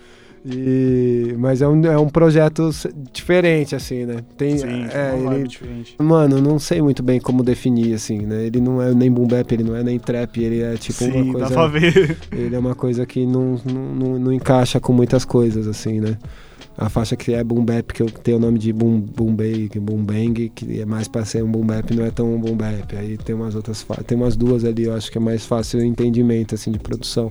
E, 0.45 1.35
mas 1.39 1.63
é 1.63 1.69
um, 1.69 1.85
é 1.87 1.99
um 1.99 2.09
projeto 2.09 2.71
diferente, 3.13 3.77
assim, 3.77 4.05
né? 4.05 4.17
Tem, 4.37 4.59
Sim, 4.59 4.87
é, 4.93 5.15
ele, 5.17 5.47
diferente. 5.47 5.95
Mano, 5.99 6.41
não 6.41 6.59
sei 6.59 6.83
muito 6.83 7.03
bem 7.03 7.21
como 7.21 7.45
definir, 7.45 7.95
assim, 7.95 8.19
né? 8.23 8.47
Ele 8.47 8.61
não 8.61 8.83
é 8.83 8.93
nem 8.93 9.11
boom 9.11 9.27
bap, 9.27 9.53
ele 9.53 9.63
não 9.63 9.77
é 9.77 9.85
nem 9.85 9.99
trap, 10.01 10.43
ele 10.43 10.61
é 10.61 10.75
tipo 10.75 10.99
Sim, 10.99 11.13
uma 11.13 11.33
coisa... 11.33 11.49
dá 11.49 11.55
pra 11.55 11.67
ver. 11.69 12.19
Ele 12.33 12.57
é 12.57 12.59
uma 12.59 12.75
coisa 12.75 13.07
que 13.07 13.25
não, 13.25 13.61
não, 13.65 13.95
não, 13.95 14.19
não 14.19 14.33
encaixa 14.33 14.81
com 14.81 14.93
muitas 14.93 15.25
coisas, 15.25 15.69
assim, 15.69 16.01
né? 16.01 16.19
A 16.77 16.89
faixa 16.89 17.15
que 17.15 17.35
é 17.35 17.45
boom 17.45 17.65
bap, 17.65 17.93
que 17.93 18.03
eu 18.03 18.11
tenho 18.11 18.39
o 18.39 18.41
nome 18.41 18.59
de 18.59 18.73
boom, 18.73 18.99
boom 18.99 19.35
bang, 19.35 19.79
boom 19.79 20.03
bang, 20.03 20.49
que 20.49 20.81
é 20.81 20.87
mais 20.87 21.07
pra 21.07 21.25
ser 21.25 21.45
um 21.45 21.51
boom 21.51 21.65
bap, 21.65 21.95
não 21.95 22.05
é 22.05 22.11
tão 22.11 22.35
um 22.35 22.41
boom 22.41 22.57
bap. 22.57 22.97
Aí 22.97 23.17
tem 23.19 23.35
umas 23.35 23.55
outras, 23.55 23.87
tem 24.07 24.17
umas 24.17 24.37
duas 24.37 24.65
ali, 24.65 24.85
eu 24.85 24.95
acho 24.95 25.13
que 25.13 25.19
é 25.19 25.21
mais 25.21 25.45
fácil 25.45 25.81
o 25.81 25.85
entendimento, 25.85 26.55
assim, 26.55 26.73
de 26.73 26.79
produção. 26.79 27.31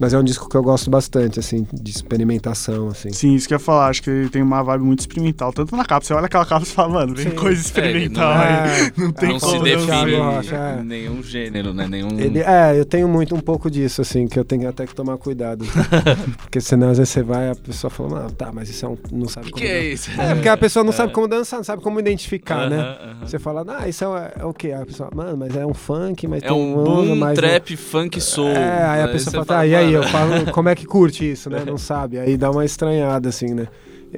Mas 0.00 0.14
é 0.14 0.18
um 0.18 0.24
disco 0.24 0.48
que 0.48 0.56
eu 0.56 0.62
gosto 0.62 0.88
bastante, 0.90 1.38
assim, 1.38 1.66
de 1.70 1.90
experimentação, 1.90 2.88
assim. 2.88 3.12
Sim, 3.12 3.34
isso 3.34 3.46
que 3.46 3.52
eu 3.52 3.56
ia 3.56 3.60
falar. 3.62 3.88
Acho 3.88 4.02
que 4.02 4.08
ele 4.08 4.30
tem 4.30 4.40
uma 4.40 4.62
vibe 4.62 4.82
muito 4.82 5.00
experimental. 5.00 5.52
Tanto 5.52 5.76
na 5.76 5.84
capa, 5.84 6.06
você 6.06 6.14
olha 6.14 6.24
aquela 6.24 6.46
capa 6.46 6.62
e 6.64 6.68
fala, 6.68 6.88
mano, 6.88 7.14
tem 7.14 7.30
coisa 7.32 7.60
experimental 7.60 8.32
é, 8.32 8.34
não, 8.34 8.42
aí. 8.42 8.80
É, 8.80 8.92
não 8.96 9.12
tem 9.12 9.28
não 9.28 9.38
como. 9.38 9.52
Não 9.52 9.58
se 9.58 9.76
define 9.76 10.56
é. 10.56 10.82
nenhum 10.82 11.22
gênero, 11.22 11.74
né? 11.74 11.86
Nenhum... 11.86 12.18
Ele, 12.18 12.38
é, 12.38 12.80
eu 12.80 12.86
tenho 12.86 13.06
muito 13.06 13.34
um 13.34 13.40
pouco 13.40 13.70
disso, 13.70 14.00
assim, 14.00 14.26
que 14.26 14.38
eu 14.38 14.44
tenho 14.44 14.66
até 14.70 14.86
que 14.86 14.94
tomar 14.94 15.18
cuidado. 15.18 15.66
porque 16.40 16.62
senão 16.62 16.88
às 16.88 16.96
vezes 16.96 17.12
você 17.12 17.22
vai 17.22 17.50
a 17.50 17.54
pessoa 17.54 17.90
fala, 17.90 18.26
ah, 18.26 18.30
tá, 18.30 18.50
mas 18.50 18.70
isso 18.70 18.86
é 18.86 18.88
um. 18.88 18.96
Não 19.12 19.28
sabe 19.28 19.46
que 19.48 19.52
como. 19.52 19.66
Que 19.66 19.70
é 19.70 19.84
isso? 19.84 20.10
É, 20.18 20.34
porque 20.34 20.48
a 20.48 20.56
pessoa 20.56 20.82
não 20.82 20.92
sabe 20.92 21.12
como 21.12 21.28
dançar, 21.28 21.58
não 21.58 21.64
sabe 21.64 21.82
como 21.82 22.00
identificar, 22.00 22.60
uh 22.60 22.64
-huh, 22.64 22.70
né? 22.70 22.80
Uh 22.80 23.06
-huh. 23.06 23.28
Você 23.28 23.38
fala, 23.38 23.66
ah, 23.68 23.86
isso 23.86 24.02
é, 24.16 24.32
é, 24.40 24.44
o 24.46 24.54
quê? 24.54 24.72
A 24.72 24.86
pessoa, 24.86 25.10
mano, 25.14 25.36
mas 25.36 25.54
é 25.54 25.66
um 25.66 25.74
funk, 25.74 26.26
mas 26.26 26.42
é 26.42 26.48
tem 26.48 26.56
um. 26.56 26.72
boom, 26.72 27.14
mais 27.16 27.38
trap, 27.38 27.74
um... 27.74 27.76
funk, 27.76 28.18
soul. 28.18 28.48
É, 28.48 28.82
aí 28.86 29.02
a 29.02 29.08
pessoa 29.08 29.44
fala, 29.44 29.60
tá, 29.60 29.66
e 29.66 29.74
aí? 29.74 29.89
Eu 29.92 30.02
falo, 30.04 30.50
como 30.52 30.68
é 30.68 30.74
que 30.74 30.86
curte 30.86 31.30
isso, 31.30 31.50
né? 31.50 31.64
Não 31.66 31.78
sabe. 31.78 32.18
Aí 32.18 32.36
dá 32.36 32.50
uma 32.50 32.64
estranhada, 32.64 33.28
assim, 33.28 33.54
né? 33.54 33.68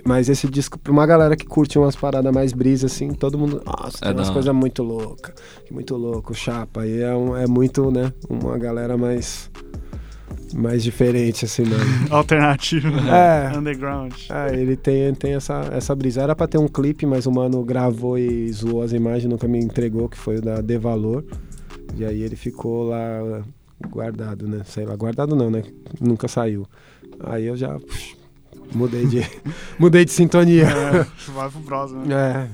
Mas 0.05 0.29
esse 0.29 0.49
disco, 0.49 0.79
pra 0.79 0.93
uma 0.93 1.07
galera 1.07 1.37
que 1.37 1.45
curte 1.45 1.79
umas 1.79 1.95
paradas 1.95 2.33
mais 2.33 2.53
brisa, 2.53 2.87
assim, 2.87 3.13
todo 3.13 3.39
mundo. 3.39 3.63
Nossa, 3.65 3.99
tem 3.99 4.11
é 4.11 4.13
umas 4.15 4.31
coisas 4.31 4.55
muito 4.55 4.83
loucas. 4.83 5.35
Muito 5.71 5.97
louco, 5.97 6.35
chapa. 6.35 6.87
E 6.87 7.03
é, 7.03 7.15
um, 7.15 7.37
é 7.37 7.47
muito, 7.47 7.91
né? 7.91 8.13
Uma 8.29 8.59
galera 8.59 8.97
mais. 8.97 9.51
Mais 10.55 10.83
diferente, 10.83 11.47
assim, 11.47 11.63
né? 11.63 11.77
Alternativo. 12.11 12.89
É. 13.09 13.57
Underground. 13.57 14.13
É, 14.31 14.55
ele 14.55 14.77
tem, 14.77 15.15
tem 15.15 15.35
essa, 15.35 15.69
essa 15.73 15.95
brisa. 15.95 16.23
Era 16.23 16.35
pra 16.35 16.47
ter 16.47 16.59
um 16.59 16.69
clipe, 16.69 17.07
mas 17.07 17.27
o 17.27 17.33
mano 17.33 17.63
gravou 17.63 18.19
e 18.19 18.51
zoou 18.53 18.83
as 18.83 18.93
imagens, 18.93 19.31
nunca 19.31 19.49
me 19.49 19.59
entregou, 19.59 20.09
que 20.09 20.17
foi 20.19 20.39
o 20.39 20.43
da 20.43 20.61
De 20.61 20.77
Valor. 20.79 21.25
E 21.97 22.05
aí 22.05 22.23
ele 22.23 22.37
ficou 22.37 22.89
lá 22.89 23.43
guardado, 23.89 24.47
né? 24.47 24.63
Sei 24.65 24.85
lá, 24.85 24.95
guardado 24.97 25.35
não, 25.35 25.51
né? 25.51 25.63
Nunca 26.01 26.29
saiu. 26.29 26.67
Aí 27.21 27.47
eu 27.47 27.57
já 27.57 27.79
pux, 27.79 28.17
mudei 28.75 29.07
de 29.07 29.21
mudei 29.79 30.05
de 30.05 30.13
sintonia. 30.13 30.65
É, 30.65 31.07
vai 31.33 31.51
pro 31.51 31.61
próximo. 31.61 32.11
É. 32.13 32.49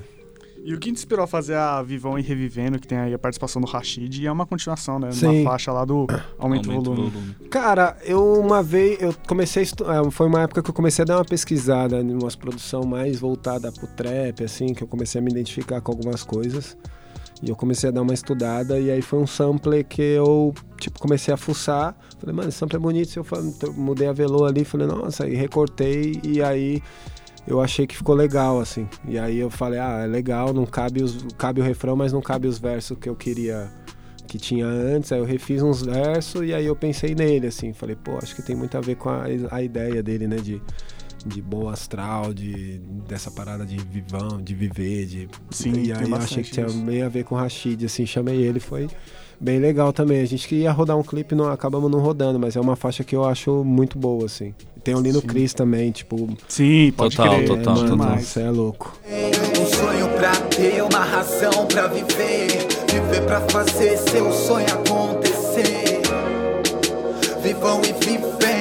E 0.63 0.73
o 0.73 0.79
que 0.79 0.91
te 0.91 0.99
inspirou 0.99 1.23
a 1.23 1.27
fazer 1.27 1.55
a 1.55 1.81
Vivão 1.81 2.19
e 2.19 2.21
Revivendo, 2.21 2.77
que 2.79 2.87
tem 2.87 2.97
aí 2.97 3.13
a 3.13 3.19
participação 3.19 3.61
do 3.61 3.67
Rashid, 3.67 4.21
e 4.21 4.27
é 4.27 4.31
uma 4.31 4.45
continuação, 4.45 4.99
né? 4.99 5.11
Sim. 5.11 5.41
Uma 5.41 5.51
faixa 5.51 5.71
lá 5.71 5.85
do 5.85 6.05
Aumento, 6.37 6.69
Aumento 6.69 6.83
volume. 6.93 7.09
volume. 7.09 7.35
Cara, 7.49 7.97
eu 8.03 8.33
uma 8.33 8.61
vez, 8.61 9.01
eu 9.01 9.13
comecei 9.27 9.63
a 9.63 10.07
é, 10.07 10.11
foi 10.11 10.27
uma 10.27 10.41
época 10.41 10.61
que 10.61 10.69
eu 10.69 10.73
comecei 10.73 11.03
a 11.03 11.05
dar 11.05 11.17
uma 11.17 11.25
pesquisada 11.25 12.01
em 12.01 12.13
umas 12.13 12.35
produção 12.35 12.83
mais 12.83 13.19
voltada 13.19 13.71
pro 13.71 13.87
trap, 13.87 14.43
assim, 14.43 14.73
que 14.73 14.83
eu 14.83 14.87
comecei 14.87 15.19
a 15.19 15.23
me 15.23 15.31
identificar 15.31 15.81
com 15.81 15.91
algumas 15.91 16.23
coisas. 16.23 16.77
E 17.41 17.49
eu 17.49 17.55
comecei 17.55 17.89
a 17.89 17.91
dar 17.91 18.01
uma 18.01 18.13
estudada, 18.13 18.79
e 18.79 18.91
aí 18.91 19.01
foi 19.01 19.19
um 19.19 19.27
sample 19.27 19.83
que 19.83 20.01
eu 20.01 20.53
tipo, 20.77 20.99
comecei 20.99 21.33
a 21.33 21.37
fuçar. 21.37 21.95
Falei, 22.19 22.35
mano, 22.35 22.49
esse 22.49 22.57
sample 22.57 22.75
é 22.75 22.79
bonito. 22.79 23.15
Eu 23.15 23.23
falei, 23.23 23.49
então, 23.49 23.71
mudei 23.73 24.07
a 24.07 24.13
velô 24.13 24.45
ali, 24.45 24.65
falei, 24.65 24.87
nossa, 24.87 25.23
aí 25.23 25.35
recortei 25.35 26.19
e 26.23 26.41
aí 26.41 26.81
eu 27.47 27.61
achei 27.61 27.87
que 27.87 27.95
ficou 27.95 28.13
legal, 28.13 28.59
assim. 28.59 28.87
E 29.07 29.17
aí 29.17 29.39
eu 29.39 29.49
falei, 29.49 29.79
ah, 29.79 30.01
é 30.03 30.07
legal, 30.07 30.53
não 30.53 30.65
cabe, 30.65 31.01
os, 31.01 31.25
cabe 31.37 31.61
o 31.61 31.63
refrão, 31.63 31.95
mas 31.95 32.11
não 32.11 32.21
cabe 32.21 32.47
os 32.47 32.59
versos 32.59 32.97
que 32.97 33.07
eu 33.07 33.15
queria 33.15 33.71
que 34.27 34.37
tinha 34.37 34.65
antes. 34.65 35.11
Aí 35.11 35.19
eu 35.19 35.25
refiz 35.25 35.61
uns 35.61 35.81
versos 35.81 36.43
e 36.43 36.53
aí 36.53 36.65
eu 36.65 36.75
pensei 36.75 37.15
nele, 37.15 37.47
assim. 37.47 37.73
Falei, 37.73 37.95
pô, 37.95 38.17
acho 38.17 38.35
que 38.35 38.41
tem 38.41 38.55
muito 38.55 38.77
a 38.77 38.81
ver 38.81 38.95
com 38.95 39.09
a, 39.09 39.23
a 39.51 39.63
ideia 39.63 40.03
dele, 40.03 40.27
né? 40.27 40.35
De, 40.37 40.61
de 41.25 41.41
boa 41.41 41.73
astral, 41.73 42.33
de, 42.33 42.79
dessa 43.07 43.29
parada 43.29 43.65
de 43.65 43.77
vivão, 43.77 44.41
de 44.41 44.53
viver, 44.55 45.05
de. 45.05 45.29
Sim, 45.51 45.73
e 45.83 45.91
aí 45.91 46.09
eu 46.09 46.15
achei 46.15 46.43
que 46.43 46.51
tinha 46.51 46.67
meio 46.69 47.05
a 47.05 47.09
ver 47.09 47.23
com 47.23 47.35
o 47.35 47.37
Rashid, 47.37 47.85
assim, 47.85 48.05
chamei 48.05 48.37
ele, 48.37 48.59
foi 48.59 48.87
bem 49.39 49.59
legal 49.59 49.93
também. 49.93 50.21
A 50.21 50.25
gente 50.25 50.47
queria 50.47 50.71
rodar 50.71 50.97
um 50.97 51.03
clipe, 51.03 51.33
não 51.33 51.49
acabamos 51.51 51.89
não 51.89 51.99
rodando, 51.99 52.37
mas 52.39 52.55
é 52.55 52.59
uma 52.59 52.75
faixa 52.75 53.03
que 53.03 53.15
eu 53.15 53.23
acho 53.25 53.63
muito 53.63 53.97
boa, 53.97 54.25
assim. 54.25 54.53
Tem 54.83 54.95
o 54.95 54.99
Lino 55.01 55.21
Cris 55.21 55.53
também, 55.53 55.91
tipo. 55.91 56.27
Sim, 56.47 56.91
pode 56.95 57.15
Total, 57.15 57.35
crer. 57.35 57.47
total, 57.47 58.13
é. 58.13 58.17
Você 58.19 58.41
é 58.41 58.49
louco. 58.49 58.97
Um 59.07 59.65
sonho 59.65 60.07
pra 60.17 60.31
ter 60.35 60.81
uma 60.83 61.03
razão 61.03 61.65
pra 61.67 61.87
viver. 61.87 62.47
Viver 62.91 63.25
pra 63.25 63.41
fazer 63.49 63.97
seu 63.97 64.31
sonho 64.31 64.65
acontecer. 64.73 66.01
Vivam 67.43 67.81
e 67.81 67.93
vivem. 68.05 68.58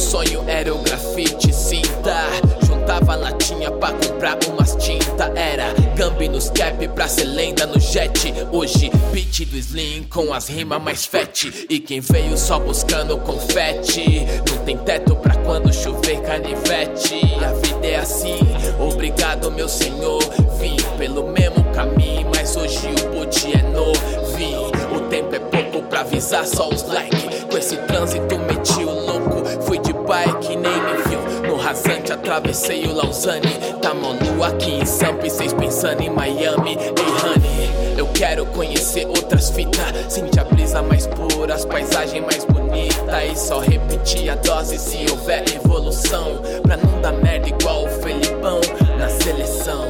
Sonho 0.00 0.42
era 0.48 0.74
o 0.74 0.78
grafite 0.78 1.52
cinta. 1.52 2.24
Juntava 2.62 3.14
latinha 3.14 3.70
pra 3.70 3.92
comprar 3.92 4.38
umas 4.48 4.74
tinta. 4.76 5.30
Era 5.36 5.74
Gambi 5.94 6.28
nos 6.28 6.48
cap 6.50 6.88
pra 6.88 7.06
ser 7.06 7.24
lenda 7.24 7.66
no 7.66 7.78
jet. 7.78 8.32
Hoje, 8.50 8.90
beat 9.12 9.44
do 9.44 9.58
Slim 9.58 10.04
com 10.04 10.32
as 10.32 10.48
rimas 10.48 10.82
mais 10.82 11.04
fat. 11.04 11.66
E 11.68 11.78
quem 11.78 12.00
veio 12.00 12.36
só 12.36 12.58
buscando 12.58 13.18
confete. 13.18 14.26
Não 14.48 14.64
tem 14.64 14.78
teto 14.78 15.14
pra 15.16 15.36
quando 15.36 15.72
chover 15.72 16.20
canivete. 16.22 17.20
A 17.44 17.52
vida 17.52 17.86
é 17.86 17.96
assim, 17.96 18.38
obrigado 18.78 19.50
meu 19.50 19.68
senhor. 19.68 20.22
Vim 20.58 20.76
pelo 20.96 21.30
mesmo 21.30 21.62
caminho, 21.74 22.26
mas 22.34 22.56
hoje 22.56 22.88
o 22.88 23.08
boot 23.14 23.52
é 23.52 23.62
novinho. 23.62 24.70
O 24.96 25.00
tempo 25.08 25.34
é 25.34 25.38
pouco 25.38 25.82
pra 25.88 26.00
avisar 26.00 26.46
só 26.46 26.68
os 26.68 26.82
like. 26.84 27.20
Com 27.50 27.58
esse 27.58 27.76
trânsito 27.76 28.38
viu. 31.74 31.90
No 31.90 32.00
rasante 32.00 32.12
atravessei 32.12 32.84
o 32.84 32.92
Lausanne. 32.92 33.46
Tá 33.80 33.94
malu 33.94 34.42
aqui 34.42 34.72
em 34.72 34.84
Sampa 34.84 35.26
e 35.26 35.30
cês 35.30 35.52
pensando 35.52 36.00
em 36.02 36.10
Miami. 36.10 36.76
Ei, 36.76 36.94
honey, 37.22 37.96
eu 37.96 38.06
quero 38.08 38.44
conhecer 38.46 39.06
outras 39.06 39.50
fitas. 39.50 40.12
Sente 40.12 40.38
a 40.40 40.44
brisa 40.44 40.82
mais 40.82 41.06
pura, 41.06 41.54
as 41.54 41.64
paisagens 41.64 42.24
mais 42.24 42.44
bonitas. 42.44 43.32
E 43.32 43.36
só 43.36 43.60
repetir 43.60 44.30
a 44.30 44.34
dose 44.36 44.78
se 44.78 45.10
houver 45.10 45.44
evolução. 45.54 46.42
Pra 46.62 46.76
não 46.76 47.00
dar 47.00 47.12
merda 47.12 47.48
igual 47.48 47.84
o 47.84 47.88
Felipão 47.88 48.60
na 48.98 49.08
seleção? 49.08 49.89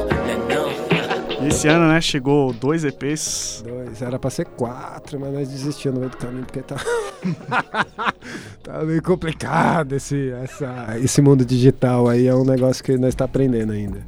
esse 1.51 1.67
ano, 1.67 1.87
né, 1.87 2.01
chegou 2.01 2.53
dois 2.53 2.83
EPs. 2.83 3.63
Dois, 3.67 4.01
era 4.01 4.17
pra 4.17 4.29
ser 4.29 4.45
quatro, 4.45 5.19
mas 5.19 5.33
nós 5.33 5.49
desistimos 5.49 5.95
no 5.95 5.99
meio 6.01 6.11
do 6.11 6.17
caminho 6.17 6.45
porque 6.45 6.61
tá. 6.61 6.75
tá 8.63 8.83
meio 8.83 9.01
complicado 9.01 9.93
esse, 9.93 10.31
essa, 10.43 10.97
esse 10.99 11.21
mundo 11.21 11.45
digital 11.45 12.07
aí. 12.07 12.27
É 12.27 12.35
um 12.35 12.43
negócio 12.45 12.83
que 12.83 12.97
nós 12.97 13.09
está 13.09 13.25
aprendendo 13.25 13.73
ainda. 13.73 14.01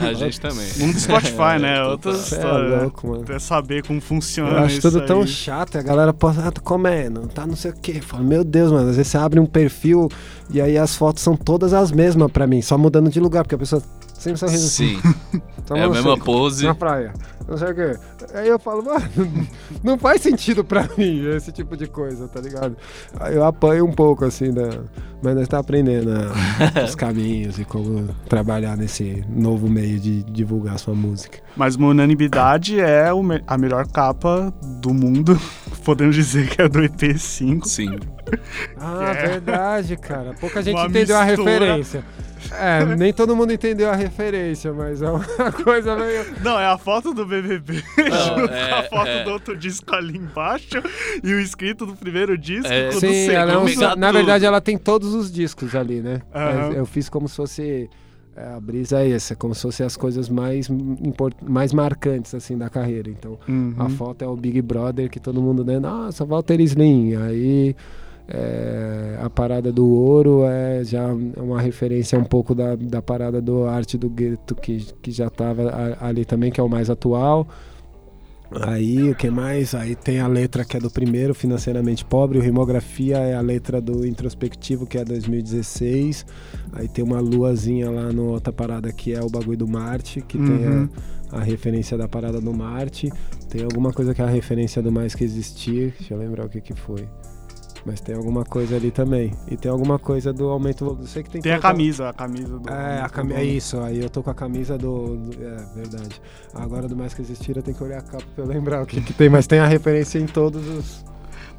A 0.00 0.12
gente 0.12 0.40
também. 0.40 0.66
Mundo 0.78 0.92
do 0.94 1.00
Spotify, 1.00 1.58
né? 1.60 1.74
total. 1.74 1.90
Outra 1.90 2.14
Cê 2.14 2.34
é 2.34 2.38
história. 2.38 2.68
né? 2.68 2.82
louco, 2.82 3.08
mano. 3.08 3.22
Até 3.22 3.38
saber 3.38 3.82
como 3.84 4.00
funciona 4.00 4.50
Eu 4.52 4.58
acho 4.58 4.78
isso 4.78 4.90
tudo 4.90 5.04
tão 5.04 5.22
aí. 5.22 5.26
chato, 5.26 5.74
e 5.74 5.78
a 5.78 5.82
galera 5.82 6.12
posta, 6.12 6.46
ah, 6.46 6.52
tô 6.52 6.60
comendo, 6.60 7.26
tá 7.28 7.46
não 7.46 7.56
sei 7.56 7.72
o 7.72 7.74
que. 7.74 8.00
Fala, 8.00 8.22
meu 8.22 8.44
Deus, 8.44 8.70
mano, 8.70 8.90
às 8.90 8.96
vezes 8.96 9.10
você 9.10 9.18
abre 9.18 9.40
um 9.40 9.46
perfil 9.46 10.08
e 10.50 10.60
aí 10.60 10.78
as 10.78 10.94
fotos 10.94 11.22
são 11.22 11.36
todas 11.36 11.72
as 11.72 11.90
mesmas 11.90 12.30
pra 12.30 12.46
mim, 12.46 12.62
só 12.62 12.78
mudando 12.78 13.10
de 13.10 13.18
lugar, 13.18 13.42
porque 13.42 13.54
a 13.56 13.58
pessoa 13.58 13.82
sempre 14.22 14.44
assim. 14.44 14.58
Sim. 14.58 15.00
Só 15.66 15.74
É 15.76 15.82
a 15.84 15.88
mesma 15.88 16.14
sei, 16.14 16.22
pose. 16.24 16.64
Na 16.66 16.74
praia. 16.74 17.12
Não 17.48 17.56
sei 17.58 17.70
o 17.70 17.74
quê. 17.74 17.96
Aí 18.34 18.48
eu 18.48 18.58
falo, 18.58 18.84
mano, 18.84 19.02
não 19.82 19.98
faz 19.98 20.22
sentido 20.22 20.62
pra 20.64 20.88
mim 20.96 21.26
esse 21.34 21.50
tipo 21.50 21.76
de 21.76 21.86
coisa, 21.88 22.28
tá 22.28 22.40
ligado? 22.40 22.76
Aí 23.18 23.34
eu 23.34 23.44
apanho 23.44 23.84
um 23.84 23.92
pouco, 23.92 24.24
assim, 24.24 24.52
da... 24.52 24.68
mas 25.22 25.34
nós 25.34 25.48
tá 25.48 25.58
aprendendo 25.58 26.10
a- 26.12 26.84
os 26.84 26.94
caminhos 26.94 27.58
e 27.58 27.64
como 27.64 28.08
trabalhar 28.28 28.76
nesse 28.76 29.24
novo 29.28 29.68
meio 29.68 29.98
de 29.98 30.22
divulgar 30.22 30.78
sua 30.78 30.94
música. 30.94 31.38
Mas 31.56 31.74
uma 31.74 31.88
unanimidade 31.88 32.78
é 32.80 33.08
a 33.46 33.58
melhor 33.58 33.86
capa 33.88 34.52
do 34.80 34.94
mundo. 34.94 35.38
Podemos 35.84 36.14
dizer 36.14 36.48
que 36.48 36.62
é 36.62 36.68
do 36.68 36.78
EP5. 36.78 37.64
Sim. 37.66 37.98
Ah, 38.78 39.12
É. 39.16 39.26
verdade, 39.28 39.96
cara. 39.96 40.32
Pouca 40.40 40.62
gente 40.62 40.76
Uma 40.76 40.86
entendeu 40.86 41.16
a 41.18 41.24
mistura. 41.26 41.50
referência. 41.50 42.04
É, 42.50 42.84
nem 42.96 43.12
todo 43.12 43.36
mundo 43.36 43.52
entendeu 43.52 43.90
a 43.90 43.94
referência, 43.94 44.72
mas 44.72 45.00
é 45.02 45.10
uma 45.10 45.24
coisa 45.64 45.96
meio. 45.96 46.24
Não, 46.42 46.58
é 46.58 46.66
a 46.66 46.76
foto 46.78 47.12
do 47.14 47.24
BBB 47.26 47.82
Não, 47.98 48.38
junto 48.40 48.52
é- 48.52 48.68
com 48.68 48.74
a 48.74 48.82
foto 48.84 49.08
é. 49.08 49.24
do 49.24 49.30
outro 49.30 49.56
disco 49.56 49.94
ali 49.94 50.16
embaixo 50.18 50.82
e 51.22 51.32
o 51.32 51.40
escrito 51.40 51.86
do 51.86 51.94
primeiro 51.94 52.36
disco 52.36 52.66
É, 52.72 52.90
Sim, 52.92 53.28
ela 53.30 53.52
é 53.52 53.58
um, 53.58 53.64
na 53.96 54.08
tudo. 54.08 54.12
verdade 54.12 54.44
ela 54.44 54.60
tem 54.60 54.76
todos 54.78 55.14
os 55.14 55.30
discos 55.30 55.74
ali, 55.74 56.00
né? 56.00 56.22
Mas 56.34 56.76
Eu 56.76 56.86
fiz 56.86 57.08
como 57.08 57.28
se 57.28 57.36
fosse 57.36 57.88
é, 58.34 58.54
a 58.54 58.60
brisa 58.60 59.00
é 59.02 59.10
essa, 59.10 59.36
como 59.36 59.54
se 59.54 59.60
fossem 59.62 59.84
as 59.84 59.96
coisas 59.96 60.28
mais 60.28 60.68
import, 60.70 61.34
mais 61.42 61.72
marcantes 61.72 62.34
assim 62.34 62.56
da 62.56 62.70
carreira. 62.70 63.10
Então, 63.10 63.38
Uhum. 63.46 63.74
a 63.78 63.88
foto 63.90 64.22
é 64.24 64.26
o 64.26 64.34
Big 64.36 64.60
Brother 64.62 65.10
que 65.10 65.20
todo 65.20 65.40
mundo 65.42 65.62
né, 65.64 65.78
nossa, 65.78 66.24
Walter 66.24 66.58
Slim. 66.62 67.14
Aí 67.16 67.76
é, 68.28 69.18
a 69.20 69.28
parada 69.28 69.72
do 69.72 69.88
ouro 69.88 70.44
é 70.44 70.82
já 70.84 71.06
uma 71.36 71.60
referência 71.60 72.18
um 72.18 72.24
pouco 72.24 72.54
da, 72.54 72.76
da 72.76 73.02
parada 73.02 73.40
do 73.42 73.64
arte 73.66 73.98
do 73.98 74.08
gueto 74.08 74.54
que, 74.54 74.78
que 75.02 75.10
já 75.10 75.28
tava 75.28 75.68
a- 75.70 76.06
ali 76.08 76.24
também, 76.24 76.50
que 76.50 76.60
é 76.60 76.62
o 76.62 76.68
mais 76.68 76.88
atual. 76.88 77.46
Aí, 78.54 79.08
o 79.10 79.14
que 79.14 79.30
mais? 79.30 79.74
Aí 79.74 79.94
tem 79.96 80.20
a 80.20 80.26
letra 80.26 80.62
que 80.62 80.76
é 80.76 80.80
do 80.80 80.90
primeiro, 80.90 81.34
Financeiramente 81.34 82.04
Pobre. 82.04 82.36
O 82.38 82.42
Rimografia 82.42 83.16
é 83.16 83.34
a 83.34 83.40
letra 83.40 83.80
do 83.80 84.06
Introspectivo, 84.06 84.86
que 84.86 84.98
é 84.98 85.04
2016. 85.04 86.26
Aí 86.74 86.86
tem 86.86 87.02
uma 87.02 87.18
luazinha 87.18 87.90
lá 87.90 88.12
no 88.12 88.26
outra 88.26 88.52
parada 88.52 88.92
que 88.92 89.14
é 89.14 89.22
o 89.22 89.30
bagulho 89.30 89.56
do 89.56 89.66
Marte, 89.66 90.20
que 90.20 90.36
tem 90.36 90.66
Uhum. 90.68 90.88
a, 91.30 91.38
a 91.38 91.40
referência 91.42 91.96
da 91.96 92.06
parada 92.06 92.42
do 92.42 92.52
Marte. 92.52 93.10
Tem 93.48 93.62
alguma 93.64 93.90
coisa 93.90 94.12
que 94.14 94.20
é 94.20 94.24
a 94.24 94.28
referência 94.28 94.82
do 94.82 94.92
Mais 94.92 95.14
Que 95.14 95.24
Existir. 95.24 95.94
Deixa 95.98 96.12
eu 96.12 96.18
lembrar 96.18 96.44
o 96.44 96.48
que 96.50 96.60
que 96.60 96.74
foi. 96.74 97.08
Mas 97.84 98.00
tem 98.00 98.14
alguma 98.14 98.44
coisa 98.44 98.76
ali 98.76 98.90
também. 98.92 99.32
E 99.50 99.56
tem 99.56 99.70
alguma 99.70 99.98
coisa 99.98 100.32
do 100.32 100.48
aumento. 100.48 100.96
Eu 101.00 101.06
sei 101.06 101.22
que 101.24 101.30
tem 101.30 101.42
Tem 101.42 101.52
a 101.52 101.58
camisa, 101.58 102.08
a 102.08 102.12
camisa 102.12 102.58
do. 102.58 102.68
é, 102.68 103.00
a 103.00 103.06
do- 103.08 103.12
cami- 103.12 103.34
é 103.34 103.44
isso, 103.44 103.80
aí 103.80 104.00
eu 104.00 104.08
tô 104.08 104.22
com 104.22 104.30
a 104.30 104.34
camisa 104.34 104.78
do, 104.78 105.16
do- 105.16 105.42
É, 105.44 105.56
verdade. 105.74 106.20
Agora 106.54 106.86
do 106.86 106.96
Mais 106.96 107.12
Que 107.12 107.22
Existir 107.22 107.56
eu 107.56 107.62
tenho 107.62 107.76
que 107.76 107.82
olhar 107.82 107.98
a 107.98 108.02
capa 108.02 108.24
pra 108.34 108.44
eu 108.44 108.48
lembrar 108.48 108.82
o 108.82 108.86
que, 108.86 109.00
que 109.00 109.12
tem, 109.12 109.28
mas 109.28 109.46
tem 109.48 109.58
a 109.58 109.66
referência 109.66 110.18
em 110.18 110.26
todos 110.26 110.66
os. 110.68 111.04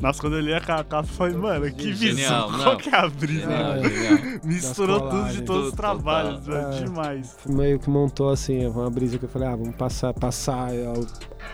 Nossa, 0.01 0.19
quando 0.19 0.35
eu 0.35 0.41
li 0.41 0.53
a 0.53 0.59
ca- 0.59 0.83
capa, 0.83 0.97
eu 0.99 1.03
falei, 1.13 1.35
mano, 1.37 1.71
que 1.71 1.93
Genial, 1.93 2.49
visão. 2.49 2.51
não. 2.57 2.63
Qual 2.65 2.77
que 2.77 2.89
é 2.89 2.95
a 2.97 3.07
brisa? 3.07 3.41
Genial, 3.41 3.63
mano? 3.75 3.89
genial. 3.89 4.39
Misturou 4.43 4.99
Das 4.99 5.09
tudo 5.09 5.11
de 5.11 5.17
colagens. 5.21 5.45
todos 5.45 5.63
os 5.63 5.69
Tudo, 5.69 5.77
trabalhos, 5.77 6.45
total. 6.45 6.71
é 6.71 6.75
É. 6.77 6.83
demais. 6.83 7.35
Meio 7.45 7.79
que 7.79 7.89
montou 7.89 8.29
assim, 8.29 8.65
uma 8.67 8.89
brisa 8.89 9.17
que 9.17 9.25
eu 9.25 9.29
falei, 9.29 9.47
ah, 9.47 9.55
vamos 9.55 9.75
passar, 9.75 10.13
passar 10.13 10.73
é, 10.75 10.87
o- 10.89 11.07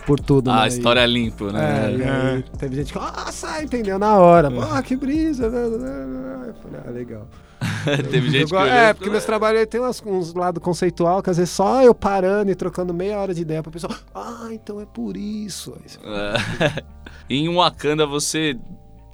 por 0.05 0.19
tudo. 0.19 0.49
A 0.49 0.61
né? 0.61 0.67
história 0.67 1.01
E- 1.01 1.03
é 1.03 1.07
limpo, 1.07 1.49
É, 1.49 1.51
né? 1.53 1.95
e 1.97 2.03
aí 2.03 2.43
teve 2.57 2.75
gente 2.77 2.93
que, 2.93 2.99
nossa, 2.99 3.63
entendeu 3.63 3.99
na 3.99 4.17
hora. 4.17 4.49
Ah, 4.71 4.81
que 4.81 4.95
brisa. 4.95 5.49
né, 5.49 5.67
né, 5.67 6.05
né. 6.05 6.45
Eu 6.49 6.53
falei, 6.55 6.81
ah, 6.87 6.89
legal. 6.91 7.27
Teve 8.09 8.29
gente 8.29 8.47
que 8.47 8.55
Eu 8.55 8.57
go- 8.57 8.63
olhou 8.63 8.73
é, 8.73 8.93
porque 8.93 8.99
falou, 9.05 9.11
meus 9.11 9.25
trabalhos 9.25 9.65
tem 9.67 9.81
umas, 9.81 10.01
uns 10.05 10.33
lados 10.33 10.63
conceitual 10.63 11.21
que 11.21 11.29
às 11.29 11.35
vezes 11.37 11.51
só 11.53 11.81
eu 11.83 11.93
parando 11.93 12.49
e 12.49 12.55
trocando 12.55 12.93
meia 12.93 13.19
hora 13.19 13.33
de 13.33 13.41
ideia 13.41 13.61
pra 13.61 13.69
pessoa, 13.71 13.93
ah, 14.15 14.47
então 14.51 14.79
é 14.79 14.85
por 14.85 15.17
isso. 15.17 15.73
Aí 15.75 15.89
você 15.89 15.99
fala, 15.99 16.35
É. 16.61 16.83
em 17.29 17.47
Wakanda 17.47 18.05
você 18.05 18.57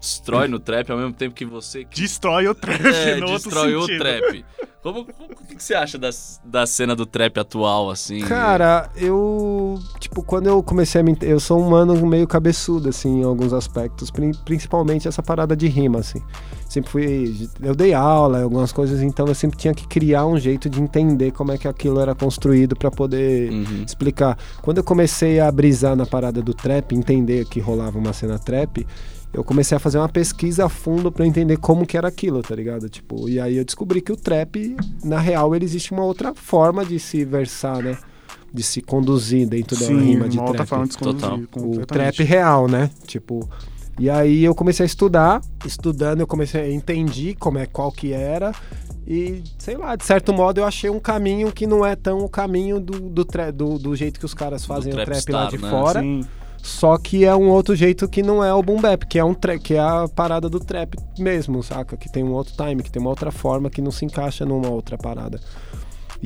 destrói 0.06 0.48
no 0.48 0.60
trap 0.60 0.92
ao 0.92 0.98
mesmo 0.98 1.14
tempo 1.14 1.34
que 1.34 1.46
você 1.46 1.86
Destrói 1.94 2.48
o 2.48 2.54
trap 2.56 2.80
é, 2.86 3.16
no 3.18 3.28
outro 3.30 3.50
destrói 3.50 3.76
o 3.76 3.86
trap. 3.98 4.46
Como, 4.84 5.04
como- 5.06 5.32
o 5.32 5.36
que 5.48 5.56
que 5.56 5.64
você 5.64 5.74
acha 5.74 5.98
das, 5.98 6.40
da 6.46 6.66
cena 6.68 6.96
do 6.96 7.08
trap 7.08 7.40
atual, 7.40 7.90
assim? 7.90 8.20
Cara, 8.20 8.88
eu. 8.96 9.80
Tipo, 10.00 10.22
quando 10.22 10.46
eu 10.46 10.62
comecei 10.62 11.02
a 11.02 11.04
me. 11.04 11.18
Eu 11.22 11.40
sou 11.40 11.60
um 11.60 11.70
mano 11.72 11.96
meio 12.06 12.28
cabeçudo, 12.28 12.90
assim, 12.90 13.22
em 13.22 13.24
alguns 13.24 13.52
aspectos. 13.52 14.12
prin- 14.12 14.32
Principalmente 14.46 15.08
essa 15.08 15.24
parada 15.24 15.56
de 15.56 15.68
rima, 15.68 16.00
assim. 16.00 16.22
Sempre 16.70 16.92
fui. 16.92 17.50
Eu 17.64 17.74
dei 17.74 17.96
aula, 17.96 18.44
algumas 18.44 18.72
coisas, 18.72 19.02
então 19.02 19.26
eu 19.28 19.34
sempre 19.34 19.58
tinha 19.58 19.74
que 19.74 19.88
criar 19.88 20.28
um 20.28 20.38
jeito 20.38 20.70
de 20.70 20.80
entender 20.80 21.32
como 21.32 21.52
é 21.52 21.58
que 21.58 21.68
aquilo 21.68 22.00
era 22.00 22.14
construído 22.14 22.76
pra 22.76 22.92
poder 22.92 23.50
Uhum. 23.52 23.84
explicar. 23.84 24.38
Quando 24.62 24.78
eu 24.78 24.84
comecei 24.84 25.40
a 25.40 25.52
brisar 25.52 25.96
na 25.96 26.06
parada 26.06 26.44
do 26.44 26.54
trap, 26.54 26.94
entender 26.94 27.46
que 27.46 27.60
rolava 27.60 27.98
uma 27.98 28.14
cena 28.14 28.38
trap, 28.38 28.86
eu 29.36 29.44
comecei 29.44 29.76
a 29.76 29.80
fazer 29.80 29.98
uma 29.98 30.08
pesquisa 30.10 30.66
a 30.66 30.70
fundo 30.70 31.12
pra 31.12 31.26
entender 31.26 31.58
como 31.58 31.86
que 31.86 31.98
era 31.98 32.08
aquilo, 32.08 32.42
tá 32.42 32.56
ligado? 32.56 32.88
Tipo, 32.90 33.28
e 33.30 33.40
aí 33.40 33.58
eu 33.58 33.66
descobri 33.66 34.02
que 34.02 34.12
o 34.12 34.16
trap, 34.16 34.76
na 35.04 35.20
real, 35.20 35.54
ele 35.56 35.66
existe 35.66 35.92
uma 35.92 36.04
outra 36.04 36.34
forma 36.34 36.86
de 36.86 37.00
se 37.00 37.24
versar, 37.26 37.84
né? 37.84 37.98
de 38.54 38.64
se 38.64 38.82
conduzir 38.82 39.46
dentro 39.46 39.78
da 39.78 39.86
Sim, 39.86 40.00
rima 40.00 40.30
de 40.30 40.40
uma 40.40 40.54
trap. 40.54 40.66
forma 40.66 40.88
de 40.88 40.94
se 40.94 40.98
conduzir. 40.98 41.48
Total. 41.48 41.70
O 41.70 41.86
trap 41.86 42.24
real, 42.24 42.70
né? 42.70 42.90
Tipo. 43.06 43.50
E 44.00 44.10
aí 44.10 44.46
eu 44.46 44.56
comecei 44.56 44.84
a 44.84 44.88
estudar, 44.88 45.42
estudando 45.66 46.22
eu 46.22 46.28
comecei 46.28 46.62
a 46.62 46.70
entendi 46.72 47.36
como 47.38 47.58
é 47.58 47.66
qual 47.66 47.92
que 47.92 48.14
era 48.14 48.54
e 49.08 49.42
sei 49.58 49.76
lá, 49.78 49.96
de 49.98 50.06
certo 50.06 50.34
modo 50.34 50.60
eu 50.60 50.66
achei 50.66 50.90
um 50.90 51.00
caminho 51.00 51.52
que 51.52 51.68
não 51.68 51.86
é 51.86 51.96
tão 51.98 52.20
o 52.20 52.30
caminho 52.30 52.80
do, 52.80 52.98
do, 53.10 53.24
tra- 53.26 53.52
do, 53.52 53.78
do 53.78 53.94
jeito 53.96 54.20
que 54.20 54.26
os 54.26 54.34
caras 54.34 54.66
fazem 54.66 54.92
o 54.94 54.96
trap 54.96 55.08
trap 55.08 55.30
lá 55.32 55.48
star, 55.48 55.52
de 55.52 55.58
né? 55.64 55.70
fora. 55.70 56.00
Sim. 56.02 56.26
Só 56.66 56.98
que 56.98 57.24
é 57.24 57.36
um 57.36 57.48
outro 57.50 57.76
jeito 57.76 58.10
que 58.10 58.24
não 58.24 58.44
é 58.44 58.52
o 58.52 58.64
boom 58.64 58.82
bap, 58.82 59.06
que 59.06 59.20
é 59.20 59.24
um 59.24 59.36
que 59.62 59.76
é 59.76 59.80
a 59.80 60.08
parada 60.08 60.50
do 60.50 60.60
trap 60.60 60.98
mesmo, 61.16 61.62
saca? 61.62 61.96
Que 61.96 62.12
tem 62.12 62.24
um 62.24 62.32
outro 62.32 62.56
time, 62.58 62.82
que 62.82 62.90
tem 62.90 63.00
uma 63.00 63.12
outra 63.12 63.32
forma 63.32 63.70
que 63.70 63.84
não 63.84 63.92
se 63.92 64.04
encaixa 64.04 64.48
numa 64.48 64.68
outra 64.70 64.98
parada. 64.98 65.40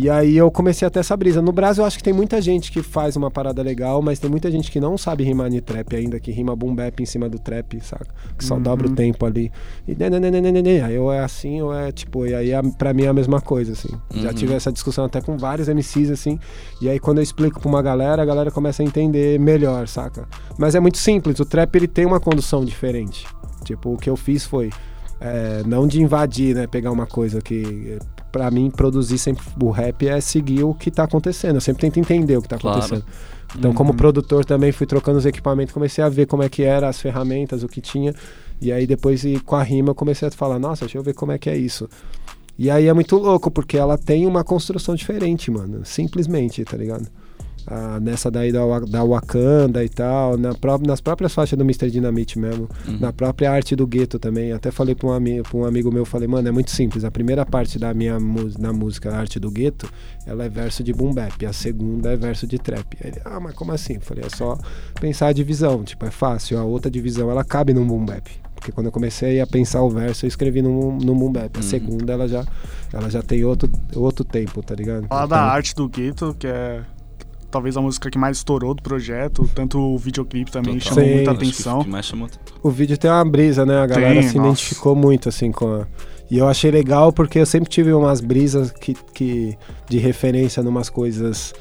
E 0.01 0.09
aí 0.09 0.37
eu 0.37 0.49
comecei 0.49 0.87
a 0.87 0.89
ter 0.89 0.99
essa 0.99 1.17
brisa. 1.17 1.41
No 1.41 1.51
Brasil 1.51 1.83
eu 1.83 1.85
acho 1.87 1.97
que 1.97 2.03
tem 2.03 2.13
muita 2.13 2.41
gente 2.41 2.71
que 2.71 2.81
faz 2.81 3.17
uma 3.17 3.29
parada 3.29 3.61
legal, 3.61 4.01
mas 4.01 4.17
tem 4.17 4.31
muita 4.31 4.49
gente 4.49 4.71
que 4.71 4.79
não 4.79 4.97
sabe 4.97 5.25
rimar 5.25 5.49
de 5.49 5.59
trap 5.59 5.93
ainda, 5.93 6.17
que 6.21 6.31
rima 6.31 6.55
boom 6.55 6.73
bap 6.73 7.03
em 7.03 7.05
cima 7.05 7.27
do 7.27 7.37
trap, 7.37 7.81
saca? 7.83 8.07
Que 8.37 8.45
só 8.45 8.57
dobra 8.57 8.87
o 8.87 8.95
tempo 8.95 9.25
ali. 9.25 9.51
E 9.85 9.93
nananana, 9.95 10.85
aí 10.85 10.97
ou 10.97 11.11
é 11.11 11.19
assim 11.19 11.61
ou 11.61 11.73
é 11.75 11.91
tipo, 11.91 12.25
e 12.25 12.33
aí 12.33 12.51
pra 12.77 12.93
mim 12.93 13.03
é 13.03 13.07
a 13.09 13.13
mesma 13.13 13.41
coisa, 13.41 13.73
assim. 13.73 13.89
Já 14.15 14.29
Uhum. 14.29 14.33
tive 14.35 14.53
essa 14.53 14.71
discussão 14.71 15.03
até 15.03 15.19
com 15.19 15.37
vários 15.37 15.67
MCs, 15.67 16.09
assim, 16.11 16.39
e 16.81 16.87
aí 16.87 16.97
quando 16.97 17.17
eu 17.17 17.23
explico 17.23 17.59
pra 17.59 17.67
uma 17.67 17.81
galera, 17.81 18.21
a 18.21 18.25
galera 18.25 18.49
começa 18.51 18.81
a 18.81 18.85
entender 18.85 19.37
melhor, 19.37 19.85
saca? 19.89 20.25
Mas 20.57 20.75
é 20.75 20.79
muito 20.79 20.97
simples, 20.97 21.37
o 21.41 21.45
trap 21.45 21.75
ele 21.75 21.89
tem 21.89 22.05
uma 22.05 22.21
condução 22.21 22.63
diferente. 22.63 23.27
Tipo, 23.65 23.93
o 23.95 23.97
que 23.97 24.09
eu 24.09 24.15
fiz 24.15 24.45
foi 24.45 24.69
é, 25.19 25.63
não 25.65 25.87
de 25.87 26.01
invadir, 26.01 26.55
né? 26.55 26.67
Pegar 26.67 26.91
uma 26.91 27.05
coisa 27.05 27.41
que. 27.41 27.97
Pra 28.31 28.51
mim, 28.51 28.69
produzir 28.69 29.17
sempre 29.17 29.43
o 29.59 29.71
rap 29.71 30.07
é 30.07 30.21
seguir 30.21 30.63
o 30.63 30.73
que 30.73 30.91
tá 30.91 31.03
acontecendo. 31.03 31.55
Eu 31.55 31.61
sempre 31.61 31.81
tento 31.81 31.99
entender 31.99 32.37
o 32.37 32.41
que 32.43 32.47
tá 32.47 32.57
Claro. 32.59 32.77
acontecendo. 32.77 33.05
Então, 33.57 33.73
como 33.73 33.95
produtor 33.95 34.45
também 34.45 34.71
fui 34.71 34.85
trocando 34.85 35.17
os 35.17 35.25
equipamentos, 35.25 35.73
comecei 35.73 36.03
a 36.03 36.09
ver 36.09 36.27
como 36.27 36.43
é 36.43 36.49
que 36.49 36.61
era, 36.61 36.87
as 36.87 37.01
ferramentas, 37.01 37.63
o 37.63 37.67
que 37.67 37.81
tinha. 37.81 38.13
E 38.61 38.71
aí 38.71 38.85
depois 38.85 39.23
e 39.23 39.39
com 39.39 39.55
a 39.55 39.63
rima 39.63 39.89
eu 39.89 39.95
comecei 39.95 40.27
a 40.27 40.31
falar, 40.31 40.59
nossa, 40.59 40.85
deixa 40.85 40.99
eu 40.99 41.03
ver 41.03 41.15
como 41.15 41.31
é 41.31 41.39
que 41.39 41.49
é 41.49 41.57
isso. 41.57 41.89
E 42.57 42.69
aí 42.69 42.87
é 42.87 42.93
muito 42.93 43.15
louco, 43.17 43.49
porque 43.49 43.77
ela 43.77 43.97
tem 43.97 44.27
uma 44.27 44.43
construção 44.43 44.93
diferente, 44.93 45.49
mano. 45.49 45.83
Simplesmente, 45.83 46.63
tá 46.63 46.77
ligado? 46.77 47.07
Ah, 47.71 47.99
nessa 48.01 48.31
daí 48.31 48.51
da, 48.51 48.61
da 48.79 49.03
Wakanda 49.03 49.83
e 49.85 49.89
tal, 49.89 50.35
na 50.37 50.55
pró- 50.55 50.79
nas 50.79 50.99
próprias 50.99 51.31
faixas 51.35 51.55
do 51.55 51.63
Mr. 51.63 51.91
Dynamite 51.91 52.39
mesmo, 52.39 52.67
na 52.99 53.13
própria 53.13 53.51
arte 53.51 53.75
do 53.75 53.85
gueto 53.85 54.17
também. 54.17 54.51
Até 54.51 54.71
falei 54.71 54.95
pra 54.95 55.07
um, 55.07 55.11
ami 55.13 55.39
um 55.53 55.65
amigo 55.65 55.91
meu, 55.91 56.03
falei, 56.03 56.27
mano, 56.27 56.47
é 56.47 56.51
muito 56.51 56.71
simples. 56.71 57.03
A 57.03 57.11
primeira 57.11 57.45
parte 57.45 57.77
da 57.77 57.93
minha 57.93 58.17
na 58.57 58.73
música 58.73 59.11
a 59.11 59.17
Arte 59.19 59.39
do 59.39 59.51
Gueto, 59.51 59.87
ela 60.25 60.45
é 60.45 60.49
verso 60.49 60.83
de 60.83 60.91
boom 60.93 61.13
bap, 61.13 61.45
a 61.45 61.53
segunda 61.53 62.11
é 62.11 62.17
verso 62.17 62.47
de 62.47 62.57
trap. 62.57 62.97
Aí 63.03 63.11
ele, 63.11 63.21
ah, 63.23 63.39
mas 63.39 63.53
como 63.53 63.71
assim? 63.71 63.95
Eu 63.95 64.01
falei, 64.01 64.23
é 64.25 64.35
só 64.35 64.57
pensar 64.99 65.27
a 65.27 65.33
divisão, 65.33 65.83
tipo, 65.83 66.03
é 66.07 66.11
fácil. 66.11 66.57
A 66.57 66.63
outra 66.63 66.89
divisão, 66.89 67.29
ela 67.29 67.43
cabe 67.43 67.71
num 67.71 67.85
boom 67.85 68.03
bap. 68.03 68.27
Porque 68.55 68.71
quando 68.71 68.87
eu 68.87 68.91
comecei 68.91 69.39
a 69.39 69.45
pensar 69.45 69.83
o 69.83 69.89
verso, 69.91 70.25
eu 70.25 70.27
escrevi 70.27 70.61
no, 70.63 70.97
no 70.97 71.13
boom 71.13 71.31
bap. 71.31 71.59
A 71.59 71.61
segunda, 71.61 72.13
ela 72.13 72.27
já, 72.27 72.43
ela 72.91 73.09
já 73.11 73.21
tem 73.21 73.45
outro, 73.45 73.69
outro 73.95 74.25
tempo, 74.25 74.63
tá 74.63 74.73
ligado? 74.73 75.07
Falar 75.07 75.25
Então- 75.25 75.37
da 75.37 75.43
arte 75.43 75.75
do 75.75 75.87
Gueto, 75.87 76.35
que 76.37 76.47
é 76.47 76.81
talvez 77.49 77.75
a 77.77 77.81
música 77.81 78.09
que 78.09 78.17
mais 78.17 78.37
estourou 78.37 78.73
do 78.73 78.81
projeto, 78.83 79.49
tanto 79.55 79.79
o 79.79 79.97
videoclipe 79.97 80.51
também 80.51 80.77
Total. 80.77 80.93
chamou 80.95 81.09
Sim. 81.09 81.15
muita 81.15 81.31
que 81.35 81.37
atenção. 81.37 81.79
o 81.79 81.83
que 81.83 81.89
mais 81.89 82.05
chamou 82.05 82.29
O 82.63 82.69
vídeo 82.69 82.97
tem 82.97 83.09
uma 83.09 83.25
brisa, 83.25 83.65
né? 83.65 83.79
A 83.81 83.87
galera 83.87 84.13
Tem, 84.13 84.23
se 84.23 84.37
nossa. 84.37 84.49
identificou 84.49 84.95
muito, 84.95 85.29
assim, 85.29 85.51
com 85.51 85.67
a... 85.81 85.87
E 86.31 86.37
eu 86.37 86.47
achei 86.47 86.69
legal 86.69 87.11
porque 87.11 87.39
eu 87.39 87.45
sempre 87.45 87.69
tive 87.69 87.91
umas 87.91 88.21
brisas 88.21 88.71
que, 88.71 88.93
que 89.13 89.57
de 89.89 89.97
referência 89.97 90.61
numas 90.61 90.87
coisas 90.87 91.53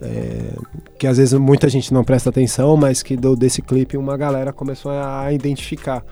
é, 0.00 0.54
que 0.98 1.06
às 1.08 1.16
vezes 1.18 1.38
muita 1.38 1.68
gente 1.68 1.92
não 1.92 2.04
presta 2.04 2.30
atenção, 2.30 2.76
mas 2.76 3.02
que 3.02 3.16
do, 3.16 3.34
desse 3.34 3.60
clipe 3.62 3.96
uma 3.96 4.16
galera 4.16 4.52
começou 4.52 4.92
a 4.92 5.32
identificar. 5.32 6.04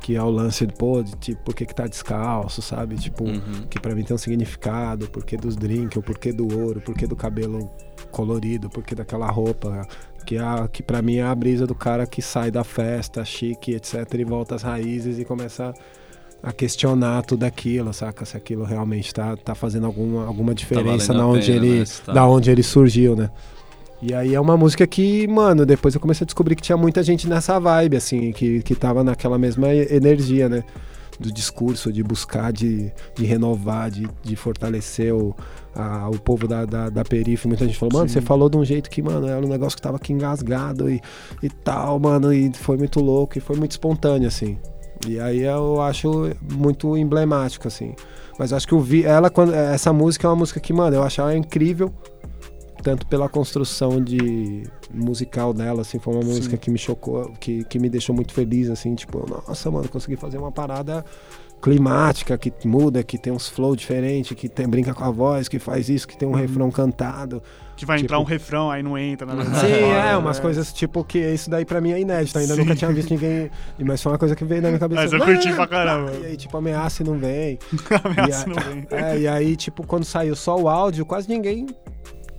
Que 0.00 0.16
é 0.16 0.22
o 0.22 0.30
lance, 0.30 0.66
pô, 0.66 1.02
de 1.02 1.12
tipo, 1.16 1.42
por 1.44 1.54
que 1.54 1.64
que 1.66 1.74
tá 1.74 1.86
descalço, 1.86 2.60
sabe? 2.62 2.96
Tipo, 2.96 3.24
Uhum. 3.24 3.66
que 3.70 3.78
pra 3.78 3.94
mim 3.94 4.02
tem 4.02 4.14
um 4.14 4.18
significado, 4.18 5.06
o 5.06 5.08
porquê 5.10 5.36
dos 5.36 5.56
drinks, 5.56 5.96
o 5.96 6.02
porquê 6.02 6.32
do 6.32 6.44
ouro, 6.58 6.78
o 6.78 6.82
porquê 6.82 7.06
do 7.06 7.14
cabelo 7.16 7.70
colorido, 8.14 8.68
o 8.68 8.70
porquê 8.70 8.94
daquela 8.94 9.26
roupa, 9.26 9.86
que, 10.24 10.38
a, 10.38 10.68
que 10.72 10.82
pra 10.82 11.02
mim 11.02 11.16
é 11.16 11.24
a 11.24 11.34
brisa 11.34 11.66
do 11.66 11.74
cara 11.74 12.06
que 12.06 12.22
sai 12.22 12.48
da 12.48 12.62
festa, 12.62 13.24
chique, 13.24 13.74
etc, 13.74 13.94
e 14.14 14.24
volta 14.24 14.54
às 14.54 14.62
raízes 14.62 15.18
e 15.18 15.24
começa 15.24 15.74
a 16.40 16.52
questionar 16.52 17.22
tudo 17.22 17.42
aquilo, 17.44 17.92
saca? 17.92 18.24
Se 18.24 18.36
aquilo 18.36 18.64
realmente 18.64 19.12
tá, 19.12 19.36
tá 19.36 19.54
fazendo 19.54 19.86
alguma, 19.86 20.26
alguma 20.26 20.54
diferença 20.54 21.12
valendo 21.12 21.26
na 21.26 21.26
onde 21.26 21.46
pena, 21.46 21.66
ele, 21.66 21.78
né? 21.80 21.84
Tá- 22.06 22.12
da 22.12 22.26
onde 22.26 22.50
ele 22.50 22.62
surgiu, 22.62 23.16
né? 23.16 23.30
E 24.00 24.14
aí 24.14 24.34
é 24.34 24.40
uma 24.40 24.56
música 24.56 24.86
que, 24.86 25.26
mano, 25.26 25.66
depois 25.66 25.94
eu 25.94 26.00
comecei 26.00 26.24
a 26.24 26.26
descobrir 26.26 26.54
que 26.54 26.62
tinha 26.62 26.76
muita 26.76 27.02
gente 27.02 27.28
nessa 27.28 27.58
vibe, 27.58 27.96
assim, 27.96 28.32
que, 28.32 28.62
que 28.62 28.74
tava 28.74 29.02
naquela 29.02 29.38
mesma 29.38 29.74
energia, 29.74 30.48
né? 30.48 30.62
Do 31.18 31.30
discurso, 31.32 31.92
de 31.92 32.02
buscar, 32.02 32.52
de, 32.52 32.92
de 33.14 33.24
renovar, 33.24 33.90
de, 33.90 34.08
de 34.22 34.34
fortalecer 34.36 35.14
o, 35.14 35.34
a- 35.74 36.08
o 36.10 36.18
povo 36.18 36.48
da, 36.48 36.64
da, 36.64 36.90
da 36.90 37.04
periferia. 37.04 37.38
Muita 37.46 37.64
gente 37.66 37.78
falou, 37.78 37.92
mano, 38.00 38.08
você 38.08 38.20
falou 38.20 38.48
de 38.48 38.56
um 38.56 38.64
jeito 38.64 38.90
que, 38.90 39.00
mano, 39.00 39.26
era 39.28 39.44
um 39.44 39.48
negócio 39.48 39.76
que 39.76 39.82
tava 39.82 39.96
aqui 39.96 40.12
engasgado 40.12 40.90
e, 40.90 41.00
e 41.42 41.48
tal, 41.48 41.98
mano, 42.00 42.32
e 42.32 42.52
foi 42.52 42.76
muito 42.76 43.00
louco 43.00 43.38
e 43.38 43.40
foi 43.40 43.56
muito 43.56 43.70
espontâneo, 43.72 44.26
assim. 44.26 44.58
E 45.06 45.20
aí 45.20 45.42
eu 45.42 45.80
acho 45.82 46.30
muito 46.52 46.96
emblemático, 46.96 47.68
assim. 47.68 47.94
Mas 48.38 48.50
eu 48.50 48.56
acho 48.56 48.66
que 48.66 48.74
o 48.74 48.80
vi 48.80 49.04
ela, 49.04 49.30
quando, 49.30 49.54
essa 49.54 49.92
música 49.92 50.26
é 50.26 50.30
uma 50.30 50.36
música 50.36 50.58
que, 50.58 50.72
mano, 50.72 50.96
eu 50.96 51.02
acho 51.02 51.20
ela 51.20 51.36
incrível 51.36 51.92
tanto 52.84 53.06
pela 53.06 53.28
construção 53.30 53.98
de 54.00 54.64
musical 54.92 55.54
dela, 55.54 55.80
assim, 55.80 55.98
foi 55.98 56.12
uma 56.14 56.22
música 56.22 56.56
que 56.58 56.70
me 56.70 56.76
chocou, 56.78 57.32
que, 57.40 57.64
que 57.64 57.78
me 57.78 57.88
deixou 57.88 58.14
muito 58.14 58.32
feliz, 58.34 58.68
assim, 58.68 58.94
tipo, 58.94 59.24
nossa, 59.28 59.70
mano, 59.70 59.88
consegui 59.88 60.16
fazer 60.16 60.36
uma 60.36 60.52
parada 60.52 61.02
climática, 61.62 62.36
que 62.36 62.52
muda, 62.66 63.02
que 63.02 63.16
tem 63.16 63.32
uns 63.32 63.48
flow 63.48 63.74
diferentes, 63.74 64.36
que 64.36 64.50
tem, 64.50 64.68
brinca 64.68 64.92
com 64.92 65.02
a 65.02 65.10
voz, 65.10 65.48
que 65.48 65.58
faz 65.58 65.88
isso, 65.88 66.06
que 66.06 66.14
tem 66.14 66.28
um 66.28 66.32
refrão 66.34 66.70
cantado. 66.70 67.42
Que 67.74 67.86
vai 67.86 67.96
Tipo- 67.96 68.04
entrar 68.04 68.18
um 68.20 68.24
refrão, 68.24 68.70
aí 68.70 68.82
não 68.82 68.98
entra, 68.98 69.26
né? 69.34 69.42
Sim, 69.60 69.90
é, 70.10 70.14
umas 70.14 70.38
coisas 70.38 70.72
tipo 70.74 71.02
que 71.02 71.18
isso 71.18 71.48
daí 71.48 71.64
pra 71.64 71.80
mim 71.80 71.92
é 71.92 72.00
inédito, 72.00 72.38
ainda 72.38 72.54
Sim. 72.54 72.60
nunca 72.60 72.76
tinha 72.76 72.92
visto 72.92 73.10
ninguém, 73.10 73.50
mas 73.82 74.02
foi 74.02 74.12
uma 74.12 74.18
coisa 74.18 74.36
que 74.36 74.44
veio 74.44 74.60
na 74.60 74.68
minha 74.68 74.78
cabeça. 74.78 75.00
Mas 75.02 75.12
eu 75.14 75.20
curti 75.20 75.52
pra 75.54 75.66
caramba. 75.66 76.12
E 76.20 76.26
aí, 76.26 76.36
tipo, 76.36 76.54
ameaça 76.54 77.02
e 77.02 77.06
não 77.06 77.18
vem. 77.18 77.58
Ameaça 78.04 78.46
E 78.46 78.52
não 78.54 78.62
vem. 78.62 78.86
É, 78.92 79.18
e 79.20 79.26
aí, 79.26 79.56
tipo, 79.56 79.86
quando 79.86 80.04
saiu 80.04 80.36
só 80.36 80.56
o 80.60 80.68
áudio, 80.68 81.06
quase 81.06 81.28
ninguém 81.30 81.66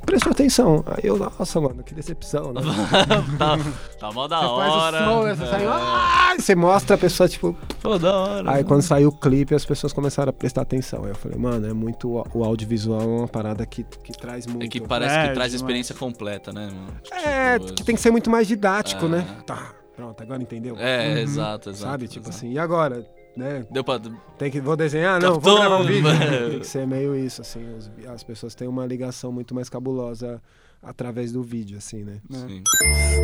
prestou 0.06 0.32
atenção. 0.32 0.84
Aí 0.88 1.02
eu, 1.04 1.18
nossa, 1.18 1.60
mano, 1.60 1.84
que 1.84 1.94
decepção, 1.94 2.54
né? 2.54 2.62
tá, 3.38 3.58
tá 4.00 4.12
mó 4.12 4.28
da 4.28 4.40
Você 4.42 4.56
faz 4.56 4.74
o 4.74 4.78
hora. 4.78 5.06
som, 5.06 5.22
você 5.22 5.46
sai, 5.52 5.64
É. 5.64 5.68
"Ah!" 5.68 6.36
você 6.38 6.56
mostra 6.56 6.96
a 6.96 6.98
pessoa, 7.00 7.28
tipo. 7.30 7.56
Pô, 7.82 7.98
da 7.98 8.16
hora. 8.16 8.52
Aí 8.52 8.64
quando 8.64 8.82
saiu 8.82 9.10
o 9.10 9.20
clipe, 9.20 9.56
as 9.56 9.66
pessoas 9.66 9.92
começaram 9.94 10.30
a 10.30 10.34
prestar 10.34 10.62
atenção. 10.62 11.04
Aí 11.04 11.10
eu 11.10 11.16
falei, 11.16 11.38
mano, 11.38 11.68
é 11.68 11.74
muito. 11.74 12.10
O 12.34 12.44
audiovisual 12.44 13.02
é 13.02 13.06
uma 13.06 13.28
parada 13.28 13.66
que, 13.66 13.84
que 13.84 14.12
traz 14.18 14.46
muito. 14.48 14.64
É 14.66 14.68
que 14.68 14.80
parece 14.82 15.16
É, 15.16 15.28
que 15.28 15.34
traz 15.34 15.38
a 15.38 15.38
demais. 15.38 15.54
experiência 15.56 15.96
completa, 15.96 16.52
né, 16.54 16.66
mano? 16.68 16.88
É, 17.12 17.60
Tipo, 17.60 17.74
que 17.74 17.84
tem 17.84 17.96
que 17.96 18.02
ser 18.02 18.12
muito 18.12 18.30
mais 18.30 18.48
didático, 18.48 19.06
É. 19.06 19.10
né? 19.10 19.28
Tá, 19.46 19.72
pronto, 19.96 20.22
agora 20.22 20.42
entendeu? 20.42 20.76
É, 20.78 21.22
exato, 21.22 21.70
exato. 21.70 21.92
Sabe? 21.92 22.08
Tipo 22.08 22.28
exato. 22.30 22.38
assim, 22.38 22.52
e 22.52 22.60
agora? 22.60 23.06
Né? 23.36 23.66
Deu 23.70 23.84
pra. 23.84 24.00
Tem 24.38 24.50
que, 24.50 24.62
vou 24.62 24.76
desenhar? 24.78 25.20
Não, 25.22 25.40
vou 25.40 25.56
Captou, 25.56 25.58
gravar 25.60 25.78
um 25.78 25.86
vídeo. 25.86 26.04
mano. 26.04 26.50
Tem 26.52 26.60
que 26.60 26.68
ser 26.68 26.88
meio 26.88 27.16
isso, 27.16 27.42
assim. 27.42 27.66
os- 27.78 27.92
as 28.10 28.24
pessoas 28.24 28.56
têm 28.56 28.68
uma 28.68 28.86
ligação 28.86 29.32
muito 29.32 29.54
mais 29.54 29.70
cabulosa 29.70 30.42
através 30.82 31.32
do 31.32 31.42
vídeo, 31.44 31.78
assim, 31.78 32.04
né? 32.04 32.18
Sim. 32.32 32.62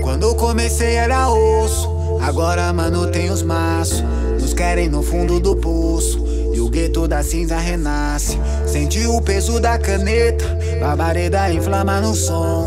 Quando 0.04 0.36
comecei 0.36 0.96
era 0.96 1.30
osso, 1.30 1.88
agora 2.22 2.74
mano 2.74 3.10
tem 3.12 3.30
os 3.30 3.42
maços. 3.44 4.02
Nos 4.42 4.54
querem 4.54 4.90
no 4.90 5.02
fundo 5.04 5.40
do 5.40 5.56
poço, 5.56 6.20
e 6.54 6.60
o 6.60 6.68
gueto 6.70 7.08
da 7.08 7.22
cinza 7.24 7.58
renasce. 7.58 8.38
Senti 8.68 9.06
o 9.06 9.22
peso 9.22 9.60
da 9.62 9.78
caneta, 9.78 10.44
labareda 10.82 11.54
inflama 11.54 12.02
no 12.02 12.14
som. 12.16 12.66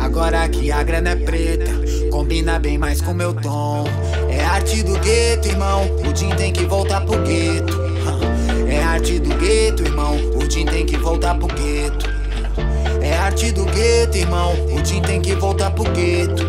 Agora 0.00 0.46
que 0.48 0.70
a 0.70 0.82
grana 0.82 1.10
é 1.10 1.16
preta, 1.16 1.70
combina 2.10 2.58
bem 2.58 2.76
mais 2.76 3.00
com 3.00 3.14
meu 3.14 3.32
tom. 3.34 3.73
Arte 4.54 4.84
do 4.84 4.96
gueto, 5.00 5.48
irmão, 5.48 5.82
o 6.08 6.16
Jim 6.16 6.30
tem 6.36 6.52
que 6.52 6.64
voltar 6.64 7.00
pro 7.00 7.20
gueto. 7.22 7.76
É 8.68 8.80
arte 8.84 9.18
do 9.18 9.34
gueto, 9.34 9.82
irmão, 9.82 10.14
o 10.36 10.48
Jim 10.48 10.64
tem 10.64 10.86
que 10.86 10.96
voltar 10.96 11.34
pro 11.34 11.48
gueto. 11.48 12.08
É 13.02 13.16
arte 13.16 13.50
do 13.50 13.64
gueto, 13.64 14.16
irmão. 14.16 14.52
O 14.72 14.84
Jim 14.84 15.02
tem 15.02 15.20
que 15.20 15.34
voltar 15.34 15.72
pro 15.72 15.82
gueto. 15.90 16.44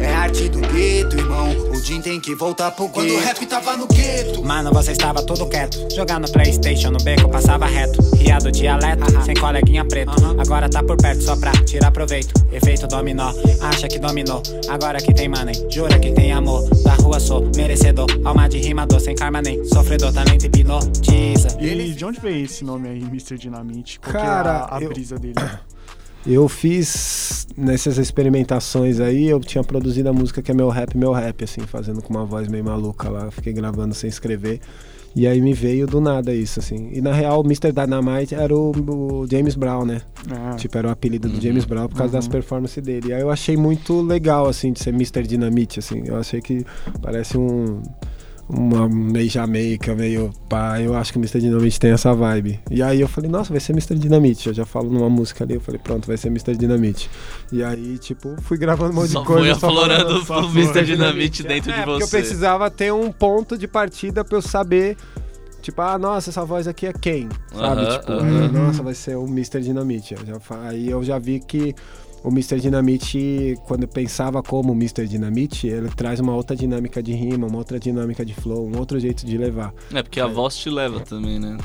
É 0.00 0.12
arte 0.12 0.48
do 0.48 0.58
gueto, 0.58 1.16
irmão. 1.16 1.73
O 1.84 1.86
Jim 1.86 2.00
tem 2.00 2.18
que 2.18 2.34
voltar 2.34 2.70
pro 2.70 2.86
gueto. 2.86 2.94
Quando 2.94 3.10
o 3.14 3.18
rap 3.20 3.44
tava 3.44 3.76
no 3.76 3.86
gueto. 3.86 4.42
Mano, 4.42 4.72
você 4.72 4.92
estava 4.92 5.22
todo 5.22 5.44
quieto. 5.46 5.86
Jogando 5.94 6.32
Playstation 6.32 6.90
no 6.90 6.96
beco, 7.04 7.28
passava 7.28 7.66
reto. 7.66 8.00
Riado 8.16 8.50
dialeto, 8.50 9.04
sem 9.22 9.34
coleguinha 9.34 9.84
preto. 9.84 10.12
Agora 10.40 10.66
tá 10.70 10.82
por 10.82 10.96
perto 10.96 11.22
só 11.22 11.36
pra 11.36 11.52
tirar 11.52 11.90
proveito. 11.90 12.32
Efeito 12.50 12.86
dominó, 12.86 13.34
acha 13.60 13.86
que 13.86 13.98
dominou. 13.98 14.42
Agora 14.70 14.96
que 14.98 15.12
tem 15.12 15.28
money, 15.28 15.54
jura 15.70 15.98
que 15.98 16.10
tem 16.12 16.32
amor. 16.32 16.66
Da 16.82 16.94
rua 16.94 17.20
sou 17.20 17.50
merecedor. 17.54 18.06
Alma 18.24 18.48
de 18.48 18.56
rimador, 18.60 18.98
sem 18.98 19.14
karma 19.14 19.42
nem 19.42 19.62
sofredor, 19.66 20.10
talento 20.10 20.46
hipnotiza. 20.46 21.48
E 21.60 21.92
de 21.92 22.02
onde 22.02 22.18
veio 22.18 22.46
esse 22.46 22.64
nome 22.64 22.88
aí, 22.88 23.02
Mr. 23.02 23.36
Dynamite? 23.36 24.00
Qual 24.00 24.10
Cara, 24.10 24.42
que 24.42 24.48
é 24.48 24.74
a, 24.74 24.78
a 24.78 24.80
eu- 24.80 24.88
brisa 24.88 25.18
dele? 25.18 25.34
Eu 26.26 26.48
fiz 26.48 27.46
nessas 27.56 27.98
experimentações 27.98 28.98
aí, 28.98 29.26
eu 29.28 29.38
tinha 29.40 29.62
produzido 29.62 30.08
a 30.08 30.12
música 30.12 30.40
que 30.40 30.50
é 30.50 30.54
meu 30.54 30.70
rap, 30.70 30.96
meu 30.96 31.12
rap, 31.12 31.44
assim, 31.44 31.60
fazendo 31.62 32.00
com 32.02 32.14
uma 32.14 32.24
voz 32.24 32.48
meio 32.48 32.64
maluca 32.64 33.10
lá. 33.10 33.30
Fiquei 33.30 33.52
gravando 33.52 33.94
sem 33.94 34.08
escrever. 34.08 34.60
E 35.16 35.28
aí 35.28 35.40
me 35.40 35.52
veio 35.52 35.86
do 35.86 36.00
nada 36.00 36.34
isso, 36.34 36.58
assim. 36.58 36.88
E 36.92 37.00
na 37.00 37.12
real, 37.12 37.40
o 37.40 37.44
Mr. 37.44 37.70
Dynamite 37.70 38.34
era 38.34 38.52
o, 38.52 38.72
o 38.72 39.26
James 39.30 39.54
Brown, 39.54 39.84
né? 39.84 40.00
Ah, 40.28 40.56
Tipo, 40.56 40.76
era 40.78 40.88
o 40.88 40.90
apelido 40.90 41.28
do 41.28 41.40
James 41.40 41.64
Brown 41.64 41.86
por 41.88 41.96
causa 41.98 42.14
das 42.14 42.26
performances 42.26 42.82
dele. 42.82 43.10
E 43.10 43.12
aí 43.12 43.20
eu 43.20 43.30
achei 43.30 43.56
muito 43.56 44.00
legal, 44.00 44.48
assim, 44.48 44.72
de 44.72 44.82
ser 44.82 44.90
Mr. 44.90 45.22
Dynamite, 45.22 45.78
assim. 45.78 46.02
Eu 46.04 46.16
achei 46.16 46.40
que 46.40 46.64
parece 47.00 47.38
um... 47.38 47.80
Uma 48.48 48.86
meio 48.88 49.28
Jamaica, 49.30 49.94
meio 49.94 50.30
pá. 50.48 50.78
Eu 50.80 50.94
acho 50.94 51.12
que 51.12 51.18
o 51.18 51.20
Mr. 51.20 51.40
Dynamite 51.40 51.80
tem 51.80 51.92
essa 51.92 52.12
vibe. 52.14 52.60
E 52.70 52.82
aí 52.82 53.00
eu 53.00 53.08
falei, 53.08 53.30
nossa, 53.30 53.50
vai 53.50 53.58
ser 53.60 53.72
Mr. 53.72 53.94
Dynamite. 53.94 54.48
Eu 54.48 54.54
já 54.54 54.66
falo 54.66 54.90
numa 54.90 55.08
música 55.08 55.44
ali, 55.44 55.54
eu 55.54 55.60
falei, 55.60 55.80
pronto, 55.82 56.06
vai 56.06 56.16
ser 56.18 56.28
Mr. 56.28 56.54
Dynamite. 56.54 57.10
E 57.50 57.64
aí, 57.64 57.96
tipo, 57.98 58.36
fui 58.42 58.58
gravando 58.58 58.92
um 58.92 58.96
monte 58.96 59.10
Só 59.12 59.20
de 59.20 59.26
coisa. 59.26 59.54
foi 59.54 59.68
aflorando 59.70 60.24
falando- 60.26 60.26
só 60.26 60.40
o. 60.46 60.50
Mr. 60.58 60.84
Dinamite 60.84 61.42
dentro 61.42 61.70
é, 61.70 61.74
de 61.78 61.82
porque 61.84 62.02
eu 62.02 62.06
você. 62.06 62.18
precisava 62.18 62.70
ter 62.70 62.92
um 62.92 63.10
ponto 63.10 63.56
de 63.56 63.66
partida 63.66 64.22
pra 64.24 64.36
eu 64.36 64.42
saber. 64.42 64.96
Tipo, 65.62 65.80
ah, 65.80 65.96
nossa, 65.98 66.28
essa 66.28 66.44
voz 66.44 66.68
aqui 66.68 66.86
é 66.86 66.92
quem? 66.92 67.26
Sabe? 67.50 67.80
Aham, 67.86 67.98
tipo, 67.98 68.12
aham. 68.12 68.44
ah, 68.44 68.48
nossa, 68.52 68.82
vai 68.82 68.92
ser 68.92 69.16
o 69.16 69.24
Mr. 69.24 69.62
Dinamite. 69.62 70.12
Eu 70.14 70.26
já 70.26 70.38
fa- 70.38 70.60
aí 70.68 70.90
eu 70.90 71.02
já 71.02 71.18
vi 71.18 71.40
que 71.40 71.74
o 72.24 72.28
Mr. 72.30 72.58
Dinamite, 72.58 73.56
quando 73.66 73.82
eu 73.82 73.88
pensava 73.88 74.42
como 74.42 74.72
o 74.72 74.74
Mr. 74.74 75.06
Dinamite, 75.06 75.66
ele 75.68 75.88
traz 75.90 76.18
uma 76.18 76.34
outra 76.34 76.56
dinâmica 76.56 77.02
de 77.02 77.12
rima, 77.12 77.46
uma 77.46 77.58
outra 77.58 77.78
dinâmica 77.78 78.24
de 78.24 78.32
flow, 78.34 78.66
um 78.66 78.78
outro 78.78 78.98
jeito 78.98 79.24
de 79.26 79.36
levar. 79.38 79.72
É, 79.92 80.02
porque 80.02 80.18
a 80.18 80.26
voz 80.26 80.56
te 80.56 80.70
leva 80.70 81.00
também, 81.00 81.38
né? 81.38 81.56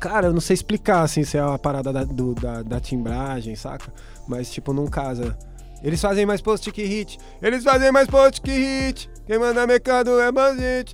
Cara, 0.00 0.28
eu 0.28 0.32
não 0.32 0.40
sei 0.40 0.54
explicar, 0.54 1.02
assim, 1.02 1.22
se 1.22 1.36
é 1.36 1.40
a 1.40 1.58
parada 1.58 1.92
da, 1.92 2.02
do- 2.02 2.34
da, 2.34 2.62
da 2.62 2.80
timbragem, 2.80 3.54
saca? 3.54 3.92
Mas, 4.26 4.50
tipo, 4.50 4.72
não 4.72 4.86
casa. 4.86 5.36
Eles 5.82 6.00
fazem 6.00 6.24
mais 6.24 6.40
post 6.40 6.72
que 6.72 6.82
hit. 6.82 7.18
Eles 7.40 7.62
fazem 7.62 7.92
mais 7.92 8.08
post 8.08 8.40
que 8.40 8.50
hit. 8.50 9.10
Quem 9.26 9.38
manda 9.38 9.66
mercado 9.66 10.18
é 10.18 10.32
bandit. 10.32 10.92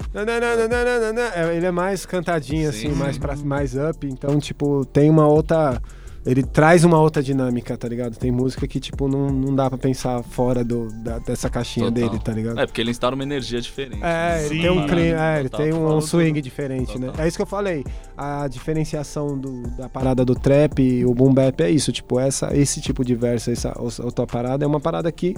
É, 1.35 1.57
ele 1.57 1.67
é 1.67 1.71
mais 1.71 2.05
cantadinho, 2.05 2.73
Sim. 2.73 2.89
assim, 2.89 2.97
mais, 2.97 3.17
pra, 3.19 3.37
mais 3.37 3.75
up. 3.77 4.07
Então, 4.07 4.39
tipo, 4.41 4.85
tem 4.87 5.09
uma 5.09 5.27
outra. 5.27 5.81
Ele 6.25 6.43
traz 6.45 6.85
uma 6.85 7.01
outra 7.01 7.21
dinâmica, 7.21 7.77
tá 7.77 7.89
ligado? 7.89 8.17
Tem 8.17 8.31
música 8.31 8.69
que, 8.69 8.79
tipo, 8.79 9.09
não, 9.09 9.29
não 9.31 9.53
dá 9.55 9.69
pra 9.69 9.77
pensar 9.77 10.23
fora 10.23 10.63
do, 10.63 10.87
da- 11.03 11.19
dessa 11.19 11.51
caixinha 11.51 11.91
Total. 11.91 12.09
dele, 12.11 12.23
tá 12.23 12.33
ligado? 12.33 12.61
É, 12.61 12.65
porque 12.67 12.81
ele 12.81 12.93
instaura 12.93 13.15
uma 13.17 13.25
energia 13.25 13.61
diferente. 13.61 13.99
É, 14.05 14.39
ele 14.47 14.55
Sim. 14.55 14.61
tem 14.61 14.71
um, 14.71 14.85
é, 15.19 15.41
ele 15.41 15.49
tem 15.49 15.73
um 15.73 15.81
total. 15.81 16.01
swing 16.03 16.41
diferente, 16.41 16.97
né? 16.97 17.09
Total. 17.09 17.25
É 17.25 17.29
isso 17.29 17.37
que 17.37 17.43
eu 17.43 17.47
falei. 17.47 17.85
A 18.17 18.47
diferenciação 18.47 19.37
do- 19.37 19.63
da 19.77 19.89
parada 19.89 20.25
do 20.25 20.35
trap 20.37 20.79
e 20.81 21.05
o 21.05 21.13
boom 21.13 21.35
bap 21.35 21.61
é 21.61 21.71
isso. 21.71 21.91
Tipo, 21.91 22.21
essa, 22.21 22.57
esse 22.57 22.81
tipo 22.81 23.05
de 23.05 23.17
verso, 23.17 23.51
essa 23.51 23.73
outra 23.81 24.25
parada 24.25 24.65
é 24.65 24.69
uma 24.69 24.79
parada 24.81 25.11
que 25.11 25.35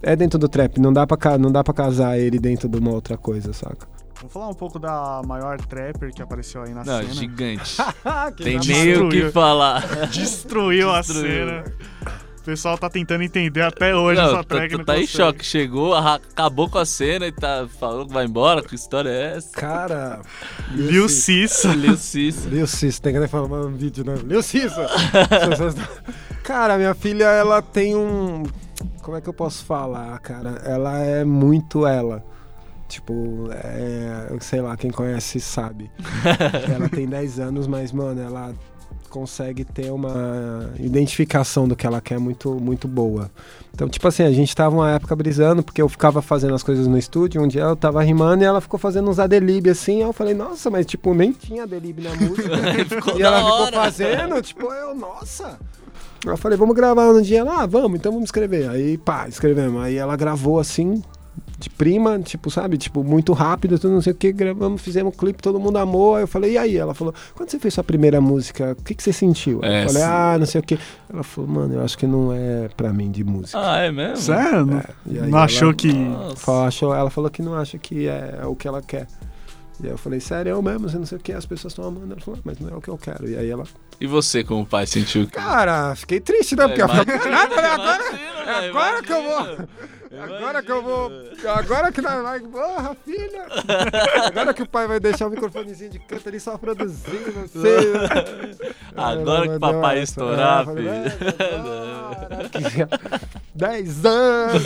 é 0.00 0.14
dentro 0.14 0.38
do 0.38 0.48
trap. 0.48 0.78
Não 0.80 0.92
dá 0.92 1.04
pra, 1.04 1.36
não 1.36 1.50
dá 1.50 1.64
pra 1.64 1.74
casar 1.74 2.16
ele 2.16 2.38
dentro 2.38 2.68
de 2.68 2.78
uma 2.78 2.92
outra 2.92 3.16
coisa, 3.16 3.52
saca? 3.52 3.88
Vamos 4.18 4.32
falar 4.32 4.48
um 4.48 4.54
pouco 4.54 4.78
da 4.78 5.22
maior 5.24 5.58
trapper 5.60 6.12
que 6.12 6.20
apareceu 6.20 6.62
aí 6.62 6.74
na 6.74 6.84
Não, 6.84 7.00
cena. 7.02 7.14
gigante. 7.14 7.76
Tem 8.42 8.58
nem 8.58 8.96
o 8.96 9.08
que 9.08 9.30
falar. 9.30 9.86
Destruiu 10.10 10.90
a 10.90 11.00
Destruiu. 11.00 11.22
cena. 11.46 11.64
O 12.38 12.42
pessoal 12.48 12.78
tá 12.78 12.88
tentando 12.88 13.22
entender 13.22 13.60
até 13.60 13.94
hoje 13.94 14.18
Não, 14.20 14.28
essa 14.28 14.36
tá, 14.38 14.44
track. 14.44 14.70
tá, 14.72 14.78
não 14.78 14.84
tá 14.84 14.96
em 14.96 15.00
consegue. 15.02 15.16
choque. 15.18 15.44
Chegou, 15.44 15.94
arra- 15.94 16.14
acabou 16.14 16.68
com 16.68 16.78
a 16.78 16.86
cena 16.86 17.26
e 17.26 17.32
tá 17.32 17.68
falou 17.78 18.06
que 18.06 18.12
vai 18.12 18.24
embora. 18.24 18.62
Que 18.62 18.74
história 18.74 19.10
é 19.10 19.36
essa? 19.36 19.50
Cara. 19.52 20.20
Lil 20.72 21.06
Cissa. 21.10 21.74
Lil 21.74 21.96
Cícero. 21.96 22.54
Lil 22.54 22.66
Cis, 22.66 22.98
tem 22.98 23.12
que 23.12 23.28
falar 23.28 23.46
um 23.66 23.72
vídeo, 23.76 24.02
né? 24.02 24.14
Lil 24.24 24.42
Cissa! 24.42 24.86
cara, 26.42 26.76
minha 26.78 26.94
filha, 26.94 27.24
ela 27.26 27.60
tem 27.62 27.94
um. 27.94 28.44
Como 29.02 29.16
é 29.16 29.20
que 29.20 29.28
eu 29.28 29.34
posso 29.34 29.64
falar, 29.64 30.18
cara? 30.20 30.60
Ela 30.64 30.98
é 31.00 31.24
muito 31.24 31.86
ela. 31.86 32.24
Tipo, 32.88 33.48
é, 33.52 34.36
sei 34.40 34.62
lá, 34.62 34.76
quem 34.76 34.90
conhece 34.90 35.38
sabe. 35.40 35.90
ela 36.74 36.88
tem 36.88 37.06
10 37.06 37.38
anos, 37.38 37.66
mas, 37.66 37.92
mano, 37.92 38.20
ela 38.20 38.54
consegue 39.08 39.64
ter 39.64 39.90
uma 39.90 40.70
identificação 40.78 41.66
do 41.66 41.74
que 41.74 41.86
ela 41.86 42.00
quer 42.00 42.18
muito, 42.18 42.54
muito 42.54 42.86
boa. 42.86 43.30
Então, 43.74 43.88
tipo 43.88 44.06
assim, 44.06 44.22
a 44.22 44.30
gente 44.30 44.54
tava 44.54 44.76
uma 44.76 44.90
época 44.92 45.14
brisando, 45.16 45.62
porque 45.62 45.80
eu 45.80 45.88
ficava 45.88 46.20
fazendo 46.22 46.54
as 46.54 46.62
coisas 46.62 46.86
no 46.86 46.98
estúdio, 46.98 47.42
um 47.42 47.48
dia 47.48 47.62
eu 47.62 47.76
tava 47.76 48.02
rimando 48.02 48.42
e 48.42 48.46
ela 48.46 48.60
ficou 48.60 48.78
fazendo 48.78 49.10
uns 49.10 49.18
adelib 49.18 49.68
assim, 49.68 50.02
eu 50.02 50.12
falei, 50.12 50.34
nossa, 50.34 50.70
mas 50.70 50.86
tipo, 50.86 51.14
nem 51.14 51.32
tinha 51.32 51.64
adelib 51.64 52.00
na 52.00 52.14
música. 52.16 52.48
E 53.16 53.22
ela 53.22 53.38
ficou 53.38 53.62
hora. 53.62 53.76
fazendo, 53.76 54.42
tipo, 54.42 54.66
eu, 54.72 54.94
nossa. 54.94 55.58
Eu 56.26 56.36
falei, 56.36 56.58
vamos 56.58 56.74
gravar 56.74 57.12
no 57.12 57.22
dia 57.22 57.44
lá, 57.44 57.64
vamos, 57.66 57.98
então 57.98 58.12
vamos 58.12 58.26
escrever. 58.26 58.68
Aí, 58.68 58.98
pá, 58.98 59.28
escrevemos. 59.28 59.82
Aí 59.82 59.96
ela 59.96 60.16
gravou 60.16 60.58
assim, 60.58 61.02
de 61.58 61.68
prima, 61.68 62.20
tipo, 62.20 62.50
sabe, 62.52 62.78
tipo, 62.78 63.02
muito 63.02 63.32
rápido, 63.32 63.78
tudo 63.80 63.92
não 63.94 64.00
sei 64.00 64.12
o 64.12 64.16
que, 64.16 64.30
gravamos, 64.30 64.80
fizemos 64.80 65.12
um 65.12 65.16
clipe, 65.16 65.42
todo 65.42 65.58
mundo 65.58 65.76
amou. 65.78 66.14
Aí 66.14 66.22
eu 66.22 66.28
falei, 66.28 66.52
e 66.52 66.58
aí? 66.58 66.76
Ela 66.76 66.94
falou, 66.94 67.12
quando 67.34 67.50
você 67.50 67.58
fez 67.58 67.74
sua 67.74 67.82
primeira 67.82 68.20
música, 68.20 68.76
o 68.78 68.82
que, 68.84 68.94
que 68.94 69.02
você 69.02 69.12
sentiu? 69.12 69.58
É, 69.64 69.82
eu 69.84 69.88
falei, 69.88 70.02
sim. 70.02 70.08
ah, 70.08 70.36
não 70.38 70.46
sei 70.46 70.60
o 70.60 70.64
que. 70.64 70.78
Ela 71.12 71.22
falou, 71.24 71.50
mano, 71.50 71.74
eu 71.74 71.82
acho 71.82 71.98
que 71.98 72.06
não 72.06 72.32
é 72.32 72.68
pra 72.76 72.92
mim 72.92 73.10
de 73.10 73.24
música. 73.24 73.58
Ah, 73.60 73.78
é 73.78 73.90
mesmo? 73.90 74.16
Sério? 74.18 74.66
Não, 74.66 74.78
aí 75.24 75.30
não 75.30 75.38
achou 75.38 75.68
ela- 75.68 75.74
que. 75.74 75.92
Nossa. 75.92 76.36
Falou, 76.36 76.62
achou, 76.64 76.94
ela 76.94 77.10
falou 77.10 77.28
que 77.28 77.42
não 77.42 77.54
acha 77.54 77.76
que 77.76 78.06
é 78.06 78.40
o 78.46 78.54
que 78.54 78.68
ela 78.68 78.80
quer. 78.80 79.08
E 79.80 79.86
aí 79.86 79.92
eu 79.92 79.98
falei, 79.98 80.18
sério, 80.20 80.50
eu 80.50 80.62
mesmo, 80.62 80.88
você 80.88 80.98
não 80.98 81.06
sei 81.06 81.18
o 81.18 81.20
que, 81.20 81.32
as 81.32 81.46
pessoas 81.46 81.72
estão 81.72 81.84
amando. 81.84 82.12
Ela 82.12 82.20
falou, 82.20 82.38
"Ah, 82.38 82.42
mas 82.44 82.58
não 82.60 82.68
é 82.68 82.74
o 82.76 82.80
que 82.80 82.88
eu 82.88 82.98
quero. 82.98 83.28
E 83.28 83.36
aí 83.36 83.48
ela, 83.50 83.64
E 84.00 84.06
você, 84.06 84.42
como 84.44 84.64
pai, 84.66 84.86
sentiu 84.86 85.24
que. 85.26 85.32
cara, 85.32 85.94
fiquei 85.96 86.18
triste, 86.20 86.54
né? 86.56 86.66
Porque 86.68 86.80
É, 86.80 86.84
ela 86.84 86.94
falou, 86.94 87.04
imagina, 87.04 87.44
eu 87.44 87.50
falei, 87.50 87.70
agora, 87.70 88.02
imagina, 88.08 88.40
é 88.40 88.60
velho, 88.60 88.70
agora 88.70 89.02
que 89.02 89.12
eu 89.12 89.22
vou. 89.22 89.68
Agora 90.16 90.62
que 90.62 90.72
eu 90.72 90.82
vou. 90.82 91.12
Agora 91.56 91.92
que 91.92 92.00
nós 92.00 92.22
vai. 92.22 92.40
Porra, 92.40 92.96
filha! 93.04 93.46
Agora 94.26 94.54
que 94.54 94.62
o 94.62 94.68
pai 94.68 94.86
vai 94.86 94.98
deixar 95.00 95.26
o 95.26 95.30
microfonezinho 95.30 95.90
de 95.90 95.98
canto 95.98 96.28
ali 96.28 96.40
só 96.40 96.56
produzindo, 96.56 97.32
não 97.36 97.46
sei. 97.46 97.92
Agora 98.96 99.48
que 99.48 99.54
o 99.56 99.60
papai 99.60 100.02
estourar, 100.02 100.64
filho. 100.66 100.90
filho. 102.70 102.88
10 103.58 104.04
anos! 104.06 104.62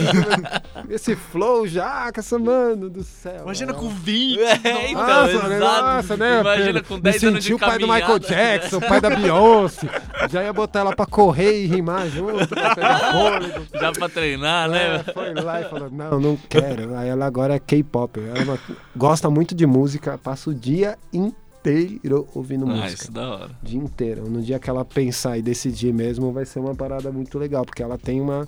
Esse 0.91 1.17
flow 1.17 1.67
já, 1.67 2.11
essa 2.15 2.39
mano 2.39 2.91
do 2.91 3.03
céu. 3.03 3.41
Imagina 3.45 3.73
Ela- 3.73 3.81
com 3.81 3.89
20. 3.89 4.39
É, 4.43 4.91
então, 4.91 5.03
Nossa, 5.07 5.49
né? 5.49 5.57
exato. 5.57 5.83
Nossa, 5.83 6.17
né? 6.19 6.41
Imagina 6.41 6.83
com 6.83 6.95
Me 6.97 7.01
10 7.01 7.25
anos 7.25 7.45
de 7.45 7.55
o 7.55 7.59
pai 7.59 7.79
do 7.79 7.89
Michael. 7.89 8.19
Jackson, 8.19 8.77
o 8.77 8.81
pai 8.87 9.01
da 9.01 9.09
Beyoncé. 9.11 9.89
Já 10.31 10.43
ia 10.43 10.53
botar 10.53 10.81
ela 10.81 10.95
pra 10.95 11.07
correr 11.07 11.63
e 11.63 11.67
rimar 11.67 12.07
junto, 12.09 12.47
pra 12.49 12.75
pegar 12.75 13.13
fôlego. 13.13 13.67
Já 13.81 13.93
pra 13.93 14.09
treinar, 14.11 14.69
É, 14.69 14.99
né? 14.99 15.05
foi 15.15 15.32
lá 15.35 15.61
e 15.61 15.65
falou, 15.65 15.91
não, 15.91 16.21
não 16.21 16.37
quero. 16.49 16.95
Aí 16.97 17.09
ela 17.09 17.27
agora 17.27 17.55
é 17.55 17.59
K-pop. 17.59 18.19
Ela 18.21 18.59
gosta 18.97 19.29
muito 19.31 19.55
de 19.55 19.67
música, 19.67 20.19
passa 20.19 20.51
o 20.51 20.55
dia 20.55 20.99
inteiro 21.13 22.27
ouvindo 22.35 22.65
Ah, 22.65 22.69
música. 22.75 23.03
isso 23.03 23.13
da 23.13 23.29
hora. 23.31 23.51
O 23.63 23.67
dia 23.67 23.81
inteiro. 23.81 24.29
No 24.29 24.43
dia 24.43 24.59
que 24.59 24.69
ela 24.69 24.85
pensar 24.85 25.39
e 25.39 25.43
decidir 25.43 25.93
mesmo, 25.93 26.33
vai 26.33 26.45
ser 26.45 26.59
uma 26.59 26.75
parada 26.75 27.11
muito 27.13 27.39
legal, 27.39 27.65
porque 27.65 27.83
ela 27.83 27.97
tem 27.97 28.21
uma, 28.21 28.47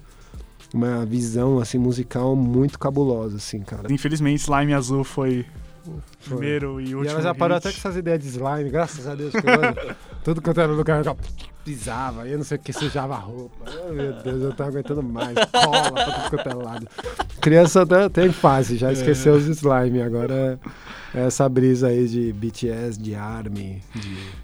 uma 0.72 1.05
visão, 1.07 1.59
assim, 1.59 1.78
musical 1.78 2.35
muito 2.35 2.78
cabulosa, 2.78 3.37
assim, 3.37 3.61
cara. 3.61 3.93
Infelizmente, 3.93 4.41
Slime 4.41 4.74
Azul 4.74 5.05
Foi. 5.05 5.47
Primeiro 6.24 6.80
e 6.80 6.95
último. 6.95 7.05
E 7.05 7.09
ela 7.09 7.22
já 7.22 7.35
parou 7.35 7.57
hit. 7.57 7.66
até 7.66 7.72
com 7.74 7.78
essas 7.78 7.97
ideias 7.97 8.20
de 8.20 8.28
slime, 8.28 8.70
graças 8.70 9.07
a 9.07 9.14
Deus. 9.14 9.32
tudo 10.24 10.41
quanto 10.41 10.61
era 10.61 10.72
lugar, 10.72 11.05
eu 11.05 11.16
pisava, 11.64 12.28
eu 12.28 12.37
não 12.37 12.45
sei 12.45 12.59
o 12.59 12.61
que, 12.61 12.72
sujava 12.72 13.14
a 13.14 13.18
roupa. 13.18 13.64
Oh, 13.89 13.93
meu 13.93 14.12
Deus, 14.12 14.43
eu 14.43 14.49
não 14.49 14.53
tô 14.53 14.62
aguentando 14.62 15.03
mais. 15.03 15.35
Cola 15.51 15.93
pra 15.93 16.05
tudo 16.05 16.30
quanto 16.30 16.49
é 16.49 16.55
lado. 16.55 16.89
Criança 17.41 17.82
até 17.82 18.09
tem 18.09 18.30
fase, 18.32 18.76
já 18.76 18.93
esqueceu 18.93 19.35
os 19.35 19.47
slime. 19.47 20.03
Agora 20.03 20.59
é 21.14 21.26
essa 21.26 21.49
brisa 21.49 21.89
aí 21.89 22.07
de 22.07 22.32
BTS, 22.32 23.01
de 23.01 23.14
ARMY, 23.14 23.82
de... 23.95 24.43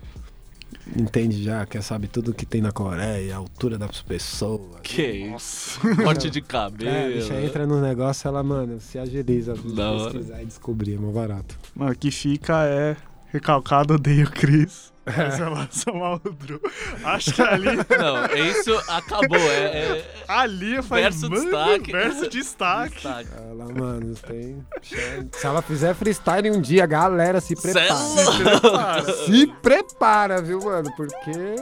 Entende 0.96 1.42
já, 1.42 1.64
quer 1.66 1.82
saber 1.82 2.08
tudo 2.08 2.34
que 2.34 2.44
tem 2.44 2.60
na 2.60 2.72
Coreia, 2.72 3.34
a 3.34 3.38
altura 3.38 3.78
das 3.78 4.02
pessoas. 4.02 4.80
Que 4.82 5.02
isso? 5.02 5.78
Corte 6.02 6.28
de 6.28 6.40
cabelo. 6.40 6.90
É, 6.90 7.04
a 7.04 7.08
bicha 7.08 7.40
entra 7.40 7.66
no 7.66 7.80
negócio, 7.80 8.26
ela, 8.26 8.42
mano, 8.42 8.80
se 8.80 8.98
agiliza. 8.98 9.54
Da 9.54 9.92
hora. 9.92 10.10
pesquisar 10.12 10.42
e 10.42 10.46
descobrir, 10.46 10.94
é 10.94 10.98
mó 10.98 11.12
barato. 11.12 11.56
Mano, 11.74 11.92
o 11.92 11.96
que 11.96 12.10
fica 12.10 12.64
é 12.64 12.96
recalcado, 13.32 13.94
odeio 13.94 14.26
o 14.26 14.30
Chris. 14.30 14.90
Mas 15.06 15.40
ela 15.40 15.66
só 15.72 15.92
mal 15.92 16.20
o 16.24 16.30
Drew. 16.30 16.60
Acho 17.02 17.32
que 17.32 17.42
ali, 17.42 17.66
Não, 17.98 18.26
isso 18.36 18.76
acabou. 18.86 19.38
É, 19.38 19.98
é 19.98 20.04
ali 20.28 20.76
eu 20.76 20.82
falei, 20.82 21.04
Verso 21.04 21.28
mano, 21.28 21.42
destaque. 21.42 21.92
verso 21.92 22.28
destaque. 22.28 22.94
destaque. 22.94 23.28
Ela, 23.36 23.64
mano, 23.72 24.14
tem. 24.26 24.64
Se 24.82 25.46
ela 25.46 25.62
fizer 25.62 25.94
freestyle 25.94 26.50
um 26.50 26.60
dia, 26.60 26.86
galera, 26.86 27.40
se 27.40 27.56
Cê 27.56 27.70
é 27.70 27.72
prepara. 27.72 29.12
Se 29.24 29.46
prepara, 29.62 30.42
viu, 30.42 30.60
mano? 30.60 30.92
Porque 30.96 31.56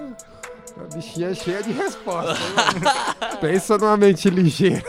a 0.79 0.95
bichinha 0.95 1.29
é 1.31 1.35
cheia 1.35 1.63
de 1.63 1.73
resposta. 1.73 2.35
mano? 2.35 3.39
Pensa 3.41 3.79
numa 3.79 3.97
mente 3.97 4.29
ligeira. 4.29 4.83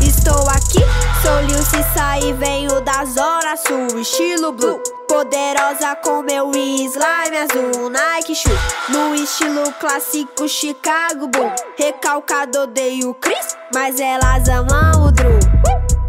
Estou 0.00 0.48
aqui, 0.50 0.57
sou 1.28 1.40
Lil 1.42 1.58
Cissa 1.58 2.18
e 2.22 2.32
venho 2.32 2.80
da 2.80 3.04
Zona 3.04 3.54
Sul, 3.56 4.00
estilo 4.00 4.50
blue. 4.52 4.80
Poderosa 5.06 5.94
com 5.96 6.22
meu 6.22 6.50
slime 6.50 7.36
azul 7.38 7.90
Nike 7.90 8.34
shoe 8.34 8.52
No 8.90 9.14
estilo 9.14 9.72
clássico 9.80 10.46
Chicago 10.46 11.28
Bull 11.28 11.50
Recalcado 11.78 12.60
odeio 12.60 13.14
Chris 13.14 13.56
Mas 13.74 13.98
elas 13.98 14.48
amam 14.48 15.06
o 15.06 15.10
Drew. 15.10 15.38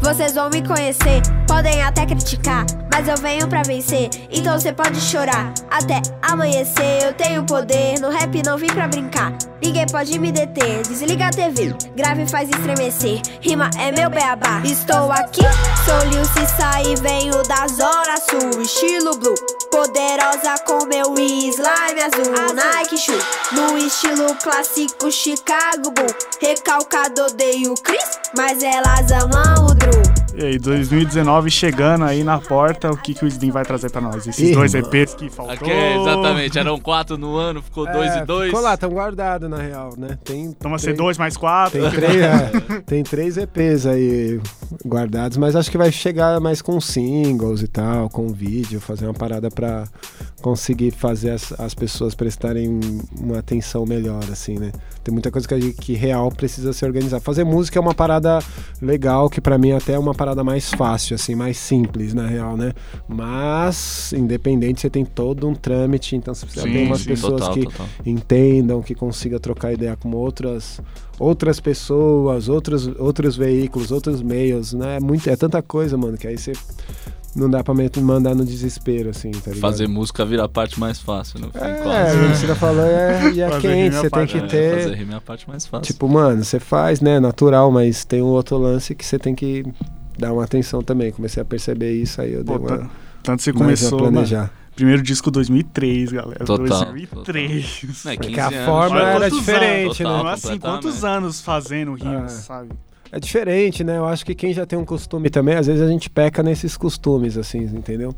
Vocês 0.02 0.34
vão 0.34 0.50
me 0.50 0.66
conhecer, 0.66 1.22
podem 1.50 1.82
até 1.82 2.06
criticar, 2.06 2.64
mas 2.94 3.08
eu 3.08 3.18
venho 3.18 3.48
pra 3.48 3.64
vencer. 3.64 4.08
Então 4.30 4.60
você 4.60 4.72
pode 4.72 5.02
chorar 5.02 5.52
até 5.72 6.00
amanhecer. 6.22 7.04
Eu 7.04 7.14
tenho 7.14 7.44
poder, 7.44 8.00
no 8.00 8.12
rap 8.12 8.44
não 8.46 8.56
vim 8.56 8.68
pra 8.68 8.88
brincar. 8.88 9.36
Ninguém 9.60 9.88
pode 9.88 10.18
me 10.20 10.32
deter, 10.32 10.84
desliga 10.84 11.26
a 11.26 11.32
TV, 11.32 11.76
grave 11.96 12.28
faz 12.28 12.50
estremecer. 12.50 13.20
Rima 13.42 13.68
é 13.80 13.92
meu 13.92 14.12
beabá. 14.12 14.62
Estou 14.64 15.12
aqui, 15.12 15.42
sou 15.86 16.10
Lil 16.12 16.24
Cissa 16.26 16.82
e 16.88 16.96
venho 17.02 17.42
da 17.48 17.68
Zona 17.68 18.18
Sul, 18.30 18.62
estilo 18.62 19.18
blue. 19.18 19.34
Poderosa 19.72 20.56
com 20.68 20.86
meu 20.86 21.16
slime 21.16 22.02
azul, 22.04 22.54
Nike 22.54 22.98
shoe. 22.98 23.20
No 23.54 23.76
estilo 23.76 24.36
clássico 24.36 25.12
Chicago 25.12 25.90
Bull. 25.96 26.16
Recalcado 26.40 27.24
odeio 27.24 27.74
Chris, 27.84 28.20
mas 28.38 28.62
elas 28.62 29.12
amam 29.12 29.66
o 29.66 29.74
Drew. 29.74 30.19
E 30.40 30.46
aí, 30.46 30.58
2019 30.58 31.50
chegando 31.52 32.06
aí 32.06 32.24
na 32.24 32.38
porta, 32.40 32.90
o 32.90 32.96
que, 32.98 33.14
que 33.14 33.26
o 33.26 33.28
Slim 33.28 33.52
vai 33.52 33.66
trazer 33.66 33.92
pra 33.92 34.00
nós? 34.00 34.26
Esses 34.26 34.50
Ih, 34.50 34.54
dois 34.54 34.74
mano. 34.74 34.88
EPs 34.88 35.14
que 35.14 35.30
faltou. 35.30 35.54
Aqui, 35.54 35.70
exatamente, 35.70 36.58
eram 36.58 36.80
quatro 36.80 37.18
no 37.18 37.36
ano, 37.36 37.62
ficou 37.62 37.86
dois 37.92 38.10
É, 38.12 38.20
e 38.20 38.26
dois. 38.26 38.48
Ficou 38.48 38.64
lá, 38.64 38.78
tão 38.78 38.90
guardado 38.90 39.50
na 39.50 39.58
real, 39.58 39.96
né? 39.98 40.18
Tem, 40.24 40.46
Então 40.46 40.72
vai 40.72 40.80
ser 40.80 40.88
tem- 40.88 40.96
dois 40.96 41.18
mais 41.18 41.36
quatro. 41.36 41.82
Tem 41.82 41.92
três, 41.92 42.16
é, 42.22 42.52
tem 42.86 43.04
três 43.04 43.38
EPs 43.38 43.86
aí 43.86 44.40
guardados, 44.86 45.36
mas 45.38 45.58
acho 45.58 45.70
que 45.70 45.78
vai 45.78 45.92
chegar 45.92 46.40
mais 46.40 46.62
com 46.62 46.80
singles 46.80 47.62
e 47.62 47.68
tal, 47.68 48.10
com 48.10 48.30
vídeo, 48.30 48.80
fazer 48.80 49.06
uma 49.08 49.14
parada 49.14 49.50
pra 49.52 49.84
conseguir 50.42 50.92
fazer 50.92 51.32
as, 51.32 51.52
as 51.60 51.74
pessoas 51.74 52.16
prestarem 52.16 52.80
uma 53.20 53.40
atenção 53.40 53.86
melhor, 53.86 54.24
assim, 54.32 54.58
né? 54.58 54.72
Tem 55.04 55.14
muita 55.14 55.32
coisa 55.32 55.48
que, 55.48 55.54
a 55.54 55.60
gente, 55.60 55.76
que 55.76 55.94
real 55.94 56.32
precisa 56.32 56.74
se 56.74 56.86
organizar. 56.86 57.20
Fazer 57.20 57.44
música 57.44 57.78
é 57.78 57.82
uma 57.82 57.94
parada 57.94 58.40
legal, 58.82 59.30
que 59.30 59.42
pra 59.42 59.58
mim 59.58 59.72
até 59.72 59.94
é 59.94 60.00
uma 60.00 60.14
parada 60.14 60.44
mais 60.44 60.74
fácil, 60.74 61.16
assim, 61.16 61.36
mais 61.36 61.58
simples, 61.58 62.14
na 62.14 62.28
real, 62.28 62.56
né? 62.58 62.74
Mas, 63.08 64.14
independente, 64.14 64.82
você 64.82 64.90
tem 64.90 65.06
todo 65.06 65.48
um 65.48 65.54
trâmite, 65.54 66.16
então 66.16 66.34
você 66.34 66.46
precisa 66.46 66.66
Sim, 66.66 66.74
ter 66.74 66.86
umas 66.86 67.02
sim, 67.02 67.10
pessoas 67.10 67.42
total, 67.42 67.54
que 67.54 67.64
total. 67.64 67.88
entendam, 68.06 68.82
que 68.82 68.96
consiga 68.96 69.40
trocar 69.40 69.74
ideia 69.74 69.96
com 69.96 70.12
outras 70.12 70.82
outras 71.20 71.60
pessoas, 71.60 72.48
outros 72.48 72.88
outros 72.98 73.36
veículos, 73.36 73.92
outros 73.92 74.22
meios, 74.22 74.74
né? 74.74 74.96
É 74.96 75.00
muito 75.00 75.30
é 75.30 75.36
tanta 75.36 75.62
coisa, 75.62 75.98
mano, 75.98 76.18
que 76.18 76.26
aí 76.26 76.38
você 76.38 76.54
não 77.36 77.50
dá 77.50 77.64
pra 77.64 77.74
me- 77.74 77.90
mandar 78.02 78.34
no 78.36 78.44
desespero 78.46 79.10
assim, 79.10 79.32
tá 79.32 79.52
ligado? 79.52 79.60
Fazer 79.62 79.88
música 79.88 80.26
vira 80.26 80.44
a 80.46 80.50
parte 80.50 80.80
mais 80.80 81.00
fácil, 81.00 81.40
no 81.40 81.52
fim, 81.52 81.60
é, 81.60 81.74
quase. 81.82 82.18
o 82.18 82.30
que 82.32 82.38
você 82.38 82.48
tá 82.48 82.56
falando 82.56 82.90
é, 82.90 83.32
e 83.34 83.42
é 83.42 83.48
rima 83.58 83.86
é 83.86 83.92
você 83.92 84.08
a 84.08 84.10
tem 84.10 84.28
que 84.28 84.38
É, 84.38 84.42
ter 84.48 84.82
Fazer 84.84 84.96
rima 84.96 85.14
é 85.14 85.18
a 85.18 85.22
parte 85.22 85.48
mais 85.50 85.66
fácil. 85.66 85.94
Tipo, 85.94 86.08
mano, 86.08 86.44
você 86.44 86.60
faz, 86.60 87.02
né, 87.02 87.20
natural, 87.20 87.72
mas 87.72 88.04
tem 88.06 88.22
um 88.22 88.28
outro 88.28 88.58
lance 88.58 88.94
que 88.96 89.06
você 89.06 89.18
tem 89.20 89.34
que 89.36 89.64
dar 90.18 90.34
uma 90.34 90.44
atenção 90.44 90.82
também. 90.82 91.12
Comecei 91.12 91.42
a 91.42 91.46
perceber 91.46 91.94
isso 91.94 92.22
aí, 92.22 92.34
eu 92.34 92.44
dei 92.44 92.58
Pô, 92.58 92.62
uma 92.66 92.78
tan- 92.78 92.90
tanto 93.24 93.42
você 93.44 93.50
a 93.52 93.54
começou, 93.54 94.00
mano, 94.00 94.12
planejar. 94.14 94.52
primeiro 94.76 95.02
disco 95.02 95.30
2003, 95.30 96.12
galera. 96.12 96.44
Total, 96.46 96.68
2003. 96.68 97.82
Não, 98.06 98.12
é 98.12 98.18
15 98.18 98.28
Porque 98.30 98.40
a 98.40 98.48
anos, 98.48 98.66
forma 98.66 99.02
era 99.02 99.30
diferente, 99.30 99.86
anos, 99.86 100.00
né? 100.00 100.06
total. 100.06 100.28
Assim, 100.28 100.58
quantos 100.60 101.04
anos 101.04 101.42
fazendo 101.42 101.94
rimas, 101.94 102.34
Ah. 102.34 102.42
sabe? 102.42 102.70
É 103.12 103.20
diferente, 103.20 103.84
né? 103.84 103.98
Eu 103.98 104.06
acho 104.06 104.26
que 104.26 104.36
quem 104.36 104.54
já 104.54 104.66
tem 104.66 104.78
um 104.78 104.86
costume 104.86 105.30
também, 105.30 105.56
às 105.56 105.68
vezes 105.68 105.82
a 105.82 105.88
gente 105.88 106.10
peca 106.10 106.44
nesses 106.44 106.78
costumes, 106.78 107.38
assim, 107.38 107.60
entendeu? 107.64 108.16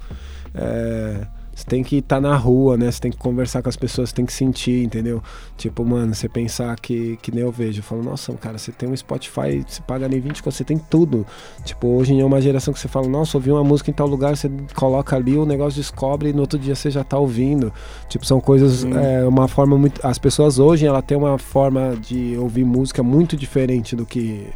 É, 0.54 1.26
Você 1.54 1.66
tem 1.66 1.84
que 1.84 1.98
estar 1.98 2.20
na 2.20 2.36
rua, 2.36 2.76
né? 2.78 2.90
Você 2.90 3.00
tem 3.02 3.12
que 3.12 3.18
conversar 3.18 3.62
com 3.62 3.70
as 3.70 3.76
pessoas, 3.76 4.10
você 4.10 4.16
tem 4.16 4.26
que 4.26 4.34
sentir, 4.34 4.84
entendeu? 4.84 5.22
Tipo, 5.58 5.86
mano, 5.86 6.16
você 6.16 6.28
pensar 6.30 6.76
que, 6.80 7.18
que 7.22 7.30
nem 7.32 7.42
eu 7.44 7.52
vejo. 7.52 7.80
Eu 7.80 7.84
falo, 7.84 8.02
nossa, 8.02 8.34
cara, 8.34 8.58
você 8.58 8.72
tem 8.72 8.90
um 8.90 8.96
Spotify, 8.96 9.64
você 9.68 9.82
paga 9.82 10.08
nem 10.08 10.20
20, 10.20 10.42
você 10.42 10.64
tem 10.64 10.78
tudo. 10.78 11.26
Tipo, 11.66 11.88
hoje 11.90 12.18
é 12.20 12.26
uma 12.26 12.42
geração 12.42 12.74
que 12.74 12.80
você 12.80 12.88
fala, 12.88 13.08
nossa, 13.08 13.38
ouvi 13.38 13.52
uma 13.52 13.64
música 13.64 13.92
em 13.92 13.94
tal 13.94 14.08
lugar, 14.08 14.36
você 14.36 14.50
coloca 14.76 15.16
ali, 15.16 15.38
o 15.38 15.46
negócio 15.46 15.80
descobre 15.80 16.30
e 16.30 16.34
no 16.34 16.42
outro 16.42 16.58
dia 16.58 16.74
você 16.74 16.90
já 16.90 17.04
tá 17.04 17.18
ouvindo. 17.20 17.72
Tipo, 18.10 18.26
são 18.26 18.40
coisas, 18.42 18.84
é 18.86 19.28
uma 19.28 19.48
forma 19.48 19.78
muito. 19.78 20.06
As 20.06 20.18
pessoas 20.18 20.58
hoje, 20.58 20.86
ela 20.86 21.02
tem 21.02 21.18
uma 21.18 21.38
forma 21.38 21.96
de 22.02 22.36
ouvir 22.38 22.64
música 22.64 23.04
muito 23.04 23.36
diferente 23.38 23.96
do 23.96 24.06
que 24.06 24.48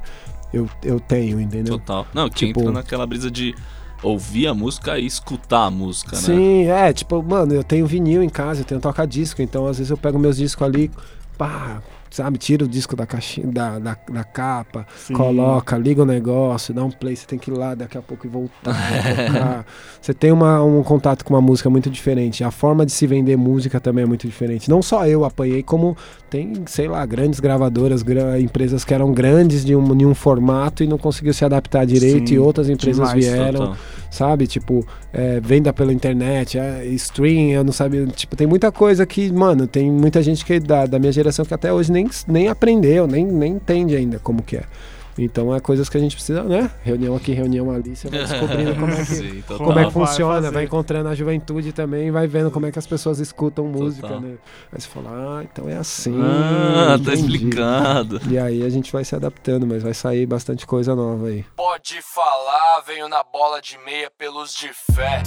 eu, 0.54 0.70
eu 0.84 1.00
tenho, 1.00 1.40
entendeu? 1.42 1.78
Total. 1.78 2.06
Não, 2.14 2.30
que 2.30 2.48
Tipo- 2.48 2.62
entra 2.62 2.72
naquela 2.74 3.06
brisa 3.06 3.30
de 3.30 3.54
ouvir 4.04 4.48
a 4.48 4.54
música 4.54 5.00
e 5.00 5.06
escutar 5.06 5.66
a 5.66 5.72
música, 5.72 6.16
né? 6.16 6.22
Sim, 6.22 6.66
é, 6.68 6.94
tipo, 6.94 7.22
mano, 7.24 7.54
eu 7.54 7.64
tenho 7.64 7.88
vinil 7.88 8.22
em 8.22 8.30
casa, 8.30 8.62
eu 8.62 8.66
tenho 8.66 8.80
toca-disco, 8.80 9.42
então 9.42 9.66
às 9.68 9.78
vezes 9.78 9.90
eu 9.90 9.98
pego 9.98 10.20
meus 10.20 10.38
discos 10.38 10.66
ali, 10.66 10.92
pá, 11.38 11.82
sabe, 12.16 12.38
tira 12.38 12.64
o 12.64 12.68
disco 12.68 12.96
da 12.96 13.06
caixinha, 13.06 13.48
da, 13.48 13.78
da, 13.78 13.98
da 14.12 14.24
capa, 14.24 14.88
Sim. 14.96 15.14
coloca, 15.14 15.78
liga 15.78 16.02
o 16.02 16.06
negócio, 16.06 16.74
dá 16.74 16.84
um 16.84 16.90
play, 16.90 17.16
você 17.16 17.26
tem 17.28 17.38
que 17.38 17.52
ir 17.52 17.54
lá 17.58 17.76
daqui 17.76 17.98
a 17.98 18.02
pouco 18.02 18.26
e 18.26 18.30
voltar. 18.30 19.66
Você 20.02 20.14
tem 20.14 20.32
uma, 20.32 20.64
um 20.64 20.84
contato 20.84 21.26
com 21.26 21.34
uma 21.34 21.42
música 21.42 21.68
muito 21.68 21.90
diferente. 21.90 22.44
A 22.44 22.52
forma 22.52 22.86
de 22.86 22.92
se 22.92 23.08
vender 23.08 23.36
música 23.36 23.80
também 23.80 24.04
é 24.04 24.08
muito 24.08 24.28
diferente. 24.28 24.70
Não 24.70 24.82
só 24.82 25.08
eu 25.08 25.26
apanhei, 25.26 25.64
como 25.64 25.98
tem, 26.30 26.54
sei 26.68 26.88
lá, 26.88 27.04
grandes 27.08 27.40
gravadoras, 27.40 28.04
gra- 28.04 28.40
empresas 28.40 28.86
que 28.86 28.94
eram 28.94 29.12
grandes 29.12 29.66
de 29.66 29.76
um, 29.76 29.98
de 29.98 30.06
um 30.06 30.14
formato 30.14 30.84
e 30.84 30.88
não 30.88 31.00
conseguiu 31.00 31.34
se 31.34 31.44
adaptar 31.44 31.86
direito, 31.86 32.30
Sim, 32.30 32.36
e 32.36 32.40
outras 32.40 32.70
empresas 32.70 33.08
demais, 33.10 33.26
vieram 33.26 33.60
Total. 33.60 33.78
Sabe? 34.16 34.48
Tipo, 34.48 34.86
é, 35.14 35.40
venda 35.40 35.72
pela 35.72 35.94
internet, 35.94 36.58
é, 36.58 36.86
stream, 36.88 37.52
eu 37.52 37.64
não 37.64 37.74
sabe. 37.74 38.08
Tipo, 38.08 38.36
tem 38.36 38.48
muita 38.48 38.72
coisa 38.72 39.06
que, 39.06 39.32
mano, 39.32 39.68
tem 39.68 39.92
muita 39.92 40.24
gente 40.24 40.44
que 40.44 40.60
da, 40.60 40.86
da 40.86 40.98
minha 40.98 41.12
geração 41.12 41.46
que 41.46 41.54
até 41.54 41.72
hoje 41.72 41.92
nem, 41.92 42.10
nem 42.28 42.48
aprendeu, 42.48 43.06
nem, 43.08 43.26
nem 43.26 43.54
entende 43.54 43.96
ainda 43.96 44.20
como 44.20 44.42
que 44.42 44.58
é. 44.58 44.64
Então 45.18 45.56
é 45.56 45.62
coisas 45.62 45.88
que 45.88 45.96
a 45.96 46.00
gente 46.00 46.14
precisa, 46.14 46.44
né? 46.44 46.70
Reunião 46.84 47.16
aqui, 47.16 47.32
reunião 47.32 47.72
ali, 47.72 47.96
você 47.96 48.10
vai 48.10 48.20
descobrindo 48.26 48.76
como 48.76 48.92
é 48.92 48.98
que, 48.98 49.06
Sim, 49.16 49.44
como 49.48 49.72
é 49.72 49.86
que 49.86 49.92
Vai 49.92 49.92
funciona, 49.92 50.36
fazer. 50.42 50.52
vai 50.52 50.64
encontrando 50.66 51.08
a 51.08 51.16
juventude 51.16 51.72
também, 51.72 52.12
vai 52.12 52.28
vendo 52.28 52.52
como 52.52 52.66
é 52.66 52.72
que 52.72 52.78
as 52.78 52.86
pessoas 52.86 53.20
escutam 53.20 53.66
música, 53.66 54.08
Total. 54.08 54.22
né? 54.22 54.36
Aí 54.74 54.82
você 54.82 54.88
fala, 54.90 55.10
ah, 55.40 55.44
então 55.44 55.70
é 55.70 55.78
assim. 55.78 56.14
Ah, 56.22 57.00
tá 57.04 57.14
explicado. 57.14 58.20
E 58.30 58.38
aí 58.38 58.62
a 58.64 58.70
gente 58.70 58.92
vai 58.92 59.06
se 59.06 59.16
adaptando, 59.16 59.66
mas 59.66 59.82
vai 59.84 59.94
sair 59.94 60.26
bastante 60.26 60.68
coisa 60.68 60.94
nova 60.94 61.28
aí. 61.28 61.46
Pode 61.56 62.02
falar, 62.02 62.82
venho 62.86 63.08
na 63.08 63.24
bola 63.24 63.62
de 63.62 63.78
meia 63.86 64.12
pelos 64.18 64.54
de 64.54 64.70
fé. 64.94 65.24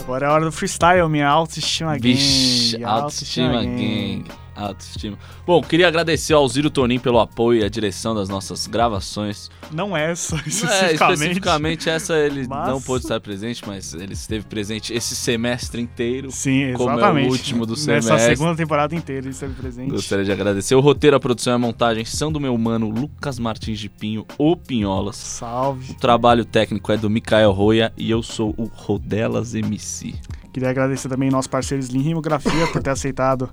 Agora 0.00 0.26
é 0.26 0.28
a 0.28 0.32
hora 0.32 0.44
do 0.46 0.50
freestyle, 0.50 1.08
minha 1.08 1.28
autoestima 1.28 1.92
gang. 1.92 2.02
Vixe, 2.02 2.82
autoestima 2.82 3.62
gang. 3.62 4.24
Autoestima. 4.54 5.18
Bom, 5.46 5.60
queria 5.62 5.88
agradecer 5.88 6.34
ao 6.34 6.46
Ziro 6.46 6.68
Tonin 6.70 6.98
pelo 6.98 7.18
apoio 7.18 7.60
e 7.62 7.64
a 7.64 7.68
direção 7.68 8.14
das 8.14 8.28
nossas 8.28 8.66
gravações. 8.66 9.50
Não 9.70 9.96
essa, 9.96 10.36
É, 10.36 10.38
especificamente. 10.48 11.14
especificamente 11.14 11.90
essa 11.90 12.16
ele 12.18 12.46
Mas- 12.46 12.68
não 12.68 12.80
pôde 12.80 13.04
estar 13.04 13.20
presente, 13.20 13.62
mas 13.66 13.94
ele 13.94 14.12
esteve 14.12 14.44
presente 14.46 14.92
esse 14.92 15.16
semestre 15.16 15.80
inteiro. 15.80 16.30
Sim, 16.30 16.72
Como 16.74 16.90
é 16.90 16.94
o 16.94 16.98
exatamente. 16.98 17.30
último 17.30 17.64
do 17.66 17.72
Nessa 17.72 18.02
semestre. 18.02 18.36
segunda 18.36 18.56
temporada 18.56 18.94
inteira 18.94 19.22
ele 19.22 19.30
esteve 19.30 19.54
presente. 19.54 19.90
Gostaria 19.90 20.24
de 20.24 20.32
agradecer. 20.32 20.74
O 20.74 20.80
roteiro, 20.80 21.16
a 21.16 21.20
produção 21.20 21.52
e 21.52 21.56
a 21.56 21.58
montagem 21.58 22.04
são 22.04 22.30
do 22.30 22.38
meu 22.40 22.56
mano 22.58 22.88
Lucas 22.90 23.38
Martins 23.38 23.78
de 23.78 23.88
Pinho, 23.88 24.26
o 24.38 24.56
Pinholas. 24.56 25.16
Salve. 25.16 25.92
O 25.92 25.94
trabalho 25.94 26.44
técnico 26.44 26.92
é 26.92 26.96
do 26.96 27.08
Mikael 27.08 27.52
Roya 27.52 27.92
e 27.96 28.10
eu 28.10 28.22
sou 28.22 28.54
o 28.58 28.64
Rodelas 28.64 29.54
MC. 29.54 30.14
Queria 30.52 30.68
agradecer 30.68 31.08
também 31.08 31.30
nosso 31.30 31.48
parceiro 31.48 31.82
Slim 31.82 32.02
Rimografia 32.02 32.66
por 32.66 32.82
ter 32.82 32.90
aceitado 32.90 33.48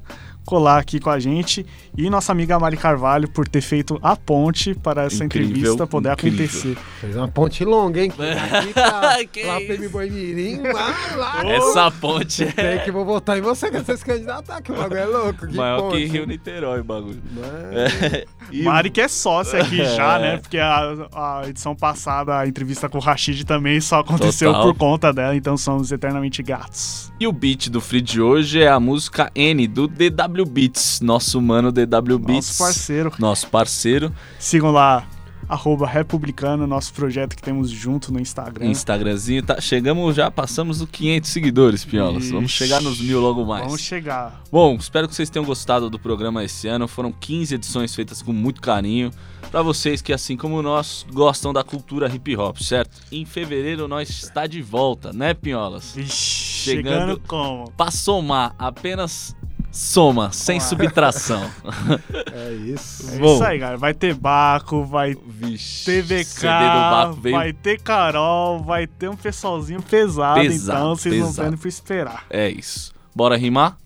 colar 0.49 0.79
aqui 0.79 0.99
com 0.99 1.11
a 1.11 1.19
gente 1.19 1.63
e 1.95 2.09
nossa 2.09 2.31
amiga 2.31 2.57
Mari 2.57 2.75
Carvalho 2.75 3.29
por 3.29 3.47
ter 3.47 3.61
feito 3.61 3.99
a 4.01 4.15
ponte 4.15 4.73
para 4.73 5.03
essa 5.03 5.23
Incrível, 5.23 5.49
entrevista 5.57 5.85
poder 5.85 6.13
incrível. 6.13 6.45
acontecer. 6.45 6.77
Fez 6.99 7.15
uma 7.15 7.27
ponte 7.27 7.63
longa, 7.63 8.01
hein? 8.01 8.11
Aqui 8.51 8.73
tá, 8.73 9.17
Que 9.31 9.43
lá 9.43 9.59
Boi 9.91 10.09
Mirim, 10.09 10.61
lá, 10.61 10.95
lá. 11.15 11.45
Essa 11.45 11.91
ponte 11.91 12.43
é 12.45 12.51
Tem 12.51 12.79
que 12.83 12.91
vou 12.91 13.05
votar 13.05 13.37
em 13.37 13.41
você 13.41 13.69
que 13.69 13.77
você 13.79 13.95
se 13.95 14.03
candidatar, 14.03 14.59
que 14.61 14.71
o 14.71 14.75
bagulho 14.75 14.99
é 14.99 15.05
louco. 15.05 15.47
Que 15.47 15.55
maior 15.55 15.81
ponte. 15.81 15.97
que 15.97 16.05
Rio 16.05 16.25
Niterói, 16.25 16.79
o 16.79 16.83
bagulho. 16.83 17.21
Mas- 17.31 18.25
E 18.51 18.63
Mari 18.65 18.89
que 18.89 19.01
é 19.01 19.07
sócia 19.07 19.61
aqui 19.61 19.77
já, 19.95 20.17
É. 20.17 20.21
né? 20.21 20.37
Porque 20.37 20.57
a, 20.57 20.95
a 21.13 21.41
edição 21.47 21.75
passada, 21.75 22.39
a 22.39 22.47
entrevista 22.47 22.89
com 22.89 22.97
o 22.97 23.01
Rashid 23.01 23.43
também 23.45 23.79
só 23.79 23.99
aconteceu 23.99 24.51
Total. 24.51 24.67
por 24.73 24.77
conta 24.77 25.13
dela, 25.13 25.35
então 25.35 25.55
somos 25.57 25.91
eternamente 25.91 26.41
gatos. 26.41 27.11
E 27.19 27.27
o 27.27 27.31
beat 27.31 27.69
do 27.69 27.79
Free 27.81 28.01
de 28.01 28.19
hoje 28.21 28.61
é 28.61 28.67
a 28.69 28.79
música 28.79 29.29
N 29.35 29.67
do 29.67 29.87
DW 29.87 30.38
Beats, 30.45 31.01
nosso 31.01 31.41
mano 31.41 31.71
DW 31.71 32.17
Beats. 32.19 32.47
Nosso 32.49 32.57
parceiro. 32.57 33.13
Nosso 33.19 33.47
parceiro. 33.47 34.13
Sigam 34.39 34.71
lá 34.71 35.07
arroba 35.47 35.87
Republicano, 35.87 36.67
nosso 36.67 36.93
projeto 36.93 37.35
que 37.35 37.41
temos 37.41 37.71
junto 37.71 38.13
no 38.13 38.19
Instagram. 38.19 38.67
Instagramzinho, 38.67 39.41
tá, 39.41 39.59
chegamos 39.59 40.15
já, 40.15 40.29
passamos 40.29 40.79
os 40.79 40.87
500 40.87 41.27
seguidores, 41.27 41.83
Piolas. 41.83 42.25
Ixi. 42.25 42.33
Vamos 42.33 42.51
chegar 42.51 42.79
nos 42.83 43.01
mil 43.01 43.19
logo 43.19 43.43
mais. 43.43 43.65
Vamos 43.65 43.81
chegar. 43.81 44.43
Bom, 44.51 44.75
espero 44.75 45.07
que 45.07 45.15
vocês 45.15 45.27
tenham 45.27 45.43
gostado 45.43 45.89
do 45.89 45.97
programa 45.97 46.43
esse 46.43 46.67
ano. 46.67 46.87
Foram 46.87 47.11
15 47.11 47.55
edições 47.55 47.95
feitas 47.95 48.21
com 48.21 48.31
muito 48.31 48.61
carinho. 48.61 49.09
Pra 49.49 49.63
vocês 49.63 49.99
que, 50.03 50.13
assim 50.13 50.37
como 50.37 50.61
nós, 50.61 51.03
gostam 51.11 51.51
da 51.51 51.63
cultura 51.63 52.07
hip 52.13 52.37
hop, 52.37 52.57
certo? 52.59 53.01
Em 53.11 53.25
fevereiro 53.25 53.87
nós 53.87 54.07
está 54.07 54.45
de 54.45 54.61
volta, 54.61 55.11
né, 55.11 55.33
Pinholas? 55.33 55.95
Chegando- 55.95 56.09
chegando 56.11 57.21
como? 57.27 57.71
Pra 57.71 57.89
somar, 57.89 58.53
apenas 58.59 59.35
soma, 59.71 60.31
sem 60.31 60.59
subtração. 60.59 61.49
É 62.33 62.51
isso. 62.53 63.09
É 63.13 63.17
Bom. 63.17 63.35
isso 63.35 63.43
aí, 63.43 63.59
galera. 63.59 63.77
Vai 63.77 63.93
ter 63.93 64.13
Baco, 64.13 64.83
vai 64.83 65.15
Vixe, 65.27 65.85
ter 65.85 66.01
VK, 66.01 66.23
CD 66.25 66.51
do 66.51 66.79
Baco 66.91 67.13
veio 67.21 67.35
vai 67.35 67.53
ter 67.53 67.79
Carol, 67.81 68.63
vai 68.63 68.87
ter 68.87 69.09
um 69.09 69.15
pessoalzinho 69.15 69.81
pesado, 69.81 70.39
Pesado, 70.39 70.79
então 70.79 70.95
vocês 70.95 71.15
não 71.19 71.27
pesado. 71.27 71.49
têm 71.49 71.57
pra 71.57 71.69
esperar. 71.69 72.25
É 72.29 72.49
isso. 72.49 72.93
Bora 73.15 73.35
rimar? 73.37 73.77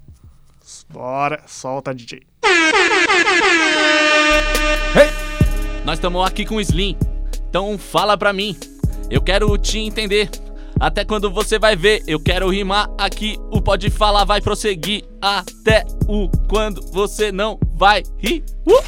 Bora, 0.90 1.42
solta, 1.48 1.94
DJ. 1.94 2.22
Nós 5.86 5.96
estamos 5.98 6.26
aqui 6.26 6.46
com 6.46 6.56
o 6.56 6.62
Slim. 6.62 6.96
Então 7.50 7.78
fala 7.78 8.18
pra 8.18 8.32
mim. 8.32 8.56
Eu 9.10 9.22
quero 9.22 9.58
te 9.58 9.80
entender. 9.80 10.30
Até 10.80 11.06
quando 11.06 11.32
você 11.32 11.58
vai 11.58 11.76
ver, 11.76 12.04
eu 12.08 12.20
quero 12.20 12.50
rimar 12.50 12.90
aqui. 12.98 13.38
O 13.52 13.62
pode 13.62 13.90
falar 13.90 14.26
vai 14.26 14.42
prosseguir 14.42 15.04
até 15.22 15.86
o 16.08 16.30
quando 16.50 16.82
você 16.92 17.32
não 17.32 17.60
vai 17.76 18.04
rir. 18.18 18.44
Uh! 18.68 18.84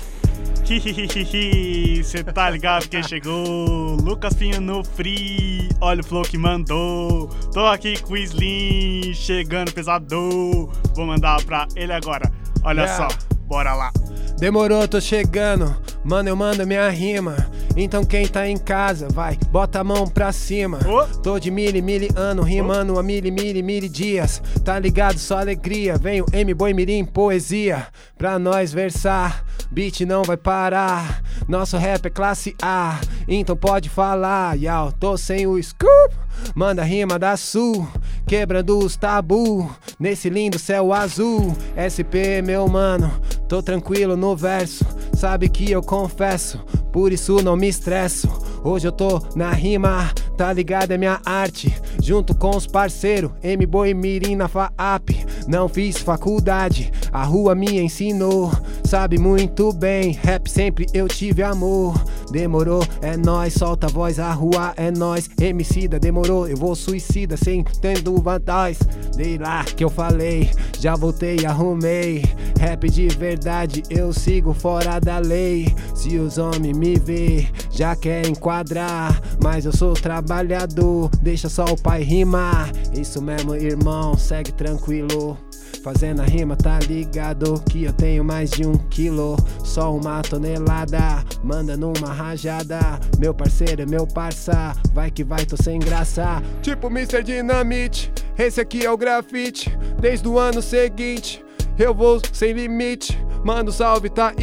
Cê 2.04 2.24
tá 2.24 2.50
ligado 2.50 2.88
quem 2.90 3.04
chegou? 3.04 3.98
Lucas 4.02 4.34
Pinho 4.34 4.60
no 4.60 4.84
Free, 4.84 5.70
olha 5.80 6.02
o 6.02 6.04
flow 6.04 6.24
que 6.24 6.40
mandou. 6.40 7.28
Tô 7.54 7.66
aqui 7.68 8.02
com 8.02 8.14
o 8.14 8.18
Slim, 8.18 9.14
chegando 9.14 9.72
pesador. 9.72 10.72
Vou 10.96 11.06
mandar 11.06 11.44
pra 11.44 11.68
ele 11.76 11.94
agora. 11.94 12.32
Olha 12.64 12.82
Yeah. 12.82 13.10
só, 13.10 13.18
bora 13.46 13.74
lá. 13.74 13.92
Demorou, 14.38 14.88
tô 14.88 15.00
chegando. 15.00 15.76
Mano, 16.04 16.30
eu 16.30 16.36
mando 16.36 16.68
minha 16.68 16.90
rima. 16.90 17.36
Então 17.76 18.06
quem 18.06 18.28
tá 18.28 18.48
em 18.48 18.58
casa, 18.58 19.08
vai, 19.10 19.38
bota 19.50 19.80
a 19.80 19.84
mão 19.84 20.08
pra 20.08 20.32
cima. 20.32 20.80
Ô. 20.88 21.06
Tô 21.22 21.40
de 21.40 21.52
mili, 21.52 21.82
mili 21.82 22.10
ano, 22.16 22.42
rimando 22.42 22.98
a 22.98 23.04
mili, 23.04 23.32
mili, 23.32 23.62
mili 23.62 23.90
dias. 23.90 24.42
Tá 24.64 24.80
ligado, 24.80 25.18
só 25.18 25.40
alegria. 25.40 25.98
Vem 25.98 26.22
o 26.22 26.26
M-Boy 26.32 26.74
Mirim, 26.74 27.04
poesia. 27.04 27.88
Pra 28.18 28.40
nós 28.40 28.72
versar, 28.72 29.44
beat 29.72 30.02
não 30.02 30.24
vai 30.24 30.38
parar. 30.38 31.22
Nosso 31.48 31.78
rap 31.78 32.06
é 32.06 32.10
classe 32.10 32.56
A, 32.62 33.00
então 33.28 33.58
pode 33.58 33.90
falar. 33.90 34.58
Yau, 34.58 34.92
tô 34.92 35.18
sem 35.18 35.46
o 35.48 35.62
scoop. 35.62 36.16
Manda 36.54 36.84
rima 36.84 37.20
da 37.20 37.36
sul, 37.38 37.88
quebrando 38.28 38.80
os 38.80 38.96
tabu. 38.96 39.70
Nesse 40.00 40.30
lindo 40.30 40.60
céu 40.60 40.94
azul, 40.94 41.56
SP, 41.76 42.42
meu 42.44 42.68
mano. 42.68 43.12
Tô 43.48 43.62
tranquilo 43.62 44.18
no 44.18 44.36
verso, 44.36 44.86
sabe 45.14 45.50
que 45.50 45.72
eu 45.72 45.82
confesso. 45.82 46.60
Por 46.92 47.12
isso 47.12 47.42
não 47.44 47.56
me 47.56 47.68
estresso. 47.68 48.28
Hoje 48.66 48.88
eu 48.88 48.92
tô 48.92 49.22
na 49.36 49.52
rima, 49.52 50.12
tá 50.36 50.52
ligado? 50.52 50.90
É 50.90 50.98
minha 50.98 51.22
arte. 51.24 51.72
Junto 52.02 52.34
com 52.34 52.50
os 52.58 52.66
parceiros, 52.66 53.30
M-Boy 53.44 53.94
Mirim 53.94 54.36
na 54.36 54.48
FAP. 54.48 55.12
Não 55.48 55.70
fiz 55.70 55.98
faculdade, 55.98 56.92
a 57.12 57.24
rua 57.24 57.54
me 57.54 57.80
ensinou. 57.80 58.52
Sabe 58.84 59.20
muito 59.20 59.72
bem, 59.72 60.14
rap 60.14 60.50
sempre 60.50 60.88
eu 60.96 61.08
tive 61.08 61.44
amor. 61.44 61.94
Demorou, 62.32 62.84
é 63.02 63.16
nós, 63.16 63.54
solta 63.54 63.86
a 63.86 63.90
voz, 63.90 64.20
a 64.20 64.32
rua 64.32 64.74
é 64.76 64.90
nós. 64.90 65.30
Emicida, 65.40 66.00
demorou, 66.00 66.48
eu 66.48 66.58
vou 66.58 66.76
suicida 66.76 67.38
sem 67.38 67.64
tendo 67.82 68.20
vantagem. 68.20 68.82
Dei 69.16 69.38
lá 69.38 69.64
que 69.64 69.84
eu 69.84 69.90
falei, 69.90 70.50
já 70.80 70.96
voltei, 70.96 71.46
arrumei. 71.46 72.24
Rap 72.60 72.90
de 72.90 73.08
verdade, 73.10 73.84
eu 73.90 74.12
sigo 74.12 74.54
fora 74.54 75.00
da 75.00 75.20
lei. 75.20 75.74
Se 75.94 76.18
os 76.18 76.38
homens 76.38 76.78
me 76.78 76.96
vê, 76.96 77.48
já 77.70 77.96
quer 77.96 78.28
enquadrar. 78.56 79.22
Mas 79.44 79.66
eu 79.66 79.74
sou 79.74 79.94
trabalhador, 79.94 81.10
deixa 81.22 81.50
só 81.50 81.66
o 81.66 81.78
pai 81.82 82.04
rimar. 82.04 82.72
Isso 82.94 83.22
mesmo, 83.22 83.56
irmão, 83.56 84.18
segue 84.18 84.52
tranquilo. 84.52 85.38
Fazendo 85.84 86.22
a 86.22 86.26
rima, 86.26 86.56
tá 86.56 86.80
ligado? 86.80 87.62
Que 87.70 87.84
eu 87.84 87.94
tenho 87.94 88.24
mais 88.24 88.50
de 88.50 88.66
um 88.66 88.74
quilo. 88.74 89.36
Só 89.64 89.94
uma 89.96 90.22
tonelada, 90.22 91.24
manda 91.44 91.78
numa 91.78 92.12
rajada. 92.12 92.80
Meu 93.20 93.34
parceiro 93.34 93.82
é 93.84 93.86
meu 93.86 94.08
parça, 94.08 94.74
vai 94.94 95.12
que 95.12 95.24
vai, 95.24 95.46
tô 95.46 95.56
sem 95.62 95.80
graça. 95.80 96.42
Tipo 96.62 96.88
Mr. 96.88 97.24
Dynamite, 97.24 98.12
esse 98.38 98.60
aqui 98.60 98.86
é 98.86 98.92
o 98.92 98.98
grafite. 98.98 99.78
Desde 100.00 100.28
o 100.28 100.40
ano 100.40 100.62
seguinte, 100.62 101.44
eu 101.78 101.94
vou 101.94 102.20
sem 102.34 102.54
limite. 102.54 103.24
Manda 103.46 103.70
um 103.70 103.72
salve, 103.72 104.10
tá. 104.10 104.34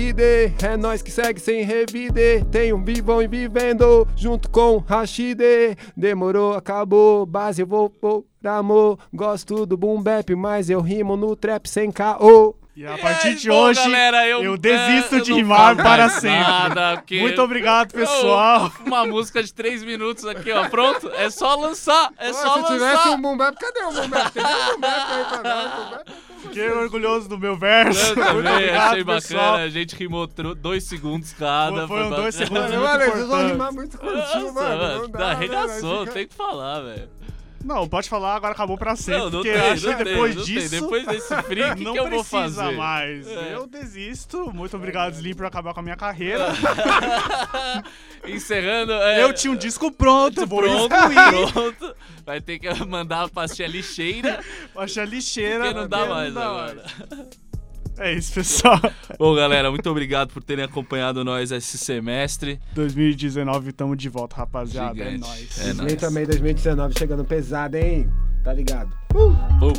É 0.63 0.77
nós 0.77 1.03
que 1.03 1.11
segue 1.11 1.41
sem 1.41 1.65
revide. 1.65 2.45
Tem 2.53 2.73
um 2.73 2.85
vivão 2.85 3.21
e 3.21 3.27
vivendo 3.27 4.07
junto 4.15 4.49
com 4.49 4.77
Rashide. 4.79 5.77
Demorou, 5.97 6.53
acabou. 6.53 7.27
Base 7.27 7.63
eu 7.63 7.67
vou 7.67 7.91
por 7.91 8.25
amor. 8.45 9.01
Gosto 9.13 9.67
do 9.67 9.77
boom 9.77 10.01
bap, 10.01 10.33
mas 10.37 10.71
eu 10.71 10.81
rimo 10.81 11.17
no 11.17 11.35
trap 11.35 11.69
sem 11.69 11.91
caô. 11.91 12.55
E 12.75 12.87
a 12.87 12.97
partir 12.97 13.29
aí, 13.29 13.35
de 13.35 13.49
bom, 13.51 13.65
hoje, 13.65 13.81
galera, 13.83 14.27
eu- 14.27 14.43
eu, 14.43 14.57
desisto 14.57 15.17
eu 15.17 15.21
de 15.21 15.35
rimar 15.35 15.77
para 15.77 16.09
sempre. 16.09 16.41
nada, 16.41 16.97
porque- 16.97 17.21
Muito 17.21 17.43
obrigado, 17.43 17.93
pessoal. 17.93 18.73
Ô, 18.81 18.89
uma 18.89 19.05
música 19.05 19.43
de 19.43 19.53
3 19.53 19.85
minutos 19.85 20.25
aqui, 20.27 20.51
ó. 20.51 20.67
Pronto. 20.71 21.11
É 21.15 21.29
só 21.29 21.55
lançar. 21.55 22.09
É 22.19 22.33
só 22.33 22.57
lançar. 22.57 23.17
boom 23.19 23.37
bap, 23.37 23.55
cadê 23.59 23.81
o 23.85 23.93
boom 23.93 24.09
bap? 24.09 24.31
Tem 24.33 24.43
um 24.43 24.47
boom 24.47 24.81
bap 24.81 25.13
aí 25.13 25.25
pra 25.25 25.43
nós. 25.43 26.01
Fiquei 26.41 26.71
orgulhoso 26.71 27.29
do 27.29 27.39
meu 27.39 27.57
verso. 27.57 28.01
Eu 28.01 28.17
Muito 28.17 28.27
também 28.47 28.53
obrigado, 28.55 28.89
achei 28.91 29.05
bacana. 29.05 29.21
pessoal. 29.21 29.55
A 29.57 29.69
gente 29.69 29.95
rimou 29.95 30.27
dois 30.27 30.85
segundos 30.85 31.33
cada. 31.35 31.87
Foram 31.87 32.09
foi 32.09 32.17
dois 32.17 32.39
bacana. 32.39 32.69
segundos 32.69 32.71
Mano, 32.89 32.99
muito 32.99 33.13
vocês 33.15 33.29
vão 33.29 33.47
rimar 33.49 33.73
muito 33.73 33.99
curtinho, 33.99 34.19
Nossa, 34.45 34.53
mano. 34.53 34.79
mano, 34.79 35.03
Não 35.03 35.09
dá, 35.11 35.19
né, 35.19 35.25
arregaçou, 35.33 35.91
vai 35.97 36.01
ficar- 36.01 36.13
tem 36.15 36.27
que 36.27 36.35
falar, 36.35 36.81
velho. 36.81 37.09
Não, 37.65 37.89
pode 37.89 38.09
falar, 38.09 38.35
agora 38.37 38.53
acabou 38.53 38.77
pra 38.77 38.97
sempre. 38.97 39.19
Não, 39.21 39.25
não 39.31 39.31
porque 39.43 39.53
tem, 39.53 39.61
acho 39.71 39.97
que 39.97 40.05
depois 40.05 40.35
tem. 40.35 40.45
disso. 40.45 40.81
Depois 40.81 41.07
desse 41.07 41.35
free, 41.43 41.63
o 41.63 41.77
que, 41.77 41.85
não 41.85 41.93
que 41.93 41.99
eu 42.01 42.11
vou 42.11 42.25
fazer? 42.25 42.77
mais. 42.77 43.27
É. 43.27 43.55
Eu 43.55 43.67
desisto. 43.67 44.51
Muito 44.53 44.77
obrigado, 44.77 45.15
Slim, 45.15 45.35
por 45.35 45.47
acabar 45.47 45.73
com 45.75 45.81
a 45.81 45.83
minha 45.83 45.97
carreira. 45.97 46.49
Encerrando. 48.27 48.93
é, 48.93 49.23
Eu 49.23 49.33
tinha 49.33 49.53
um 49.53 49.57
disco 49.57 49.91
pronto, 49.91 50.47
pronto, 50.47 50.89
pronto. 51.53 51.97
Vai 52.25 52.41
ter 52.41 52.59
que 52.59 52.73
mandar 52.85 53.25
a 53.25 53.29
pastinha 53.29 53.67
lixeira, 53.69 54.41
Achei 54.77 55.03
a 55.03 55.07
lixeira. 55.07 55.65
porque 55.65 55.75
não 55.81 55.89
dá 55.89 56.07
mais 56.07 56.33
não 56.33 56.41
dá 56.41 56.47
agora. 56.49 56.75
mais. 57.11 57.52
É 57.99 58.15
isso, 58.15 58.35
pessoal. 58.35 58.81
Bom, 59.19 59.35
galera, 59.35 59.71
muito 59.71 59.89
obrigado 59.91 60.33
por 60.33 60.43
terem 60.43 60.65
acompanhado 60.65 61.25
nós 61.25 61.51
esse 61.53 61.77
semestre. 61.77 62.59
2019, 62.75 63.73
tamo 63.73 63.95
de 63.95 64.09
volta, 64.09 64.37
rapaziada. 64.37 65.01
É 65.01 65.05
Gigante. 65.13 65.21
nóis. 65.21 65.69
É 65.69 65.73
nóis. 65.75 65.95
também 65.97 66.27
2019 66.27 66.95
chegando 66.99 67.25
pesado, 67.25 67.77
hein? 67.77 68.11
Tá 68.43 68.53
ligado? 68.53 68.91
Bom, 69.13 69.73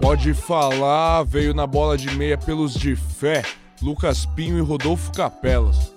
Pode 0.00 0.34
falar, 0.34 1.22
veio 1.22 1.54
na 1.54 1.66
bola 1.66 1.96
de 1.96 2.10
meia 2.14 2.36
pelos 2.36 2.74
de 2.74 2.94
fé, 2.94 3.42
Lucas 3.80 4.26
Pinho 4.26 4.58
e 4.58 4.60
Rodolfo 4.60 5.10
Capelas. 5.12 5.95